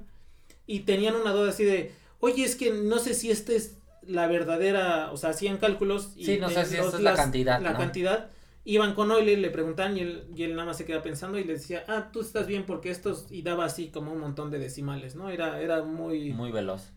y 0.66 0.80
tenían 0.80 1.16
una 1.16 1.32
duda 1.32 1.50
así 1.50 1.64
de, 1.64 1.92
oye, 2.20 2.44
es 2.44 2.56
que 2.56 2.72
no 2.72 2.98
sé 2.98 3.14
si 3.14 3.30
esta 3.30 3.54
es 3.54 3.78
la 4.08 4.28
verdadera, 4.28 5.12
o 5.12 5.18
sea, 5.18 5.32
hacían 5.32 5.58
cálculos 5.58 6.14
y 6.16 6.26
Sí, 6.26 6.38
no 6.40 6.48
sé 6.50 6.56
tenían 6.56 6.66
si 6.70 6.78
los- 6.78 6.86
esta 6.88 6.98
es 6.98 7.04
la 7.04 7.12
las- 7.12 7.20
cantidad, 7.20 7.62
La 7.62 7.72
¿no? 7.74 7.78
cantidad. 7.80 8.30
Iban 8.68 8.96
con 8.96 9.12
Euler, 9.12 9.38
le 9.38 9.52
preguntaban 9.52 9.96
y 9.96 10.00
él, 10.02 10.28
y 10.36 10.42
él 10.44 10.56
nada 10.56 10.66
más 10.66 10.78
se 10.78 10.86
quedaba 10.86 11.04
pensando 11.04 11.38
y 11.38 11.44
le 11.44 11.54
decía, 11.54 11.84
ah, 11.88 12.10
tú 12.12 12.22
estás 12.22 12.48
bien 12.48 12.66
porque 12.66 12.90
estos, 12.90 13.28
y 13.30 13.44
daba 13.44 13.66
así 13.66 13.90
como 13.90 14.12
un 14.12 14.20
montón 14.20 14.50
de 14.50 14.58
decimales, 14.60 15.16
¿no? 15.16 15.30
Era, 15.30 15.62
era 15.62 15.84
muy, 15.84 16.32
Muy 16.34 16.52
veloz. 16.52 16.92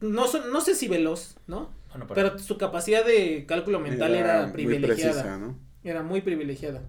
no, 0.00 0.26
no 0.52 0.60
sé 0.60 0.74
si 0.74 0.88
veloz, 0.88 1.36
¿no? 1.46 1.70
Bueno, 1.90 2.06
pero, 2.08 2.14
Pero 2.32 2.38
su 2.38 2.56
capacidad 2.58 3.04
de 3.04 3.44
cálculo 3.46 3.80
mental 3.80 4.14
era, 4.14 4.42
muy 4.44 4.52
privilegiada. 4.52 5.12
precisa, 5.22 5.38
¿no? 5.38 5.58
Era 5.84 6.02
muy 6.02 6.20
privilegiada. 6.22 6.82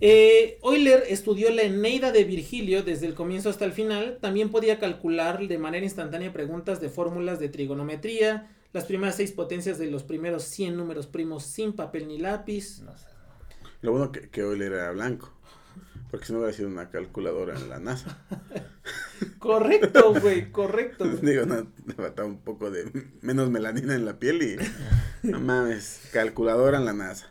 Eh, 0.00 0.58
Euler 0.62 1.04
estudió 1.08 1.50
la 1.50 1.62
Eneida 1.62 2.10
de 2.10 2.24
Virgilio 2.24 2.82
desde 2.82 3.06
el 3.06 3.14
comienzo 3.14 3.50
hasta 3.50 3.64
el 3.64 3.72
final. 3.72 4.18
También 4.20 4.50
podía 4.50 4.78
calcular 4.78 5.46
de 5.46 5.58
manera 5.58 5.84
instantánea 5.84 6.32
preguntas 6.32 6.80
de 6.80 6.88
fórmulas 6.88 7.38
de 7.38 7.48
trigonometría, 7.48 8.50
las 8.72 8.84
primeras 8.84 9.16
seis 9.16 9.32
potencias 9.32 9.78
de 9.78 9.90
los 9.90 10.02
primeros 10.04 10.44
100 10.44 10.76
números 10.76 11.06
primos 11.06 11.44
sin 11.44 11.72
papel 11.72 12.08
ni 12.08 12.18
lápiz. 12.18 12.80
no 12.80 12.96
sé. 12.96 13.06
Lo 13.82 13.92
bueno 13.92 14.12
que, 14.12 14.28
que 14.28 14.42
hoy 14.42 14.60
era 14.60 14.90
blanco. 14.92 15.32
Porque 16.10 16.26
si 16.26 16.32
no 16.32 16.40
hubiera 16.40 16.54
sido 16.56 16.68
una 16.68 16.90
calculadora 16.90 17.56
en 17.56 17.68
la 17.68 17.78
NASA. 17.78 18.18
Correcto, 19.38 20.14
güey, 20.20 20.50
correcto. 20.50 21.04
güey. 21.04 21.20
Digo, 21.22 21.46
no, 21.46 21.66
le 21.86 21.94
faltaba 21.94 22.26
un 22.28 22.38
poco 22.38 22.70
de 22.70 22.90
menos 23.22 23.50
melanina 23.50 23.94
en 23.94 24.04
la 24.04 24.18
piel 24.18 24.42
y 24.42 24.56
no 25.28 25.40
mames, 25.40 26.08
calculadora 26.12 26.78
en 26.78 26.84
la 26.84 26.92
NASA. 26.92 27.30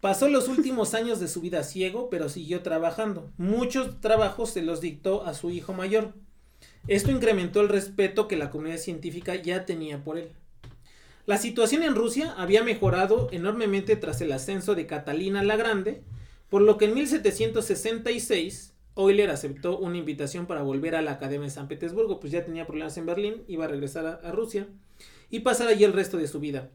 Pasó 0.00 0.28
los 0.28 0.48
últimos 0.48 0.94
años 0.94 1.20
de 1.20 1.28
su 1.28 1.40
vida 1.40 1.62
ciego, 1.62 2.08
pero 2.10 2.28
siguió 2.28 2.62
trabajando. 2.62 3.30
Muchos 3.36 4.00
trabajos 4.00 4.50
se 4.50 4.62
los 4.62 4.80
dictó 4.80 5.26
a 5.26 5.34
su 5.34 5.50
hijo 5.50 5.72
mayor. 5.72 6.14
Esto 6.88 7.10
incrementó 7.10 7.60
el 7.60 7.68
respeto 7.68 8.26
que 8.26 8.36
la 8.36 8.50
comunidad 8.50 8.78
científica 8.78 9.34
ya 9.34 9.66
tenía 9.66 10.02
por 10.02 10.18
él. 10.18 10.32
La 11.26 11.36
situación 11.36 11.82
en 11.82 11.94
Rusia 11.94 12.34
había 12.36 12.64
mejorado 12.64 13.28
enormemente 13.30 13.96
tras 13.96 14.20
el 14.20 14.32
ascenso 14.32 14.74
de 14.74 14.86
Catalina 14.86 15.42
la 15.42 15.56
Grande, 15.56 16.02
por 16.48 16.62
lo 16.62 16.78
que 16.78 16.86
en 16.86 16.94
1766 16.94 18.74
Euler 18.96 19.30
aceptó 19.30 19.78
una 19.78 19.98
invitación 19.98 20.46
para 20.46 20.62
volver 20.62 20.96
a 20.96 21.02
la 21.02 21.12
Academia 21.12 21.44
de 21.44 21.50
San 21.54 21.68
Petersburgo, 21.68 22.18
pues 22.18 22.32
ya 22.32 22.44
tenía 22.44 22.66
problemas 22.66 22.96
en 22.96 23.06
Berlín, 23.06 23.44
iba 23.46 23.66
a 23.66 23.68
regresar 23.68 24.06
a, 24.06 24.14
a 24.14 24.32
Rusia 24.32 24.66
y 25.30 25.40
pasar 25.40 25.68
allí 25.68 25.84
el 25.84 25.92
resto 25.92 26.16
de 26.16 26.26
su 26.26 26.40
vida. 26.40 26.70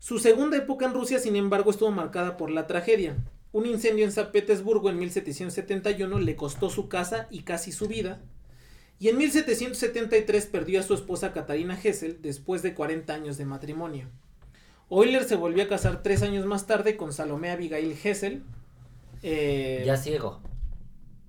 Su 0.00 0.18
segunda 0.18 0.56
época 0.56 0.86
en 0.86 0.94
Rusia, 0.94 1.18
sin 1.20 1.36
embargo, 1.36 1.70
estuvo 1.70 1.90
marcada 1.92 2.36
por 2.36 2.50
la 2.50 2.66
tragedia. 2.66 3.16
Un 3.52 3.66
incendio 3.66 4.04
en 4.04 4.12
San 4.12 4.32
Petersburgo 4.32 4.90
en 4.90 4.98
1771 4.98 6.18
le 6.18 6.34
costó 6.36 6.70
su 6.70 6.88
casa 6.88 7.28
y 7.30 7.42
casi 7.42 7.70
su 7.70 7.86
vida. 7.86 8.20
Y 8.98 9.08
en 9.08 9.18
1773 9.18 10.46
perdió 10.46 10.80
a 10.80 10.82
su 10.82 10.94
esposa 10.94 11.32
Katarina 11.32 11.78
Hessel 11.80 12.18
después 12.22 12.62
de 12.62 12.74
40 12.74 13.12
años 13.14 13.36
de 13.38 13.44
matrimonio. 13.44 14.08
Euler 14.90 15.24
se 15.24 15.36
volvió 15.36 15.62
a 15.64 15.68
casar 15.68 16.02
tres 16.02 16.22
años 16.22 16.44
más 16.46 16.66
tarde 16.66 16.96
con 16.96 17.12
Salomé 17.12 17.50
Abigail 17.50 17.96
Hessel. 18.02 18.42
Eh, 19.22 19.82
Ya 19.86 19.96
ciego. 19.96 20.40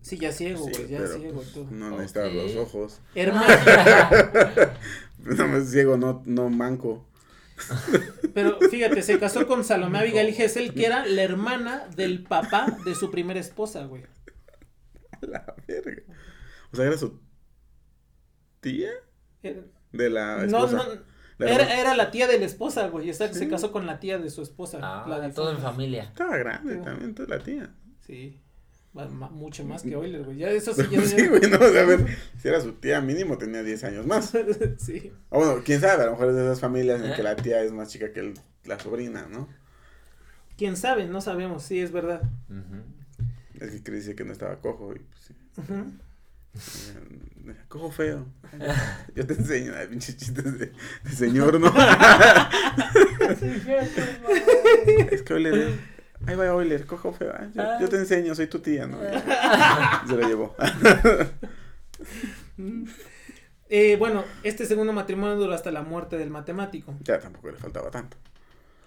Sí, 0.01 0.17
ya 0.17 0.31
ciego, 0.31 0.65
Sí, 0.65 0.71
güey, 0.71 0.87
ya 0.89 0.97
pero, 0.97 1.17
ciego. 1.19 1.33
pues, 1.35 1.53
tú. 1.53 1.67
no 1.69 1.91
necesitaba 1.91 2.27
Ok. 2.29 2.33
los 2.33 2.55
ojos. 2.55 2.99
Hermana, 3.13 3.49
No 5.19 5.47
más 5.47 5.69
ciego, 5.69 5.95
no, 5.97 6.23
no 6.25 6.49
manco. 6.49 7.05
Pero 8.33 8.57
fíjate, 8.69 9.01
se 9.01 9.19
casó 9.19 9.47
con 9.47 9.63
Salomé 9.63 9.99
Abigail 9.99 10.29
Hessel, 10.29 10.73
que 10.73 10.85
era 10.85 11.05
la 11.05 11.21
hermana 11.23 11.87
del 11.95 12.23
papá 12.23 12.77
de 12.85 12.95
su 12.95 13.11
primera 13.11 13.39
esposa, 13.39 13.85
güey. 13.85 14.03
La 15.21 15.53
verga. 15.67 16.01
O 16.71 16.75
sea, 16.75 16.85
era 16.85 16.97
su 16.97 17.19
tía 18.59 18.89
Era- 19.43 19.61
de 19.91 20.09
la 20.09 20.37
No, 20.47 20.65
esposa. 20.65 20.77
no, 20.77 21.11
La 21.37 21.51
era, 21.53 21.79
era 21.79 21.95
la 21.95 22.11
tía 22.11 22.27
de 22.27 22.39
la 22.39 22.45
esposa, 22.45 22.87
güey. 22.87 23.09
O 23.09 23.13
sea, 23.13 23.27
que 23.27 23.33
se 23.33 23.41
Sí. 23.45 23.49
casó 23.49 23.71
con 23.71 23.85
la 23.85 23.99
tía 23.99 24.17
de 24.19 24.29
su 24.29 24.41
esposa. 24.41 24.79
Ah, 24.81 25.05
la 25.07 25.31
todo 25.33 25.51
en 25.51 25.57
familia. 25.59 26.03
Estaba 26.03 26.37
grande 26.37 26.75
Sí. 26.75 26.81
también, 26.83 27.15
toda 27.15 27.37
la 27.37 27.43
tía. 27.43 27.73
Sí. 27.99 28.39
Mucho 28.93 29.63
más 29.63 29.83
que 29.83 29.91
Euler, 29.93 30.23
güey. 30.23 30.37
Ya 30.37 30.49
eso 30.49 30.73
sí, 30.73 30.83
ya. 30.91 31.01
Sí, 31.05 31.27
güey, 31.27 31.41
no, 31.49 31.57
o 31.57 31.69
sea, 31.71 31.83
a 31.83 31.85
ver, 31.85 32.05
si 32.37 32.47
era 32.49 32.59
su 32.59 32.73
tía 32.73 32.99
mínimo 33.01 33.37
tenía 33.37 33.63
10 33.63 33.83
años 33.85 34.05
más. 34.05 34.33
sí. 34.77 35.13
O 35.29 35.39
bueno, 35.39 35.61
quién 35.63 35.79
sabe, 35.79 36.03
a 36.03 36.05
lo 36.07 36.11
mejor 36.11 36.29
es 36.29 36.35
de 36.35 36.41
esas 36.43 36.59
familias 36.59 37.01
en 37.01 37.13
que 37.13 37.23
la 37.23 37.35
tía 37.37 37.61
es 37.63 37.71
más 37.71 37.87
chica 37.89 38.11
que 38.11 38.19
el- 38.19 38.33
la 38.65 38.77
sobrina, 38.79 39.27
¿no? 39.31 39.47
Quién 40.57 40.75
sabe, 40.77 41.05
no 41.07 41.21
sabemos. 41.21 41.63
Sí, 41.63 41.79
es 41.79 41.91
verdad. 41.91 42.21
Es 43.59 43.81
que 43.81 43.91
dice 43.91 44.13
que 44.15 44.25
no 44.25 44.31
estaba 44.33 44.59
cojo 44.59 44.93
y 44.93 44.99
pues 44.99 45.21
sí. 45.21 45.33
Cojo 47.69 47.91
feo. 47.91 48.25
Yo 49.15 49.25
te 49.25 49.33
enseño, 49.33 49.73
ay, 49.75 49.87
pinches 49.87 50.17
chistes 50.17 50.59
de, 50.59 50.71
de 51.03 51.11
señor, 51.11 51.59
¿no? 51.59 51.73
es 55.11 55.21
que 55.23 55.33
Euler, 55.33 55.71
ahí 56.27 56.35
va 56.35 56.45
Euler, 56.45 56.85
cojo 56.85 57.11
feo. 57.13 57.31
ah, 57.33 57.47
Yo, 57.79 57.85
yo 57.85 57.89
te 57.89 57.97
enseño, 57.97 58.33
soy 58.35 58.47
tu 58.47 58.59
tía, 58.59 58.87
¿no? 58.87 58.97
Se 60.07 60.15
lo 60.17 60.27
llevó. 60.27 60.55
Eh, 63.73 63.95
bueno, 63.97 64.25
este 64.43 64.65
segundo 64.65 64.91
matrimonio 64.91 65.37
duró 65.37 65.53
hasta 65.53 65.71
la 65.71 65.81
muerte 65.81 66.17
del 66.17 66.29
matemático. 66.29 66.93
ya 67.03 67.19
tampoco 67.19 67.49
le 67.51 67.57
faltaba 67.57 67.89
tanto. 67.89 68.17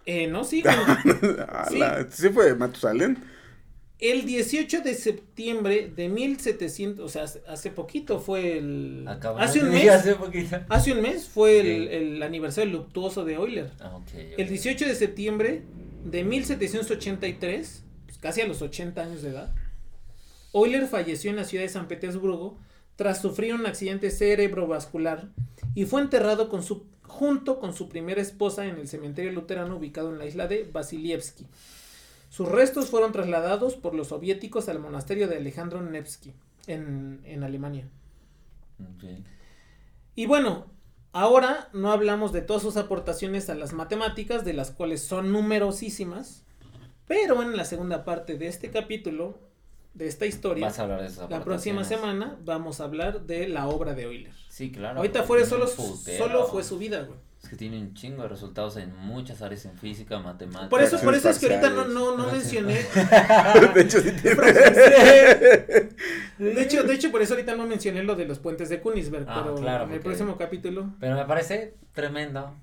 Eh, 0.05 0.27
no, 0.27 0.45
sí, 0.45 0.63
güey. 0.63 0.75
Ala, 1.49 2.07
sí. 2.11 2.29
fue 2.29 2.55
Matusalén. 2.55 3.17
El 3.99 4.27
18 4.27 4.83
de 4.83 4.95
septiembre 4.95 5.91
de 5.97 6.11
1700, 6.11 7.03
o 7.03 7.09
sea, 7.09 7.25
hace- 7.49 7.71
poquito 7.71 8.21
fue 8.21 8.59
el... 8.59 9.07
Acaba 9.09 9.41
hace 9.43 9.61
un 9.61 9.69
Sí, 9.71 9.73
mes, 9.73 9.89
hace 9.91 10.15
poquito. 10.17 10.61
hace 10.69 10.93
un 10.93 11.01
mes 11.01 11.27
fue 11.29 11.61
el, 11.61 11.89
Sí. 11.89 11.95
el 11.95 12.23
aniversario 12.23 12.71
luctuoso 12.71 13.25
de 13.25 13.35
Euler. 13.35 13.71
Ah, 13.81 13.97
ok, 13.97 14.03
ok. 14.09 14.15
El 14.37 14.49
18 14.49 14.85
de 14.85 14.95
septiembre 14.95 15.63
de 16.05 16.23
1783, 16.23 17.83
pues 18.05 18.19
casi 18.19 18.41
a 18.43 18.47
los 18.47 18.63
80 18.63 19.03
años 19.03 19.23
de 19.23 19.31
edad, 19.31 19.55
Euler 20.53 20.87
falleció 20.87 21.31
en 21.31 21.37
la 21.37 21.45
ciudad 21.45 21.65
de 21.65 21.71
San 21.71 21.89
Petersburgo 21.89 22.59
tras 22.97 23.21
sufrir 23.21 23.55
un 23.55 23.67
accidente 23.67 24.11
cerebrovascular 24.11 25.29
y 25.75 25.87
fue 25.87 26.01
enterrado 26.01 26.49
con 26.49 26.63
su, 26.63 26.87
junto 27.03 27.59
con 27.59 27.75
su 27.75 27.89
primera 27.89 28.21
esposa 28.21 28.67
en 28.67 28.77
el 28.77 28.87
cementerio 28.87 29.33
luterano 29.33 29.77
ubicado 29.77 30.13
en 30.13 30.19
la 30.19 30.27
isla 30.27 30.47
de 30.47 30.69
Vasilievsky. 30.71 31.47
Sus 32.29 32.49
restos 32.49 32.91
fueron 32.91 33.13
trasladados 33.13 33.75
por 33.75 33.95
los 33.95 34.09
soviéticos 34.09 34.69
al 34.69 34.79
monasterio 34.79 35.27
de 35.27 35.37
Alejandro 35.37 35.83
Nevsky 35.83 36.33
en, 36.67 37.21
en 37.25 37.43
Alemania. 37.43 37.89
Y 40.15 40.27
bueno, 40.27 40.67
ahora 41.15 41.71
no 41.73 41.91
hablamos 41.91 42.33
de 42.33 42.43
todas 42.43 42.61
sus 42.61 42.77
aportaciones 42.77 43.49
a 43.49 43.55
las 43.55 43.73
matemáticas, 43.73 44.45
de 44.45 44.53
las 44.53 44.71
cuales 44.71 45.01
son 45.01 45.33
numerosísimas, 45.33 46.45
pero 47.07 47.43
en 47.43 47.57
la 47.57 47.65
segunda 47.65 48.05
parte 48.05 48.37
de 48.37 48.49
este 48.49 48.71
capítulo, 48.71 49.39
de 49.95 50.09
esta 50.09 50.27
historia, 50.27 50.67
Vas 50.67 50.79
a 50.81 50.83
hablar 50.83 51.03
de 51.03 51.07
esas 51.07 51.31
la 51.31 51.45
próxima 51.45 51.85
semana 51.85 52.37
vamos 52.45 52.81
a 52.81 52.85
hablar 52.85 53.23
de 53.23 53.47
la 53.47 53.69
obra 53.69 53.95
de 53.95 54.03
Euler. 54.03 54.33
Sí, 54.49 54.73
claro. 54.73 54.99
Ahorita 54.99 55.25
tiene 55.25 55.45
solo, 55.47 55.67
putero. 55.71 56.25
solo 56.25 56.47
fue 56.47 56.65
su 56.65 56.79
vida, 56.79 57.03
güey. 57.03 57.19
Es 57.45 57.51
que 57.51 57.57
tiene 57.57 57.79
un 57.79 57.93
chingo 57.93 58.23
de 58.23 58.29
resultados 58.31 58.79
en 58.79 58.97
muchas 58.97 59.43
áreas 59.43 59.67
en 59.67 59.77
física, 59.77 60.19
matemáticas. 60.19 60.71
Por 60.71 60.83
eso, 60.83 60.99
por 60.99 61.15
eso 61.15 61.29
es 61.29 61.39
que 61.39 61.45
ahorita 61.47 61.69
no, 61.69 61.85
no, 61.89 62.17
no 62.17 62.33
mencioné. 62.33 62.73
de 63.75 63.81
hecho, 63.83 64.01
sí 64.01 64.13
tiene. 64.13 64.41
De 66.39 66.63
hecho, 66.63 66.83
de 66.85 66.95
hecho, 66.95 67.11
por 67.11 67.21
eso 67.21 67.35
ahorita 67.35 67.55
no 67.55 67.67
mencioné 67.67 68.03
lo 68.03 68.15
de 68.17 68.25
los 68.25 68.39
puentes 68.39 68.71
de 68.71 68.81
Königsberg, 68.81 69.27
Ah, 69.29 69.43
pero 69.45 69.57
claro, 69.57 69.85
en 69.85 69.91
el 69.91 69.97
porque- 69.99 70.09
próximo 70.17 70.39
capítulo. 70.39 70.95
Pero 71.01 71.17
me 71.17 71.25
parece 71.27 71.75
tremendo. 71.93 72.57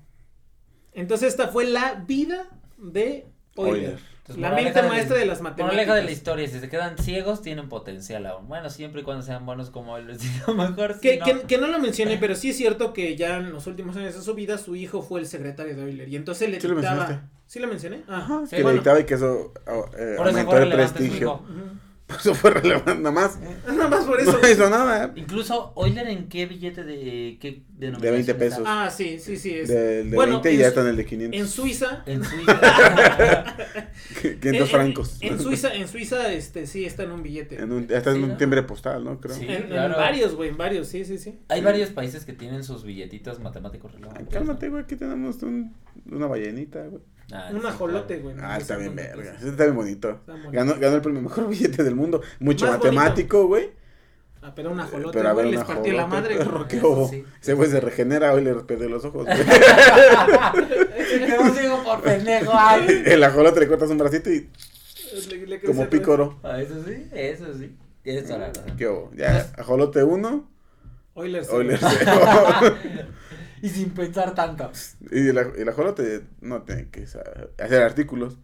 Entonces, 0.94 1.28
esta 1.28 1.46
fue 1.46 1.64
la 1.64 1.94
vida 2.06 2.48
de 2.76 3.26
Euler. 3.56 3.84
Euler. 3.84 3.98
Entonces, 4.24 4.40
La 4.40 4.50
mente 4.52 4.80
de- 4.82 4.88
maestra 4.88 5.16
de 5.16 5.26
las 5.26 5.40
matemáticas. 5.40 5.66
Moraleja 5.66 5.94
de 5.96 6.04
la 6.04 6.10
historia, 6.12 6.48
si 6.48 6.60
se 6.60 6.68
quedan 6.68 6.96
ciegos, 6.96 7.42
tienen 7.42 7.68
potencial 7.68 8.24
aún. 8.26 8.46
Bueno, 8.46 8.70
siempre 8.70 9.00
y 9.00 9.04
cuando 9.04 9.24
sean 9.24 9.44
buenos 9.44 9.70
como 9.70 9.96
él, 9.96 10.16
sino 10.18 10.54
mejor 10.54 10.94
si 10.94 11.00
Que, 11.00 11.16
no. 11.18 11.24
que, 11.24 11.40
que 11.42 11.58
no 11.58 11.66
lo 11.66 11.80
mencioné, 11.80 12.18
pero 12.18 12.36
sí 12.36 12.50
es 12.50 12.56
cierto 12.56 12.92
que 12.92 13.16
ya 13.16 13.38
en 13.38 13.50
los 13.52 13.66
últimos 13.66 13.96
años 13.96 14.14
de 14.14 14.22
su 14.22 14.34
vida 14.34 14.58
su 14.58 14.76
hijo 14.76 15.02
fue 15.02 15.18
el 15.20 15.26
secretario 15.26 15.74
de 15.74 15.82
Euler 15.82 16.08
y 16.08 16.14
entonces 16.16 16.48
le 16.50 16.60
Sí 16.60 16.68
dictaba. 16.68 17.22
¿Sí 17.48 17.58
lo 17.58 17.66
mencioné? 17.66 18.04
Ah, 18.08 18.18
Ajá, 18.18 18.40
Sí, 18.48 18.56
que 18.56 18.62
bueno. 18.62 18.68
le 18.68 18.74
dictaba 18.76 19.00
y 19.00 19.04
que 19.04 19.14
eso 19.14 19.52
oh, 19.66 19.86
eh, 19.98 20.14
Por 20.16 20.28
eso 20.28 20.38
aumentó 20.38 20.50
fue 20.52 20.62
el 20.62 20.72
prestigio. 20.72 21.34
ujú. 21.34 21.78
Eso 22.20 22.34
fue 22.34 22.50
relevante, 22.50 22.94
nada 22.96 23.10
más. 23.10 23.38
Nada 23.66 23.88
más 23.88 24.04
por 24.04 24.20
eso. 24.20 24.38
No 24.42 24.48
hizo 24.48 24.68
nada. 24.70 25.12
Incluso, 25.16 25.72
Euler, 25.76 26.08
¿en 26.08 26.28
qué 26.28 26.46
billete 26.46 26.84
de 26.84 27.38
qué 27.40 27.62
denominación 27.78 28.00
De 28.02 28.10
20 28.10 28.30
está? 28.32 28.38
pesos. 28.44 28.64
Ah, 28.66 28.90
sí, 28.90 29.18
sí, 29.18 29.36
sí. 29.36 29.54
Es. 29.54 29.68
Del 29.68 30.10
de 30.10 30.16
Bueno, 30.16 30.32
20 30.42 30.50
y 30.52 30.54
en 30.54 30.60
ya 30.60 30.68
está 30.68 30.80
en 30.82 30.86
el 30.88 30.96
de 30.96 31.04
500. 31.06 31.40
En 31.40 31.48
Suiza. 31.48 32.02
En 32.06 32.24
Suiza. 32.24 32.60
500 34.22 34.44
en- 34.44 34.54
en- 34.54 34.66
francos. 34.68 35.18
En, 35.20 35.38
Suiza, 35.40 35.74
en 35.74 35.88
Suiza, 35.88 36.32
este, 36.32 36.66
sí 36.66 36.84
está 36.84 37.04
en 37.04 37.12
un 37.12 37.22
billete. 37.22 37.56
En 37.62 37.72
un, 37.72 37.86
ya 37.88 37.98
está 37.98 38.10
en 38.10 38.16
Sí, 38.16 38.22
un 38.22 38.28
¿no? 38.30 38.36
timbre 38.36 38.62
postal, 38.62 39.04
¿no? 39.04 39.20
Creo. 39.20 39.34
Sí. 39.36 39.46
En- 39.48 39.68
varios, 39.70 40.34
güey, 40.34 40.50
en 40.50 40.56
varios, 40.56 40.88
sí, 40.88 41.04
sí, 41.04 41.18
sí. 41.18 41.38
Hay 41.48 41.60
varios 41.60 41.90
países 41.90 42.24
que 42.24 42.32
tienen 42.32 42.64
sus 42.64 42.84
billetitos 42.84 43.40
matemáticos 43.40 43.92
Ay, 43.94 44.00
relevantes. 44.02 44.28
cálmate, 44.34 44.68
güey. 44.68 44.82
Aquí 44.82 44.96
tenemos 44.96 45.42
un, 45.42 45.74
una 46.10 46.26
ballenita, 46.26 46.84
güey. 46.86 47.02
Ah, 47.32 47.48
Un 47.52 47.64
ajolote, 47.64 48.18
güey. 48.18 48.36
Ah, 48.40 48.58
está 48.58 48.76
bien, 48.76 48.94
verga. 48.94 49.34
Ese 49.38 49.48
está 49.48 49.64
bien 49.64 49.76
bonito. 49.76 50.20
Ganó, 50.52 50.74
ganó 50.78 50.96
el 50.96 51.02
premio 51.02 51.22
mejor 51.22 51.48
billete 51.50 51.82
del 51.82 51.94
mundo. 51.94 52.20
Mucho 52.40 52.66
Más 52.66 52.76
matemático, 52.78 53.46
güey. 53.46 53.70
Ah, 54.44 54.52
pero 54.56 54.72
un 54.72 54.80
ajolote, 54.80 55.16
Pero 55.16 55.28
a 55.28 55.34
ver, 55.34 55.44
güey, 55.46 55.54
un 55.54 55.60
les 55.60 55.64
partió 55.68 55.92
la 55.92 56.06
madre, 56.08 56.36
perro, 56.36 56.66
qué 56.66 56.80
sí. 57.10 57.24
Ese 57.40 57.54
güey 57.54 57.70
se 57.70 57.80
regenera, 57.80 58.32
hoy 58.32 58.42
le 58.42 58.54
perdió 58.56 58.88
los 58.88 59.04
ojos. 59.04 59.24
güey. 59.24 59.36
Se 59.38 61.18
quedó 61.26 61.54
ciego 61.54 61.82
por 61.84 62.02
pendejo. 62.02 62.50
Ay. 62.52 63.02
El 63.06 63.22
ajolote 63.22 63.60
le 63.60 63.68
cortas 63.68 63.88
un 63.90 63.98
bracito 63.98 64.30
y 64.30 64.50
Le- 65.30 65.46
le 65.46 65.58
crece 65.60 65.66
como 65.66 65.88
pícoro. 65.88 66.40
Ah, 66.42 66.60
Eso 66.60 66.74
sí, 66.84 67.06
eso 67.12 67.46
sí. 67.56 67.76
Tienes 68.02 68.26
toda 68.26 68.40
la 68.40 68.46
razón. 68.48 68.76
¿Qué 68.76 68.88
hubo? 68.88 69.12
Ya, 69.14 69.46
ajolote 69.56 70.02
1, 70.02 70.48
Euler, 71.14 71.44
sí. 71.44 71.52
Euler 71.54 71.78
güey. 71.78 71.92
0. 72.04 72.76
Y 73.62 73.68
sin 73.68 73.90
pensar 73.90 74.34
tanto. 74.34 74.70
y 75.10 75.28
el, 75.28 75.38
el 75.38 75.68
ajolote 75.68 76.22
no 76.40 76.62
tiene 76.62 76.88
que 76.90 77.04
hacer 77.04 77.82
artículos. 77.82 78.36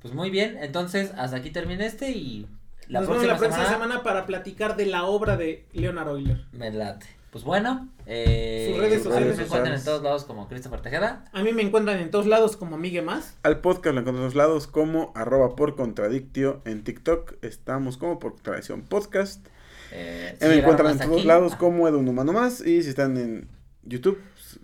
Pues 0.00 0.14
muy 0.14 0.30
bien, 0.30 0.56
entonces 0.60 1.10
hasta 1.16 1.36
aquí 1.38 1.50
termina 1.50 1.84
este 1.84 2.10
y 2.12 2.46
La 2.88 3.00
Nos 3.00 3.08
vemos 3.08 3.24
la 3.26 3.36
próxima 3.36 3.56
próxima 3.56 3.64
semana, 3.76 3.94
semana 3.94 4.02
para 4.04 4.26
platicar 4.26 4.76
de 4.76 4.86
la 4.86 5.04
obra 5.04 5.36
de 5.36 5.66
Leonard 5.72 6.08
Euler. 6.08 6.44
me 6.52 6.70
late. 6.70 7.04
Pues 7.32 7.44
bueno, 7.44 7.88
eh, 8.06 8.70
Sus 8.70 8.80
redes 8.80 8.94
a 9.04 9.08
mí 9.08 9.14
sociales. 9.14 9.36
me 9.36 9.44
encuentran 9.44 9.74
en 9.76 9.84
todos 9.84 10.02
lados 10.02 10.24
como 10.24 10.48
Christopher 10.48 10.80
Tejeda. 10.80 11.24
A 11.32 11.42
mí 11.42 11.52
me 11.52 11.62
encuentran 11.62 11.98
en 11.98 12.10
todos 12.10 12.26
lados 12.26 12.56
como 12.56 12.78
Migue 12.78 13.02
Más. 13.02 13.34
Al 13.42 13.60
podcast 13.60 13.94
lo 13.94 14.00
encuentran 14.00 14.24
en 14.24 14.30
todos 14.30 14.36
lados 14.36 14.66
como 14.68 15.12
arroba 15.16 15.54
por 15.56 15.74
contradictio 15.76 16.62
en 16.64 16.82
TikTok. 16.84 17.34
Estamos 17.42 17.98
como 17.98 18.18
por 18.20 18.36
tradición 18.36 18.82
podcast. 18.82 19.44
Eh, 19.92 20.36
Y 20.40 20.44
me 20.46 20.58
encuentran 20.58 20.92
en 20.92 20.98
todos 20.98 21.18
aquí, 21.18 21.26
lados 21.26 21.52
ah, 21.54 21.58
como 21.58 21.88
Edu 21.88 21.98
Humano 21.98 22.32
Más. 22.32 22.60
Y 22.64 22.82
si 22.84 22.88
están 22.90 23.16
en 23.18 23.48
YouTube, 23.86 24.20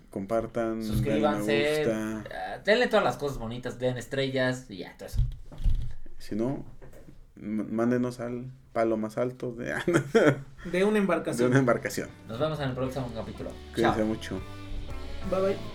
compartan, 0.09 0.79
denle 0.79 0.87
me 0.89 0.95
Suscríbanse, 0.95 1.83
gusta. 1.85 2.23
ah, 2.55 2.59
denle 2.63 2.87
todas 2.87 3.03
las 3.05 3.17
cosas 3.17 3.37
bonitas, 3.37 3.79
den 3.79 3.97
estrellas 3.97 4.69
y 4.69 4.77
ya, 4.77 4.95
todo 4.97 5.07
eso. 5.07 5.21
Si 6.19 6.35
no, 6.35 6.63
mándenos 7.35 8.19
al 8.19 8.51
palo 8.73 8.97
más 8.97 9.17
alto 9.17 9.51
de, 9.53 9.73
De 10.71 10.83
una 10.83 10.93
de 10.93 10.99
embarcación. 10.99 11.49
una 11.49 11.59
embarcación. 11.59 12.09
Nos 12.27 12.39
vemos 12.39 12.59
en 12.59 12.69
el 12.69 12.75
próximo 12.75 13.11
capítulo. 13.13 13.49
Chao. 13.75 13.93
Cuídense 13.93 14.03
mucho. 14.03 14.41
Bye 15.29 15.41
bye. 15.41 15.72